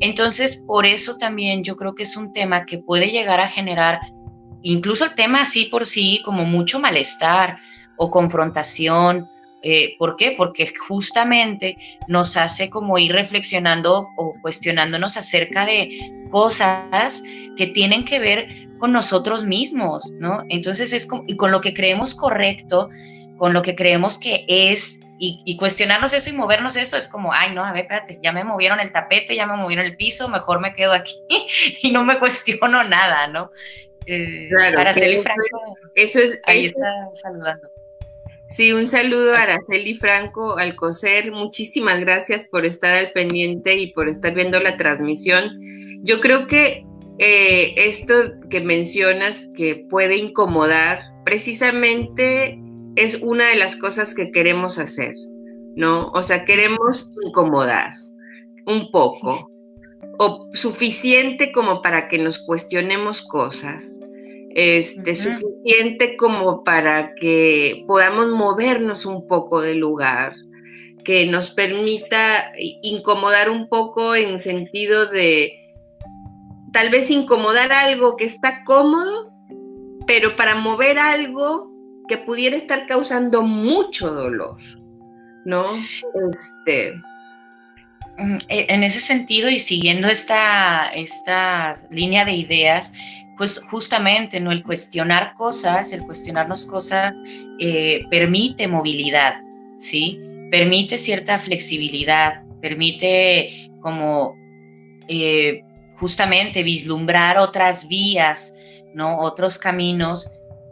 Entonces, 0.00 0.56
por 0.66 0.84
eso 0.84 1.16
también 1.16 1.62
yo 1.62 1.76
creo 1.76 1.94
que 1.94 2.02
es 2.02 2.16
un 2.16 2.32
tema 2.32 2.66
que 2.66 2.78
puede 2.78 3.10
llegar 3.10 3.38
a 3.38 3.48
generar, 3.48 4.00
incluso 4.62 5.04
el 5.04 5.14
tema 5.14 5.42
así 5.42 5.66
por 5.66 5.86
sí, 5.86 6.20
como 6.24 6.44
mucho 6.44 6.80
malestar 6.80 7.56
o 7.98 8.10
confrontación. 8.10 9.28
Eh, 9.62 9.94
¿Por 9.96 10.16
qué? 10.16 10.34
Porque 10.36 10.72
justamente 10.88 11.76
nos 12.08 12.36
hace 12.36 12.68
como 12.68 12.98
ir 12.98 13.12
reflexionando 13.12 14.08
o 14.16 14.34
cuestionándonos 14.42 15.18
acerca 15.18 15.64
de 15.66 16.26
cosas 16.30 17.22
que 17.56 17.68
tienen 17.68 18.04
que 18.04 18.18
ver 18.18 18.68
con 18.78 18.90
nosotros 18.92 19.44
mismos, 19.44 20.14
¿no? 20.18 20.42
Entonces 20.48 20.92
es 20.94 21.06
como, 21.06 21.24
y 21.28 21.36
con 21.36 21.52
lo 21.52 21.60
que 21.60 21.74
creemos 21.74 22.14
correcto, 22.14 22.88
con 23.40 23.54
lo 23.54 23.62
que 23.62 23.74
creemos 23.74 24.18
que 24.18 24.44
es, 24.46 25.00
y, 25.18 25.56
cuestionarnos 25.56 26.12
eso 26.12 26.28
y 26.28 26.34
movernos 26.34 26.76
eso 26.76 26.98
es 26.98 27.08
como, 27.08 27.32
ay, 27.32 27.54
no, 27.54 27.64
a 27.64 27.72
ver, 27.72 27.84
espérate, 27.84 28.18
ya 28.22 28.32
me 28.32 28.44
movieron 28.44 28.80
el 28.80 28.92
tapete, 28.92 29.34
ya 29.34 29.46
me 29.46 29.56
movieron 29.56 29.86
el 29.86 29.96
piso, 29.96 30.28
mejor 30.28 30.60
me 30.60 30.74
quedo 30.74 30.92
aquí 30.92 31.14
y 31.82 31.90
no 31.90 32.04
me 32.04 32.18
cuestiono 32.18 32.84
nada, 32.84 33.28
¿no? 33.28 33.50
Eh, 34.04 34.46
claro, 34.50 34.80
Araceli 34.80 35.20
Franco, 35.20 35.74
eso 35.94 36.18
es, 36.18 36.38
ahí 36.44 36.66
está 36.66 37.08
saludando. 37.12 37.70
Sí, 38.50 38.74
un 38.74 38.86
saludo 38.86 39.34
a 39.34 39.44
Araceli 39.44 39.94
Franco 39.94 40.58
Alcocer. 40.58 41.32
Muchísimas 41.32 42.00
gracias 42.00 42.44
por 42.44 42.66
estar 42.66 42.92
al 42.92 43.12
pendiente 43.12 43.74
y 43.76 43.94
por 43.94 44.06
estar 44.10 44.34
viendo 44.34 44.60
la 44.60 44.76
transmisión. 44.76 45.50
Yo 46.02 46.20
creo 46.20 46.46
que 46.46 46.84
eh, 47.18 47.72
esto 47.76 48.14
que 48.50 48.60
mencionas 48.60 49.48
que 49.56 49.86
puede 49.88 50.16
incomodar, 50.16 51.00
precisamente 51.24 52.59
es 52.96 53.16
una 53.22 53.48
de 53.48 53.56
las 53.56 53.76
cosas 53.76 54.14
que 54.14 54.30
queremos 54.30 54.78
hacer, 54.78 55.14
¿no? 55.76 56.06
O 56.08 56.22
sea, 56.22 56.44
queremos 56.44 57.10
incomodar 57.22 57.90
un 58.66 58.90
poco 58.90 59.50
o 60.18 60.48
suficiente 60.52 61.50
como 61.52 61.80
para 61.80 62.08
que 62.08 62.18
nos 62.18 62.38
cuestionemos 62.38 63.22
cosas, 63.22 63.98
este, 64.54 65.14
suficiente 65.14 66.16
como 66.16 66.62
para 66.62 67.14
que 67.14 67.84
podamos 67.86 68.28
movernos 68.28 69.06
un 69.06 69.26
poco 69.26 69.62
del 69.62 69.78
lugar, 69.78 70.34
que 71.04 71.24
nos 71.24 71.50
permita 71.52 72.52
incomodar 72.82 73.48
un 73.48 73.68
poco 73.68 74.14
en 74.14 74.38
sentido 74.38 75.06
de 75.06 75.52
tal 76.72 76.90
vez 76.90 77.10
incomodar 77.10 77.72
algo 77.72 78.16
que 78.16 78.26
está 78.26 78.62
cómodo, 78.64 79.32
pero 80.06 80.36
para 80.36 80.54
mover 80.54 80.98
algo 80.98 81.69
que 82.10 82.18
pudiera 82.18 82.56
estar 82.56 82.86
causando 82.86 83.40
mucho 83.42 84.10
dolor, 84.10 84.58
¿no? 85.44 85.64
Este. 86.36 86.92
Mm, 88.18 88.38
e, 88.48 88.66
en 88.68 88.82
ese 88.82 88.98
sentido 88.98 89.48
y 89.48 89.60
siguiendo 89.60 90.08
esta, 90.08 90.88
esta 90.88 91.72
línea 91.88 92.24
de 92.24 92.32
ideas, 92.32 92.92
pues 93.38 93.60
justamente, 93.70 94.40
¿no? 94.40 94.50
El 94.50 94.64
cuestionar 94.64 95.34
cosas, 95.34 95.92
el 95.92 96.02
cuestionarnos 96.02 96.66
cosas 96.66 97.16
eh, 97.60 98.04
permite 98.10 98.66
movilidad, 98.66 99.36
¿sí? 99.78 100.18
Permite 100.50 100.98
cierta 100.98 101.38
flexibilidad, 101.38 102.42
permite 102.60 103.70
como 103.80 104.34
eh, 105.06 105.62
justamente 105.94 106.64
vislumbrar 106.64 107.38
otras 107.38 107.86
vías, 107.86 108.52
¿no? 108.96 109.16
Otros 109.20 109.58
caminos 109.58 110.28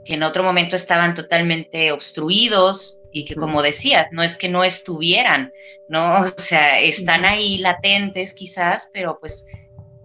que 0.09 0.14
en 0.14 0.22
otro 0.22 0.42
momento 0.42 0.74
estaban 0.74 1.14
totalmente 1.14 1.92
obstruidos 1.92 2.98
y 3.12 3.26
que 3.26 3.34
como 3.34 3.61
decía, 3.61 4.09
no 4.11 4.22
es 4.22 4.38
que 4.38 4.48
no 4.48 4.64
estuvieran, 4.64 5.52
¿no? 5.90 6.20
O 6.38 6.40
sea, 6.40 6.80
están 6.80 7.26
ahí 7.26 7.59
latentes 7.59 8.32
quizás, 8.32 8.88
pero 8.94 9.18
pues 9.20 9.44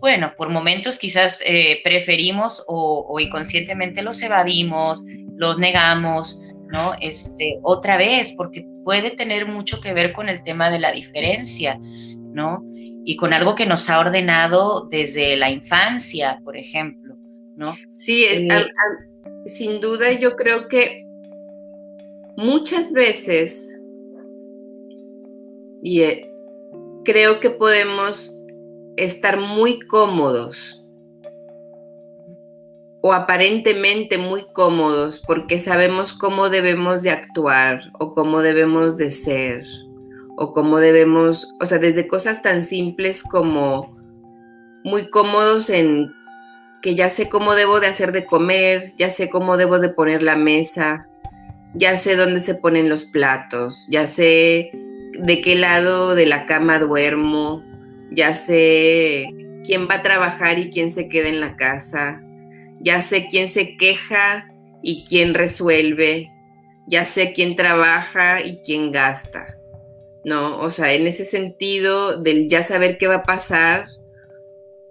bueno, 0.01 0.33
por 0.35 0.49
momentos 0.49 0.97
quizás 0.97 1.39
eh, 1.45 1.79
preferimos 1.85 2.65
o, 2.67 3.17
inconscientemente 3.17 4.01
los 4.01 4.21
evadimos, 4.21 5.05
los 5.37 5.57
negamos, 5.57 6.37
¿no? 6.67 6.95
Este, 6.99 7.59
otra 7.63 7.95
vez, 7.95 8.33
porque 8.35 8.67
puede 8.83 9.11
tener 9.11 9.47
mucho 9.47 9.79
que 9.79 9.93
ver 9.93 10.11
con 10.11 10.27
el 10.27 10.43
tema 10.43 10.69
de 10.69 10.79
la 10.79 10.91
diferencia, 10.91 11.79
¿no? 12.19 12.61
Y 13.05 13.15
con 13.15 13.31
algo 13.31 13.55
que 13.55 13.65
nos 13.65 13.89
ha 13.89 13.99
ordenado 13.99 14.89
desde 14.91 15.37
la 15.37 15.49
infancia, 15.49 16.41
por 16.43 16.57
ejemplo, 16.57 17.15
¿no? 17.55 17.77
Sí, 17.97 18.25
eh, 18.25 18.49
sin 19.45 19.81
duda 19.81 20.11
yo 20.11 20.35
creo 20.35 20.67
que 20.67 21.05
muchas 22.35 22.91
veces, 22.91 23.69
y 25.81 26.01
eh, 26.01 26.31
creo 27.03 27.39
que 27.39 27.49
podemos 27.49 28.35
estar 28.95 29.39
muy 29.39 29.79
cómodos 29.81 30.79
o 33.01 33.11
aparentemente 33.11 34.17
muy 34.17 34.45
cómodos 34.53 35.21
porque 35.25 35.59
sabemos 35.59 36.13
cómo 36.13 36.49
debemos 36.49 37.01
de 37.01 37.09
actuar 37.09 37.81
o 37.99 38.13
cómo 38.13 38.41
debemos 38.41 38.95
de 38.97 39.11
ser 39.11 39.65
o 40.37 40.53
cómo 40.53 40.79
debemos, 40.79 41.51
o 41.59 41.65
sea, 41.65 41.79
desde 41.79 42.07
cosas 42.07 42.41
tan 42.41 42.63
simples 42.63 43.21
como 43.23 43.87
muy 44.83 45.09
cómodos 45.09 45.69
en 45.69 46.13
que 46.83 46.95
ya 46.95 47.09
sé 47.09 47.29
cómo 47.29 47.55
debo 47.55 47.79
de 47.79 47.87
hacer 47.87 48.11
de 48.11 48.25
comer, 48.25 48.93
ya 48.97 49.09
sé 49.09 49.29
cómo 49.29 49.55
debo 49.55 49.79
de 49.79 49.87
poner 49.87 50.21
la 50.21 50.35
mesa, 50.35 51.07
ya 51.73 51.95
sé 51.95 52.17
dónde 52.17 52.41
se 52.41 52.55
ponen 52.55 52.89
los 52.89 53.05
platos, 53.05 53.87
ya 53.89 54.05
sé 54.05 54.69
de 55.17 55.41
qué 55.41 55.55
lado 55.55 56.13
de 56.13 56.25
la 56.25 56.45
cama 56.45 56.79
duermo, 56.79 57.63
ya 58.11 58.33
sé 58.33 59.27
quién 59.63 59.87
va 59.89 59.95
a 59.95 60.01
trabajar 60.01 60.59
y 60.59 60.69
quién 60.69 60.91
se 60.91 61.07
queda 61.07 61.29
en 61.29 61.39
la 61.39 61.55
casa, 61.55 62.21
ya 62.81 63.01
sé 63.01 63.27
quién 63.29 63.47
se 63.47 63.77
queja 63.77 64.51
y 64.83 65.05
quién 65.05 65.33
resuelve, 65.33 66.29
ya 66.85 67.05
sé 67.05 67.31
quién 67.31 67.55
trabaja 67.55 68.41
y 68.41 68.57
quién 68.57 68.91
gasta, 68.91 69.55
¿no? 70.25 70.59
O 70.59 70.69
sea, 70.69 70.91
en 70.91 71.07
ese 71.07 71.23
sentido 71.23 72.21
del 72.21 72.49
ya 72.49 72.61
saber 72.61 72.97
qué 72.97 73.07
va 73.07 73.15
a 73.15 73.23
pasar, 73.23 73.87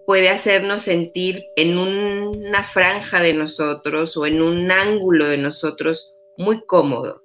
puede 0.07 0.29
hacernos 0.29 0.83
sentir 0.83 1.47
en 1.57 1.79
una 1.79 2.63
franja 2.63 3.21
de 3.21 3.35
nosotros 3.35 4.17
o 4.17 4.27
en 4.27 4.43
un 4.43 4.71
ángulo 4.71 5.27
de 5.27 5.39
nosotros 5.39 6.13
muy 6.37 6.65
cómodos. 6.67 7.23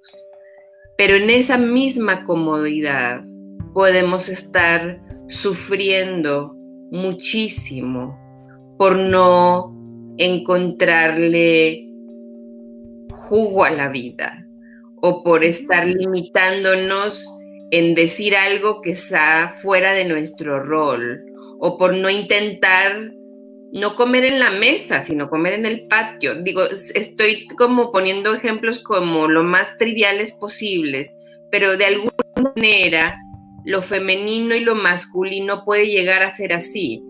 Pero 0.96 1.16
en 1.16 1.30
esa 1.30 1.58
misma 1.58 2.24
comodidad 2.24 3.22
podemos 3.74 4.28
estar 4.28 4.98
sufriendo 5.28 6.54
muchísimo 6.90 8.18
por 8.78 8.96
no 8.96 9.74
encontrarle 10.18 11.84
jugo 13.10 13.64
a 13.64 13.70
la 13.70 13.88
vida 13.88 14.46
o 15.00 15.22
por 15.22 15.44
estar 15.44 15.86
limitándonos 15.86 17.24
en 17.70 17.94
decir 17.94 18.34
algo 18.34 18.80
que 18.80 18.90
está 18.92 19.54
fuera 19.62 19.92
de 19.92 20.04
nuestro 20.06 20.60
rol 20.60 21.27
o 21.58 21.76
por 21.76 21.94
no 21.94 22.08
intentar 22.10 23.12
no 23.72 23.96
comer 23.96 24.24
en 24.24 24.38
la 24.38 24.50
mesa, 24.50 25.00
sino 25.00 25.28
comer 25.28 25.54
en 25.54 25.66
el 25.66 25.86
patio. 25.86 26.34
Digo, 26.42 26.62
estoy 26.64 27.46
como 27.48 27.92
poniendo 27.92 28.34
ejemplos 28.34 28.78
como 28.78 29.28
lo 29.28 29.42
más 29.42 29.76
triviales 29.76 30.32
posibles, 30.32 31.16
pero 31.50 31.76
de 31.76 31.86
alguna 31.86 32.12
manera 32.54 33.18
lo 33.64 33.82
femenino 33.82 34.54
y 34.54 34.60
lo 34.60 34.74
masculino 34.74 35.64
puede 35.64 35.86
llegar 35.86 36.22
a 36.22 36.34
ser 36.34 36.52
así, 36.54 37.04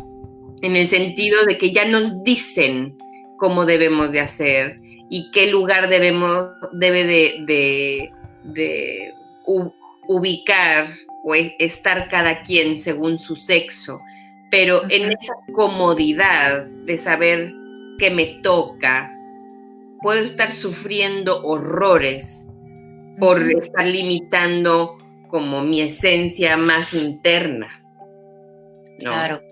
en 0.63 0.75
el 0.75 0.89
sentido 0.89 1.45
de 1.45 1.57
que 1.57 1.71
ya 1.71 1.85
nos 1.85 2.25
dicen 2.25 2.97
cómo 3.39 3.65
debemos 3.65 4.11
de 4.11 4.21
hacer 4.21 4.81
y 5.09 5.31
qué 5.31 5.47
lugar 5.47 5.89
debemos, 5.89 6.49
debe 6.73 7.05
de, 7.05 8.11
de, 8.45 9.15
ubicar 10.09 10.87
o 11.23 11.35
e, 11.35 11.55
estar 11.59 12.09
cada 12.09 12.41
quien 12.41 12.81
según 12.81 13.19
su 13.19 13.37
sexo, 13.37 14.01
pero 14.51 14.83
en 14.91 15.13
esa 15.13 15.35
comodidad 15.55 16.67
de 16.67 16.99
saber 16.99 17.53
que 17.99 18.11
me 18.11 18.41
toca, 18.43 19.13
puedo 20.01 20.21
estar 20.21 20.53
sufriendo 20.53 21.45
horrores 21.45 22.47
por 23.19 23.51
estar 23.51 23.85
limitando 23.85 24.97
como 25.29 25.63
mi 25.63 25.81
esencia 25.81 26.57
más 26.57 26.95
interna. 26.95 27.83
Claro. 28.99 29.43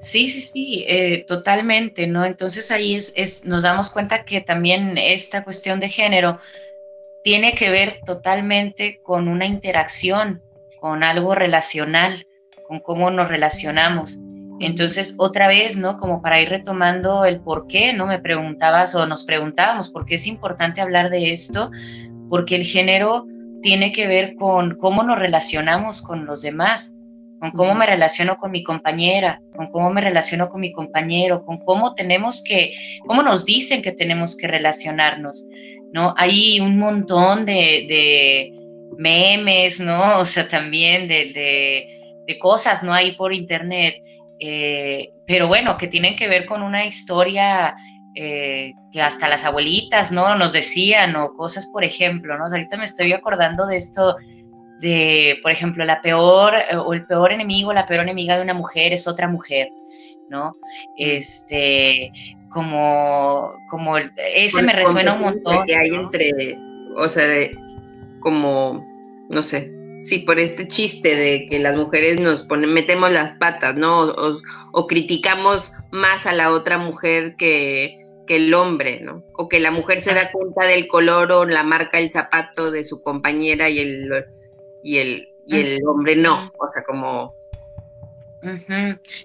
Sí, 0.00 0.28
sí, 0.28 0.40
sí, 0.40 0.84
eh, 0.88 1.24
totalmente, 1.28 2.08
¿no? 2.08 2.24
Entonces 2.24 2.72
ahí 2.72 2.96
es, 2.96 3.44
nos 3.44 3.62
damos 3.62 3.90
cuenta 3.90 4.24
que 4.24 4.40
también 4.40 4.98
esta 4.98 5.44
cuestión 5.44 5.78
de 5.78 5.88
género 5.88 6.40
tiene 7.22 7.54
que 7.54 7.70
ver 7.70 8.00
totalmente 8.04 9.00
con 9.04 9.28
una 9.28 9.46
interacción, 9.46 10.42
con 10.80 11.04
algo 11.04 11.36
relacional, 11.36 12.26
con 12.66 12.80
cómo 12.80 13.10
nos 13.10 13.28
relacionamos. 13.28 14.20
Entonces, 14.60 15.14
otra 15.18 15.48
vez, 15.48 15.76
¿no? 15.76 15.98
Como 15.98 16.22
para 16.22 16.40
ir 16.40 16.48
retomando 16.48 17.24
el 17.24 17.40
por 17.40 17.66
qué, 17.66 17.92
¿no? 17.92 18.06
Me 18.06 18.18
preguntabas 18.18 18.94
o 18.94 19.06
nos 19.06 19.24
preguntábamos 19.24 19.88
por 19.88 20.06
qué 20.06 20.14
es 20.14 20.26
importante 20.26 20.80
hablar 20.80 21.10
de 21.10 21.32
esto, 21.32 21.70
porque 22.28 22.56
el 22.56 22.64
género 22.64 23.26
tiene 23.62 23.92
que 23.92 24.06
ver 24.06 24.34
con 24.34 24.76
cómo 24.76 25.02
nos 25.02 25.18
relacionamos 25.18 26.02
con 26.02 26.26
los 26.26 26.42
demás, 26.42 26.94
con 27.42 27.50
cómo 27.50 27.74
me 27.74 27.86
relaciono 27.86 28.36
con 28.36 28.52
mi 28.52 28.62
compañera, 28.62 29.40
con 29.56 29.66
cómo 29.66 29.90
me 29.90 30.00
relaciono 30.00 30.48
con 30.48 30.60
mi 30.60 30.70
compañero, 30.70 31.44
con 31.44 31.58
cómo 31.58 31.94
tenemos 31.94 32.40
que, 32.44 32.72
cómo 33.04 33.24
nos 33.24 33.44
dicen 33.44 33.82
que 33.82 33.90
tenemos 33.90 34.36
que 34.36 34.46
relacionarnos, 34.46 35.44
¿no? 35.92 36.14
Hay 36.18 36.60
un 36.60 36.78
montón 36.78 37.44
de, 37.44 38.52
memes, 38.96 39.80
¿no? 39.80 40.18
O 40.20 40.24
sea, 40.24 40.46
también 40.46 41.08
de, 41.08 42.01
cosas, 42.38 42.82
¿no? 42.82 42.92
Ahí 42.92 43.12
por 43.12 43.32
internet, 43.32 43.96
eh, 44.40 45.12
pero 45.26 45.46
bueno, 45.46 45.76
que 45.76 45.86
tienen 45.86 46.16
que 46.16 46.28
ver 46.28 46.46
con 46.46 46.62
una 46.62 46.84
historia 46.84 47.76
eh, 48.14 48.74
que 48.92 49.00
hasta 49.00 49.28
las 49.28 49.44
abuelitas, 49.44 50.12
¿no? 50.12 50.34
Nos 50.34 50.52
decían, 50.52 51.16
o 51.16 51.32
cosas, 51.34 51.66
por 51.66 51.84
ejemplo, 51.84 52.36
¿no? 52.36 52.44
ahorita 52.44 52.76
me 52.76 52.84
estoy 52.84 53.12
acordando 53.12 53.66
de 53.66 53.76
esto, 53.76 54.16
de, 54.80 55.38
por 55.42 55.50
ejemplo, 55.50 55.84
la 55.84 56.02
peor, 56.02 56.54
eh, 56.54 56.76
o 56.76 56.92
el 56.92 57.06
peor 57.06 57.32
enemigo, 57.32 57.72
la 57.72 57.86
peor 57.86 58.00
enemiga 58.00 58.36
de 58.36 58.42
una 58.42 58.52
mujer 58.52 58.92
es 58.92 59.06
otra 59.06 59.28
mujer, 59.28 59.68
¿no? 60.28 60.50
Mm. 60.50 60.88
Este, 60.96 62.12
como, 62.50 63.54
como, 63.70 63.96
ese 63.96 64.60
me 64.60 64.72
resuena 64.72 65.14
un 65.14 65.22
montón. 65.22 65.64
Que 65.66 65.76
hay 65.76 65.88
entre, 65.88 66.58
o 66.96 67.08
sea, 67.08 67.24
como, 68.20 68.84
no 69.30 69.42
sé, 69.42 69.72
sí, 70.02 70.20
por 70.20 70.38
este 70.38 70.68
chiste 70.68 71.14
de 71.14 71.46
que 71.46 71.58
las 71.58 71.76
mujeres 71.76 72.20
nos 72.20 72.42
ponen, 72.42 72.72
metemos 72.72 73.10
las 73.12 73.32
patas, 73.38 73.76
¿no? 73.76 74.12
o, 74.72 74.86
criticamos 74.86 75.72
más 75.90 76.26
a 76.26 76.32
la 76.32 76.52
otra 76.52 76.78
mujer 76.78 77.36
que, 77.36 77.98
que 78.26 78.36
el 78.36 78.52
hombre, 78.54 79.00
¿no? 79.00 79.24
O 79.34 79.48
que 79.48 79.60
la 79.60 79.70
mujer 79.70 80.00
se 80.00 80.14
da 80.14 80.30
cuenta 80.30 80.66
del 80.66 80.86
color 80.88 81.32
o 81.32 81.44
la 81.44 81.62
marca 81.62 81.98
del 81.98 82.10
zapato 82.10 82.70
de 82.70 82.84
su 82.84 83.00
compañera 83.00 83.68
y 83.68 83.78
el, 83.78 84.26
y 84.82 84.98
el, 84.98 85.28
y 85.46 85.56
el 85.58 85.80
hombre 85.86 86.16
no, 86.16 86.50
o 86.58 86.72
sea, 86.72 86.82
como... 86.84 87.34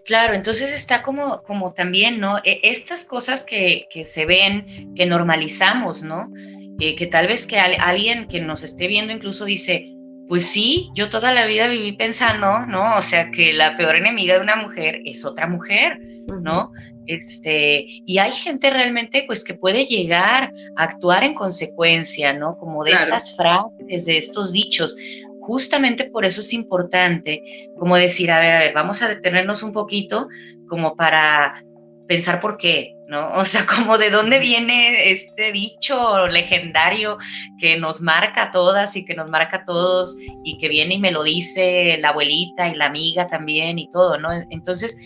Claro, 0.05 0.35
entonces 0.35 0.71
está 0.71 1.01
como, 1.01 1.41
como 1.41 1.73
también, 1.73 2.19
¿no? 2.19 2.37
E, 2.43 2.59
estas 2.61 3.03
cosas 3.03 3.43
que, 3.43 3.87
que, 3.89 4.03
se 4.03 4.27
ven, 4.27 4.93
que 4.93 5.07
normalizamos, 5.07 6.03
¿no? 6.03 6.31
Eh, 6.79 6.95
que 6.95 7.07
tal 7.07 7.25
vez 7.25 7.47
que 7.47 7.57
alguien 7.57 8.27
que 8.27 8.39
nos 8.41 8.61
esté 8.61 8.87
viendo 8.87 9.11
incluso 9.11 9.45
dice, 9.45 9.96
pues 10.27 10.47
sí, 10.47 10.89
yo 10.93 11.09
toda 11.09 11.33
la 11.33 11.45
vida 11.45 11.67
viví 11.67 11.93
pensando, 11.93 12.65
¿no? 12.65 12.97
O 12.97 13.01
sea, 13.01 13.31
que 13.31 13.53
la 13.53 13.77
peor 13.77 13.95
enemiga 13.95 14.35
de 14.35 14.41
una 14.41 14.57
mujer 14.57 15.01
es 15.05 15.25
otra 15.25 15.47
mujer, 15.47 15.99
¿no? 16.41 16.71
Este, 17.05 17.85
y 18.05 18.17
hay 18.17 18.31
gente 18.31 18.69
realmente, 18.69 19.23
pues, 19.25 19.43
que 19.43 19.53
puede 19.53 19.85
llegar 19.85 20.51
a 20.75 20.83
actuar 20.83 21.23
en 21.23 21.33
consecuencia, 21.33 22.33
¿no? 22.33 22.57
Como 22.57 22.83
de 22.83 22.91
estas 22.91 23.35
frases, 23.37 24.05
de 24.05 24.17
estos 24.17 24.51
dichos. 24.51 24.97
Justamente 25.39 26.09
por 26.09 26.25
eso 26.25 26.41
es 26.41 26.51
importante, 26.51 27.41
como 27.77 27.95
decir, 27.95 28.29
a 28.31 28.39
ver, 28.39 28.51
a 28.53 28.59
ver, 28.59 28.73
vamos 28.73 29.01
a 29.01 29.07
detenernos 29.07 29.63
un 29.63 29.71
poquito, 29.71 30.27
como 30.67 30.97
para 30.97 31.63
pensar 32.05 32.41
por 32.41 32.57
qué, 32.57 32.96
¿no? 33.07 33.31
O 33.33 33.45
sea, 33.45 33.65
como 33.75 33.97
de 33.97 34.09
dónde 34.09 34.39
viene 34.39 35.11
este 35.11 35.51
dicho 35.51 36.27
legendario 36.27 37.17
que 37.57 37.77
nos 37.77 38.01
marca 38.01 38.43
a 38.43 38.51
todas 38.51 38.95
y 38.95 39.05
que 39.05 39.15
nos 39.15 39.29
marca 39.29 39.57
a 39.57 39.65
todos 39.65 40.15
y 40.43 40.57
que 40.57 40.69
viene 40.69 40.95
y 40.95 40.99
me 40.99 41.11
lo 41.11 41.23
dice 41.23 41.97
la 41.99 42.09
abuelita 42.09 42.67
y 42.67 42.75
la 42.75 42.85
amiga 42.85 43.27
también 43.27 43.79
y 43.79 43.89
todo, 43.89 44.17
¿no? 44.19 44.29
Entonces, 44.49 44.97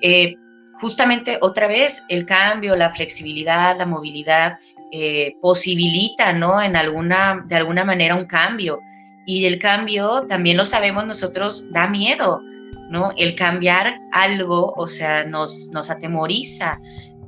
eh, 0.00 0.34
justamente 0.80 1.38
otra 1.40 1.68
vez 1.68 2.02
el 2.08 2.26
cambio, 2.26 2.74
la 2.74 2.90
flexibilidad, 2.90 3.78
la 3.78 3.86
movilidad 3.86 4.58
eh, 4.90 5.36
posibilita, 5.40 6.32
¿no? 6.32 6.60
En 6.60 6.76
alguna, 6.76 7.44
de 7.46 7.56
alguna 7.56 7.84
manera 7.84 8.14
un 8.14 8.26
cambio. 8.26 8.80
Y 9.24 9.44
el 9.44 9.58
cambio, 9.58 10.26
también 10.28 10.56
lo 10.56 10.64
sabemos 10.64 11.06
nosotros, 11.06 11.70
da 11.70 11.86
miedo, 11.86 12.40
¿no? 12.90 13.12
El 13.16 13.36
cambiar 13.36 14.00
algo, 14.10 14.74
o 14.76 14.88
sea, 14.88 15.24
nos, 15.24 15.70
nos 15.72 15.88
atemoriza, 15.88 16.80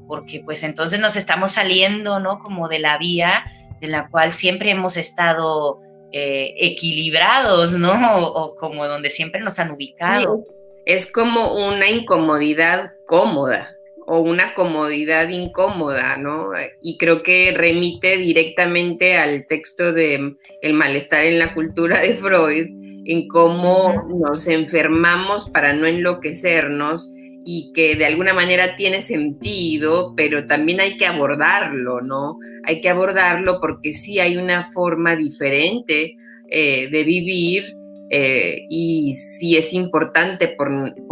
porque 0.07 0.43
pues 0.45 0.63
entonces 0.63 1.01
nos 1.01 1.17
estamos 1.17 1.53
saliendo, 1.53 2.21
¿no? 2.21 2.39
Como 2.39 2.69
de 2.69 2.79
la 2.79 2.99
vía 2.99 3.45
de 3.81 3.89
la 3.89 4.09
cual 4.09 4.33
siempre 4.33 4.71
hemos 4.71 4.97
estado 4.97 5.81
eh, 6.13 6.55
equilibrados, 6.59 7.77
¿no? 7.77 8.29
O, 8.29 8.55
como 8.57 8.87
donde 8.87 9.11
siempre 9.11 9.41
nos 9.41 9.59
han 9.59 9.73
ubicado. 9.73 10.45
Es 10.87 11.11
como 11.11 11.55
una 11.67 11.89
incomodidad 11.89 12.93
cómoda 13.07 13.75
o 14.07 14.19
una 14.19 14.55
comodidad 14.55 15.29
incómoda, 15.29 16.17
¿no? 16.17 16.51
Y 16.83 16.99
creo 16.99 17.23
que 17.23 17.53
remite 17.57 18.17
directamente 18.17 19.17
al 19.17 19.47
texto 19.47 19.93
de 19.93 20.37
El 20.63 20.75
malestar 20.75 21.25
en 21.25 21.39
la 21.39 21.55
cultura 21.55 22.01
de 22.01 22.15
Freud, 22.15 22.67
en 23.07 23.29
cómo 23.29 24.07
nos 24.15 24.47
enfermamos 24.47 25.49
para 25.51 25.73
no 25.73 25.87
enloquecernos 25.87 27.11
y 27.45 27.73
que 27.75 27.97
de 27.97 28.07
alguna 28.07 28.33
manera 28.33 28.75
tiene 28.77 29.03
sentido, 29.03 30.15
pero 30.17 30.47
también 30.47 30.81
hay 30.81 30.97
que 30.97 31.07
abordarlo, 31.07 32.01
¿no? 32.01 32.39
Hay 32.65 32.81
que 32.81 32.89
abordarlo 32.89 33.61
porque 33.61 33.93
sí 33.93 34.19
hay 34.19 34.37
una 34.37 34.65
forma 34.73 35.15
diferente 35.17 36.17
eh, 36.51 36.89
de 36.89 37.05
vivir 37.05 37.77
eh, 38.11 38.67
y 38.71 39.15
sí 39.15 39.57
es 39.57 39.73
importante 39.73 40.55
por, 40.57 40.71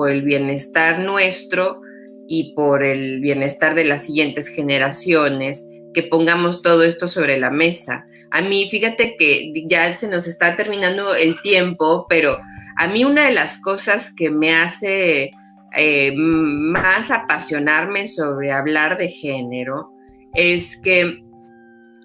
el 0.09 0.22
bienestar 0.22 1.01
nuestro 1.01 1.80
y 2.28 2.55
por 2.55 2.83
el 2.85 3.20
bienestar 3.20 3.74
de 3.74 3.85
las 3.85 4.07
siguientes 4.07 4.49
generaciones 4.49 5.68
que 5.95 6.05
pongamos 6.05 6.62
todo 6.62 6.85
esto 6.85 7.09
sobre 7.09 7.39
la 7.39 7.51
mesa. 7.51 8.07
A 8.30 8.41
mí, 8.41 8.68
fíjate 8.70 9.16
que 9.18 9.53
ya 9.66 9.95
se 9.97 10.09
nos 10.09 10.26
está 10.26 10.57
terminando 10.57 11.14
el 11.14 11.41
tiempo, 11.43 12.07
pero 12.09 12.39
a 12.76 12.89
mí 12.89 13.05
una 13.05 13.26
de 13.26 13.35
las 13.35 13.59
cosas 13.59 14.12
que 14.16 14.30
me 14.30 14.55
hace 14.55 15.33
eh, 15.76 16.12
más 16.16 17.10
apasionarme 17.10 18.08
sobre 18.08 18.52
hablar 18.52 18.98
de 18.98 19.08
género 19.08 19.92
es 20.34 20.76
que, 20.76 21.24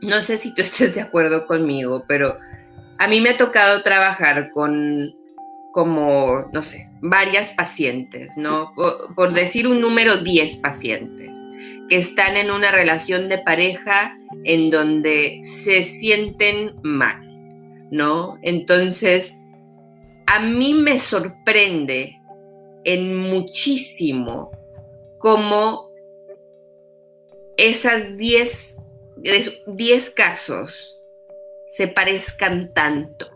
no 0.01 0.21
sé 0.21 0.37
si 0.37 0.53
tú 0.53 0.61
estés 0.63 0.95
de 0.95 1.01
acuerdo 1.01 1.45
conmigo, 1.47 2.03
pero 2.07 2.37
a 2.97 3.07
mí 3.07 3.21
me 3.21 3.31
ha 3.31 3.37
tocado 3.37 3.81
trabajar 3.83 4.49
con 4.51 5.13
como, 5.77 6.49
no 6.53 6.63
sé, 6.63 6.89
varias 7.01 7.51
pacientes, 7.51 8.31
¿no? 8.35 8.73
Por, 9.15 9.33
decir 9.33 9.67
un 9.67 9.79
número, 9.79 10.17
10 10.17 10.57
pacientes 10.57 11.29
que 11.87 11.97
están 11.97 12.35
en 12.35 12.49
una 12.49 12.71
relación 12.71 13.29
de 13.29 13.37
pareja 13.37 14.17
en 14.43 14.71
donde 14.71 15.39
se 15.43 15.83
sienten 15.83 16.73
mal, 16.81 17.21
¿no? 17.91 18.39
Entonces, 18.41 19.37
a 20.25 20.39
mí 20.39 20.73
me 20.73 20.97
sorprende 20.97 22.16
en 22.87 23.15
muchísimo 23.17 24.51
cómo 25.17 25.91
esas 27.57 28.15
10 28.17 28.77
casos 30.15 30.97
se 31.67 31.89
parezcan 31.89 32.73
tanto, 32.73 33.29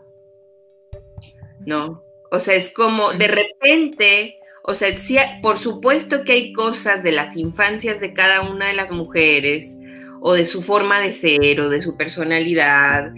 ¿no? 1.66 2.02
O 2.30 2.38
sea, 2.38 2.54
es 2.54 2.70
como 2.70 3.12
de 3.12 3.28
repente, 3.28 4.40
o 4.64 4.74
sea, 4.74 4.96
sí, 4.96 5.18
por 5.42 5.58
supuesto 5.58 6.24
que 6.24 6.32
hay 6.32 6.52
cosas 6.54 7.02
de 7.02 7.12
las 7.12 7.36
infancias 7.36 8.00
de 8.00 8.14
cada 8.14 8.40
una 8.50 8.68
de 8.68 8.74
las 8.74 8.90
mujeres, 8.90 9.76
o 10.22 10.32
de 10.32 10.46
su 10.46 10.62
forma 10.62 10.98
de 11.00 11.12
ser, 11.12 11.60
o 11.60 11.68
de 11.68 11.82
su 11.82 11.96
personalidad, 11.98 13.12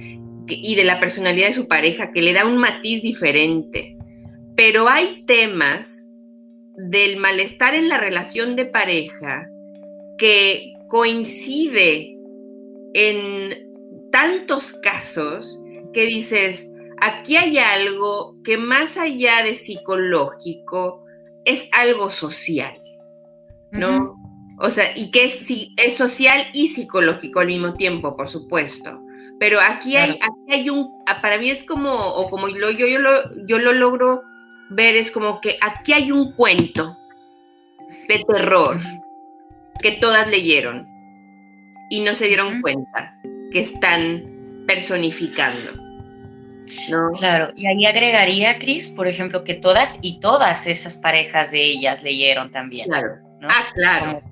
y 0.48 0.74
de 0.74 0.84
la 0.84 0.98
personalidad 0.98 1.46
de 1.46 1.52
su 1.52 1.68
pareja, 1.68 2.10
que 2.12 2.22
le 2.22 2.32
da 2.32 2.44
un 2.44 2.56
matiz 2.56 3.02
diferente. 3.02 3.96
Pero 4.56 4.88
hay 4.88 5.24
temas 5.26 6.03
del 6.76 7.16
malestar 7.16 7.74
en 7.74 7.88
la 7.88 7.98
relación 7.98 8.56
de 8.56 8.66
pareja 8.66 9.48
que 10.18 10.72
coincide 10.88 12.14
en 12.94 14.10
tantos 14.10 14.72
casos 14.72 15.60
que 15.92 16.06
dices, 16.06 16.68
aquí 17.00 17.36
hay 17.36 17.58
algo 17.58 18.36
que 18.44 18.56
más 18.58 18.96
allá 18.96 19.42
de 19.42 19.54
psicológico 19.54 21.04
es 21.44 21.68
algo 21.72 22.08
social, 22.08 22.80
¿no? 23.70 24.14
O 24.60 24.70
sea, 24.70 24.96
y 24.96 25.10
que 25.10 25.24
es, 25.24 25.50
es, 25.50 25.96
social 25.96 26.46
y 26.52 26.68
psicológico 26.68 27.40
al 27.40 27.48
mismo 27.48 27.74
tiempo, 27.74 28.16
por 28.16 28.28
supuesto. 28.28 29.00
Pero 29.40 29.58
aquí 29.60 29.96
hay, 29.96 30.12
aquí 30.12 30.52
hay 30.52 30.70
un, 30.70 30.88
para 31.20 31.38
mí 31.38 31.50
es 31.50 31.64
como, 31.64 31.92
o 31.92 32.30
como 32.30 32.48
yo, 32.48 32.70
yo, 32.70 32.86
yo, 32.86 33.00
lo, 33.00 33.46
yo 33.46 33.58
lo 33.58 33.72
logro 33.72 34.22
ver 34.74 34.96
es 34.96 35.10
como 35.10 35.40
que 35.40 35.58
aquí 35.60 35.92
hay 35.92 36.12
un 36.12 36.32
cuento 36.32 36.96
de 38.08 38.24
terror 38.26 38.80
que 39.80 39.92
todas 39.92 40.28
leyeron 40.28 40.86
y 41.90 42.00
no 42.00 42.14
se 42.14 42.26
dieron 42.26 42.60
cuenta 42.60 43.18
que 43.52 43.60
están 43.60 44.38
personificando. 44.66 45.72
¿no? 46.88 47.10
Claro, 47.12 47.52
y 47.54 47.66
ahí 47.66 47.84
agregaría, 47.84 48.58
Cris, 48.58 48.90
por 48.90 49.06
ejemplo, 49.06 49.44
que 49.44 49.54
todas 49.54 49.98
y 50.02 50.18
todas 50.18 50.66
esas 50.66 50.96
parejas 50.96 51.50
de 51.50 51.62
ellas 51.62 52.02
leyeron 52.02 52.50
también. 52.50 52.88
Claro. 52.88 53.16
Ah, 53.42 53.66
claro. 53.74 54.22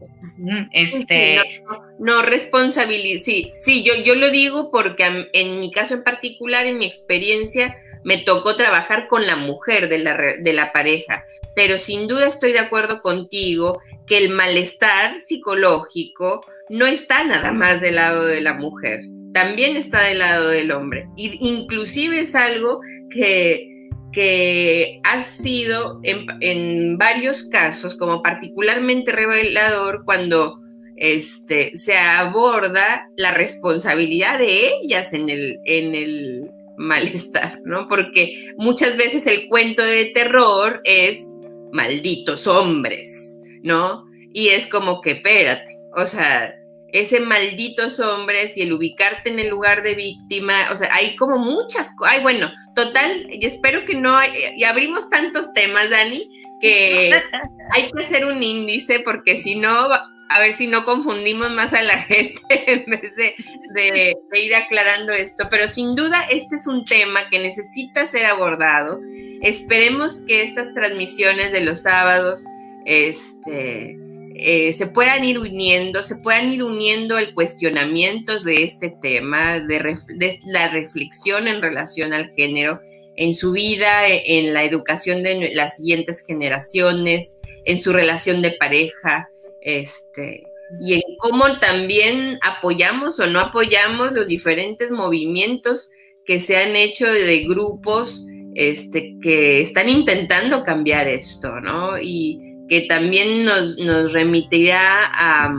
este... 0.73 1.63
no, 1.99 2.23
no, 2.23 2.31
Sí, 2.73 3.53
sí, 3.55 3.83
yo, 3.83 3.95
yo 4.03 4.15
lo 4.15 4.31
digo 4.31 4.71
porque 4.71 5.29
en 5.33 5.61
mi 5.61 5.71
caso 5.71 5.95
en 5.95 6.03
particular, 6.03 6.67
en 6.67 6.79
mi 6.79 6.87
experiencia, 6.87 7.77
me 8.05 8.19
tocó 8.19 8.57
trabajar 8.57 9.09
con 9.09 9.27
la 9.27 9.37
mujer 9.37 9.89
de 9.89 9.99
la, 9.99 10.17
de 10.17 10.53
la 10.53 10.73
pareja, 10.73 11.25
pero 11.55 11.79
sin 11.79 12.09
duda 12.09 12.27
estoy 12.27 12.53
de 12.53 12.59
acuerdo 12.59 13.03
contigo 13.03 13.81
que 14.07 14.19
el 14.19 14.31
malestar 14.31 15.19
psicológico 15.21 16.45
no 16.69 16.87
está 16.87 17.25
nada 17.25 17.53
más 17.53 17.81
del 17.81 17.97
lado 17.97 18.25
de 18.25 18.41
la 18.41 18.55
mujer, 18.55 19.01
también 19.33 19.77
está 19.77 20.03
del 20.03 20.19
lado 20.19 20.49
del 20.49 20.73
hombre. 20.73 21.09
Y 21.17 21.37
inclusive 21.41 22.21
es 22.21 22.35
algo 22.35 22.81
que, 23.11 23.89
que 24.13 25.01
ha 25.05 25.23
sido 25.23 26.01
en, 26.03 26.99
varios 26.99 27.45
casos 27.45 27.97
como 27.97 28.23
particularmente 28.23 29.13
revelador 29.13 30.05
cuando 30.05 30.61
este, 30.97 31.77
se 31.77 31.97
aborda 31.97 33.09
la 33.17 33.33
responsabilidad 33.33 34.39
de 34.39 34.71
ellas 34.83 35.13
en 35.13 35.29
el, 35.29 35.59
en 35.65 35.95
el 35.95 36.51
malestar, 36.77 37.61
¿no? 37.65 37.87
Porque 37.87 38.33
muchas 38.57 38.97
veces 38.97 39.27
el 39.27 39.49
cuento 39.49 39.83
de 39.83 40.07
terror 40.07 40.81
es 40.85 41.33
malditos 41.73 42.47
hombres, 42.47 43.39
¿no? 43.63 44.05
Y 44.33 44.49
es 44.49 44.67
como 44.67 45.01
que, 45.01 45.13
espérate, 45.13 45.69
o 45.95 46.07
sea, 46.07 46.55
ese 46.93 47.21
malditos 47.21 48.01
hombres 48.01 48.57
y 48.57 48.63
el 48.63 48.73
ubicarte 48.73 49.31
en 49.31 49.39
el 49.39 49.49
lugar 49.49 49.83
de 49.83 49.95
víctima, 49.95 50.55
o 50.71 50.77
sea, 50.77 50.95
hay 50.95 51.17
como 51.17 51.39
muchas 51.39 51.91
cosas, 51.97 52.17
ay, 52.17 52.23
bueno, 52.23 52.53
total, 52.77 53.27
y 53.31 53.45
espero 53.47 53.85
que 53.85 53.95
no, 53.95 54.19
y 54.55 54.65
abrimos 54.65 55.09
tantos 55.09 55.53
temas, 55.55 55.89
Dani, 55.89 56.29
que 56.61 57.13
hay 57.73 57.91
que 57.91 58.03
hacer 58.03 58.27
un 58.27 58.43
índice 58.43 59.01
porque 59.01 59.37
si 59.37 59.57
no 59.57 59.89
a 60.35 60.41
ver 60.41 60.55
si 60.55 60.67
no 60.67 60.85
confundimos 60.85 61.51
más 61.51 61.73
a 61.73 61.83
la 61.83 61.99
gente 62.03 62.43
en 62.51 62.85
vez 62.87 63.15
de, 63.17 64.15
ir 64.35 64.55
aclarando 64.55 65.13
esto. 65.13 65.49
Pero 65.51 65.69
sin 65.69 65.95
duda 65.95 66.23
este 66.31 66.57
es 66.57 66.67
un 66.67 66.85
tema 66.85 67.29
que 67.31 67.39
necesita 67.39 68.07
ser 68.07 68.27
abordado. 68.27 69.01
Esperemos 69.43 70.21
que 70.27 70.43
estas 70.43 70.73
transmisiones 70.75 71.53
de 71.53 71.63
los 71.63 71.83
sábados 71.83 72.45
este, 72.85 73.97
eh, 74.35 74.73
se 74.73 74.87
puedan 74.87 75.25
ir 75.25 75.39
uniendo, 75.39 76.03
se 76.03 76.17
puedan 76.17 76.53
ir 76.53 76.63
uniendo 76.63 77.19
el 77.19 77.35
cuestionamiento 77.35 78.41
de 78.41 78.65
este 78.65 78.95
tema, 79.03 79.61
de, 79.61 79.97
de 80.17 80.39
la 80.47 80.69
reflexión 80.69 81.49
en 81.49 81.63
relación 81.63 82.13
al 82.13 82.31
género 82.33 82.81
en 83.17 83.35
su 83.35 83.53
vida, 83.53 84.09
en 84.09 84.55
la 84.55 84.65
educación 84.65 85.23
de 85.23 85.53
las 85.55 85.77
siguientes 85.77 86.25
generaciones, 86.27 87.37
en 87.65 87.79
su 87.79 87.93
relación 87.93 88.43
de 88.43 88.53
pareja, 88.53 89.29
este, 89.63 90.45
y 90.81 90.95
en 90.95 91.03
cómo 91.19 91.59
también 91.59 92.39
apoyamos 92.43 93.19
o 93.21 93.27
no 93.27 93.41
apoyamos 93.41 94.13
los 94.13 94.27
diferentes 94.27 94.91
movimientos 94.91 95.91
que 96.25 96.41
se 96.41 96.57
han 96.57 96.77
hecho 96.77 97.11
de 97.11 97.41
grupos 97.41 98.25
este, 98.55 99.17
que 99.23 99.61
están 99.61 99.89
intentando 99.89 100.63
cambiar 100.63 101.09
esto, 101.09 101.61
¿no? 101.61 101.99
Y 101.99 102.41
que 102.69 102.83
también 102.83 103.45
nos, 103.45 103.77
remitirá 104.13 105.11
a, 105.13 105.53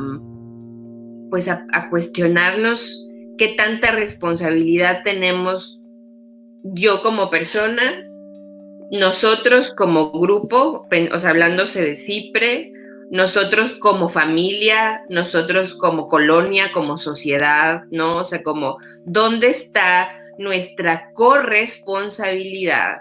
pues 1.29 1.47
a, 1.47 1.65
cuestionarnos 1.89 3.05
qué 3.37 3.49
tanta 3.49 3.91
responsabilidad 3.91 5.01
tenemos 5.03 5.79
yo 6.63 7.01
como 7.01 7.29
persona, 7.29 8.03
nosotros 8.91 9.73
como 9.75 10.11
grupo, 10.11 10.87
o 11.11 11.19
sea, 11.19 11.31
hablándose 11.31 11.81
de 11.81 11.95
CIPRE, 11.95 12.72
nosotros 13.13 13.75
como 13.75 14.09
familia, 14.09 15.03
nosotros 15.07 15.75
como 15.75 16.07
colonia, 16.07 16.71
como 16.73 16.97
sociedad, 16.97 17.83
¿no? 17.91 18.17
O 18.17 18.23
sea, 18.23 18.41
como, 18.41 18.79
¿dónde 19.05 19.51
está 19.51 20.15
nuestra 20.39 21.11
corresponsabilidad 21.13 22.97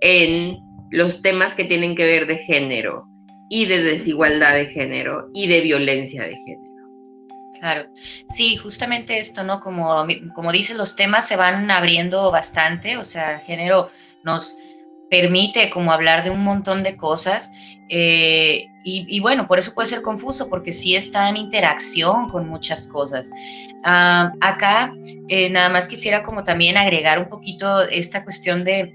en 0.00 0.60
los 0.92 1.22
temas 1.22 1.56
que 1.56 1.64
tienen 1.64 1.96
que 1.96 2.06
ver 2.06 2.28
de 2.28 2.36
género 2.36 3.08
y 3.50 3.66
de 3.66 3.82
desigualdad 3.82 4.54
de 4.54 4.68
género 4.68 5.28
y 5.34 5.48
de 5.48 5.60
violencia 5.60 6.22
de 6.22 6.36
género? 6.36 6.74
Claro, 7.58 7.90
sí, 8.28 8.56
justamente 8.58 9.18
esto, 9.18 9.42
¿no? 9.42 9.58
Como, 9.58 10.06
como 10.36 10.52
dices, 10.52 10.76
los 10.76 10.94
temas 10.94 11.26
se 11.26 11.34
van 11.34 11.68
abriendo 11.68 12.30
bastante, 12.30 12.96
o 12.96 13.02
sea, 13.02 13.40
género 13.40 13.90
nos 14.22 14.56
permite 15.10 15.70
como 15.70 15.92
hablar 15.92 16.24
de 16.24 16.30
un 16.30 16.42
montón 16.42 16.82
de 16.82 16.96
cosas 16.96 17.50
eh, 17.88 18.66
y, 18.90 19.20
bueno, 19.20 19.46
por 19.46 19.58
eso 19.58 19.74
puede 19.74 19.86
ser 19.86 20.00
confuso 20.00 20.48
porque 20.48 20.72
sí 20.72 20.96
está 20.96 21.28
en 21.28 21.36
interacción 21.36 22.30
con 22.30 22.48
muchas 22.48 22.86
cosas. 22.86 23.30
Acá 23.82 24.94
eh, 25.28 25.50
nada 25.50 25.68
más 25.68 25.88
quisiera 25.88 26.22
como 26.22 26.42
también 26.42 26.78
agregar 26.78 27.18
un 27.18 27.28
poquito 27.28 27.82
esta 27.82 28.24
cuestión 28.24 28.64
de 28.64 28.94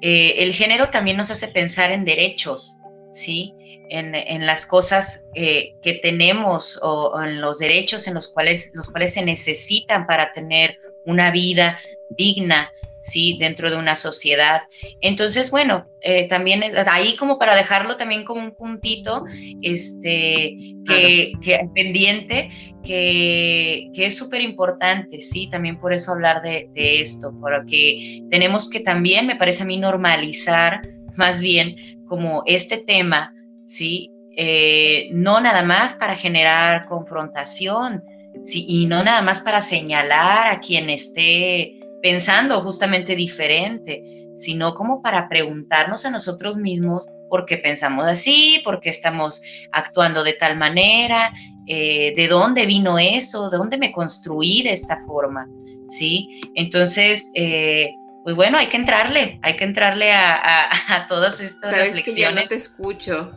eh, 0.00 0.44
el 0.44 0.52
género 0.52 0.90
también 0.90 1.16
nos 1.16 1.30
hace 1.30 1.48
pensar 1.48 1.92
en 1.92 2.04
derechos, 2.04 2.78
¿sí? 3.12 3.54
En, 3.94 4.46
las 4.46 4.64
cosas 4.64 5.26
que 5.34 6.00
tenemos 6.00 6.80
o, 6.82 7.20
en 7.22 7.42
los 7.42 7.58
derechos 7.58 8.06
en 8.06 8.14
los 8.14 8.28
cuales, 8.28 8.72
los 8.74 8.88
cuales 8.88 9.12
se 9.12 9.22
necesitan 9.24 10.06
para 10.06 10.32
tener 10.32 10.78
una 11.04 11.30
vida 11.30 11.78
digna, 12.16 12.72
¿sí? 13.02 13.36
Dentro 13.38 13.68
de 13.68 13.76
una 13.76 13.96
sociedad. 13.96 14.62
Entonces, 15.00 15.50
bueno, 15.50 15.86
eh, 16.00 16.28
también 16.28 16.62
ahí 16.86 17.16
como 17.16 17.38
para 17.38 17.54
dejarlo 17.54 17.96
también 17.96 18.24
como 18.24 18.40
un 18.40 18.54
puntito, 18.54 19.24
este, 19.60 20.56
que, 20.86 21.32
pendiente, 21.74 22.48
que, 22.84 23.90
es 23.94 24.16
súper 24.16 24.40
importante, 24.40 25.20
¿sí? 25.20 25.48
También 25.48 25.78
por 25.78 25.92
eso 25.92 26.12
hablar 26.12 26.42
de, 26.42 26.70
esto, 26.74 27.32
porque 27.40 28.22
tenemos 28.30 28.70
que 28.70 28.80
también, 28.80 29.26
me 29.26 29.36
parece 29.36 29.64
a 29.64 29.66
mí, 29.66 29.76
normalizar 29.76 30.80
más 31.16 31.40
bien 31.40 31.76
como 32.06 32.42
este 32.46 32.78
tema, 32.78 33.34
¿sí? 33.72 34.10
Eh, 34.36 35.08
no 35.12 35.40
nada 35.40 35.62
más 35.62 35.94
para 35.94 36.14
generar 36.14 36.86
confrontación, 36.86 38.04
¿sí? 38.44 38.64
y 38.68 38.86
no 38.86 39.02
nada 39.02 39.22
más 39.22 39.40
para 39.40 39.60
señalar 39.60 40.48
a 40.48 40.60
quien 40.60 40.90
esté 40.90 41.74
pensando 42.02 42.60
justamente 42.60 43.14
diferente, 43.14 44.02
sino 44.34 44.74
como 44.74 45.02
para 45.02 45.28
preguntarnos 45.28 46.04
a 46.04 46.10
nosotros 46.10 46.56
mismos 46.56 47.06
por 47.28 47.46
qué 47.46 47.56
pensamos 47.56 48.04
así, 48.06 48.60
por 48.64 48.80
qué 48.80 48.90
estamos 48.90 49.42
actuando 49.72 50.22
de 50.24 50.34
tal 50.34 50.56
manera, 50.56 51.32
eh, 51.66 52.12
de 52.14 52.28
dónde 52.28 52.66
vino 52.66 52.98
eso, 52.98 53.48
de 53.48 53.56
dónde 53.56 53.78
me 53.78 53.92
construí 53.92 54.62
de 54.62 54.72
esta 54.72 54.96
forma, 55.06 55.46
¿sí? 55.88 56.42
Entonces, 56.54 57.30
eh, 57.34 57.92
pues 58.24 58.36
bueno, 58.36 58.58
hay 58.58 58.66
que 58.66 58.76
entrarle, 58.76 59.38
hay 59.42 59.56
que 59.56 59.64
entrarle 59.64 60.12
a, 60.12 60.68
todas 61.08 61.40
estas 61.40 61.70
¿Sabes 61.70 61.86
reflexiones. 61.86 62.14
Que 62.14 62.20
ya 62.20 62.42
no 62.42 62.48
te 62.48 62.54
escucho. 62.54 63.32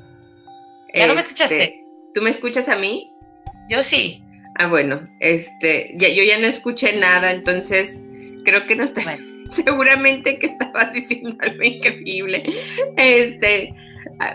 ¿Ya 0.96 1.08
no 1.08 1.16
me 1.16 1.22
escuchaste? 1.22 1.64
Este, 1.64 1.86
¿Tú 2.14 2.22
me 2.22 2.30
escuchas 2.30 2.70
a 2.70 2.76
mí? 2.76 3.12
Yo 3.70 3.82
sí. 3.82 4.22
Ah, 4.58 4.68
bueno, 4.68 5.04
este, 5.20 5.94
ya, 5.98 6.08
yo 6.10 6.24
ya 6.24 6.38
no 6.38 6.48
escuché 6.48 6.96
nada, 6.96 7.32
entonces 7.32 8.00
creo 8.46 8.66
que 8.66 8.76
no 8.76 8.86
está. 8.86 9.18
Seguramente 9.50 10.40
que 10.40 10.48
estabas 10.48 10.94
diciendo 10.94 11.36
algo 11.40 11.64
increíble. 11.64 12.44
Este, 12.98 13.74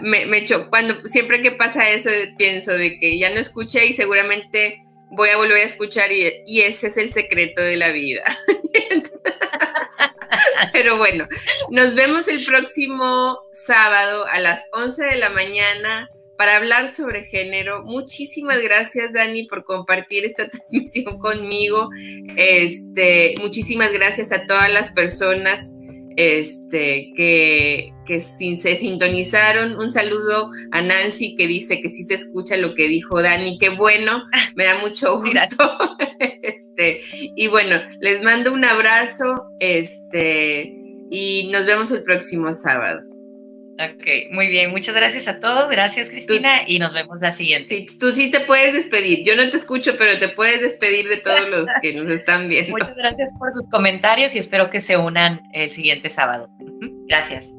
me, 0.02 0.26
me 0.26 0.44
Cuando 0.68 1.04
siempre 1.06 1.42
que 1.42 1.52
pasa 1.52 1.90
eso, 1.90 2.10
pienso 2.36 2.72
de 2.72 2.98
que 2.98 3.18
ya 3.18 3.30
no 3.30 3.40
escuché 3.40 3.86
y 3.86 3.92
seguramente 3.92 4.78
voy 5.10 5.30
a 5.30 5.36
volver 5.36 5.58
a 5.58 5.64
escuchar 5.64 6.12
y, 6.12 6.30
y 6.46 6.60
ese 6.60 6.88
es 6.88 6.96
el 6.96 7.12
secreto 7.12 7.62
de 7.62 7.76
la 7.76 7.90
vida. 7.90 8.22
Pero 10.72 10.98
bueno, 10.98 11.26
nos 11.70 11.94
vemos 11.94 12.28
el 12.28 12.44
próximo 12.44 13.38
sábado 13.52 14.26
a 14.26 14.40
las 14.40 14.66
11 14.72 15.04
de 15.04 15.16
la 15.16 15.30
mañana 15.30 16.08
para 16.40 16.56
hablar 16.56 16.90
sobre 16.90 17.24
género. 17.24 17.84
Muchísimas 17.84 18.62
gracias, 18.62 19.12
Dani, 19.12 19.44
por 19.44 19.62
compartir 19.62 20.24
esta 20.24 20.48
transmisión 20.48 21.18
conmigo. 21.18 21.90
Este, 22.34 23.34
muchísimas 23.42 23.92
gracias 23.92 24.32
a 24.32 24.46
todas 24.46 24.72
las 24.72 24.90
personas 24.90 25.74
este, 26.16 27.12
que, 27.14 27.92
que 28.06 28.22
se 28.22 28.74
sintonizaron. 28.74 29.76
Un 29.76 29.92
saludo 29.92 30.48
a 30.70 30.80
Nancy 30.80 31.34
que 31.34 31.46
dice 31.46 31.82
que 31.82 31.90
sí 31.90 32.04
se 32.04 32.14
escucha 32.14 32.56
lo 32.56 32.74
que 32.74 32.88
dijo 32.88 33.20
Dani. 33.20 33.58
Qué 33.58 33.68
bueno, 33.68 34.24
me 34.54 34.64
da 34.64 34.78
mucho 34.78 35.16
gusto. 35.20 35.78
este, 36.20 37.02
y 37.12 37.48
bueno, 37.48 37.82
les 38.00 38.22
mando 38.22 38.54
un 38.54 38.64
abrazo 38.64 39.44
este, 39.60 40.74
y 41.10 41.50
nos 41.52 41.66
vemos 41.66 41.90
el 41.90 42.02
próximo 42.02 42.54
sábado. 42.54 43.09
Ok, 43.80 44.30
muy 44.30 44.48
bien. 44.48 44.70
Muchas 44.70 44.94
gracias 44.94 45.26
a 45.26 45.40
todos. 45.40 45.70
Gracias, 45.70 46.10
Cristina, 46.10 46.60
y 46.66 46.78
nos 46.78 46.92
vemos 46.92 47.18
la 47.20 47.30
siguiente. 47.30 47.68
Sí, 47.68 47.98
tú 47.98 48.12
sí 48.12 48.30
te 48.30 48.40
puedes 48.40 48.74
despedir. 48.74 49.24
Yo 49.24 49.34
no 49.36 49.48
te 49.48 49.56
escucho, 49.56 49.96
pero 49.96 50.18
te 50.18 50.28
puedes 50.28 50.60
despedir 50.60 51.08
de 51.08 51.16
todos 51.16 51.48
los 51.48 51.66
que 51.82 51.94
nos 51.94 52.08
están 52.10 52.48
viendo. 52.48 52.72
Muchas 52.72 52.94
gracias 52.94 53.30
por 53.38 53.52
sus 53.52 53.66
comentarios 53.70 54.34
y 54.34 54.38
espero 54.38 54.68
que 54.68 54.80
se 54.80 54.96
unan 54.96 55.40
el 55.54 55.70
siguiente 55.70 56.10
sábado. 56.10 56.50
Gracias. 57.08 57.54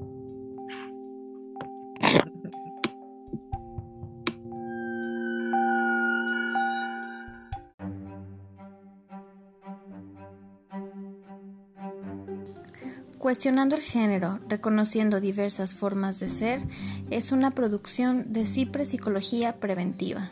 Cuestionando 13.21 13.75
el 13.75 13.83
género, 13.83 14.39
reconociendo 14.49 15.21
diversas 15.21 15.75
formas 15.75 16.19
de 16.19 16.27
ser, 16.27 16.63
es 17.11 17.31
una 17.31 17.51
producción 17.51 18.33
de 18.33 18.47
CIPRE 18.47 18.87
Psicología 18.87 19.59
Preventiva. 19.59 20.31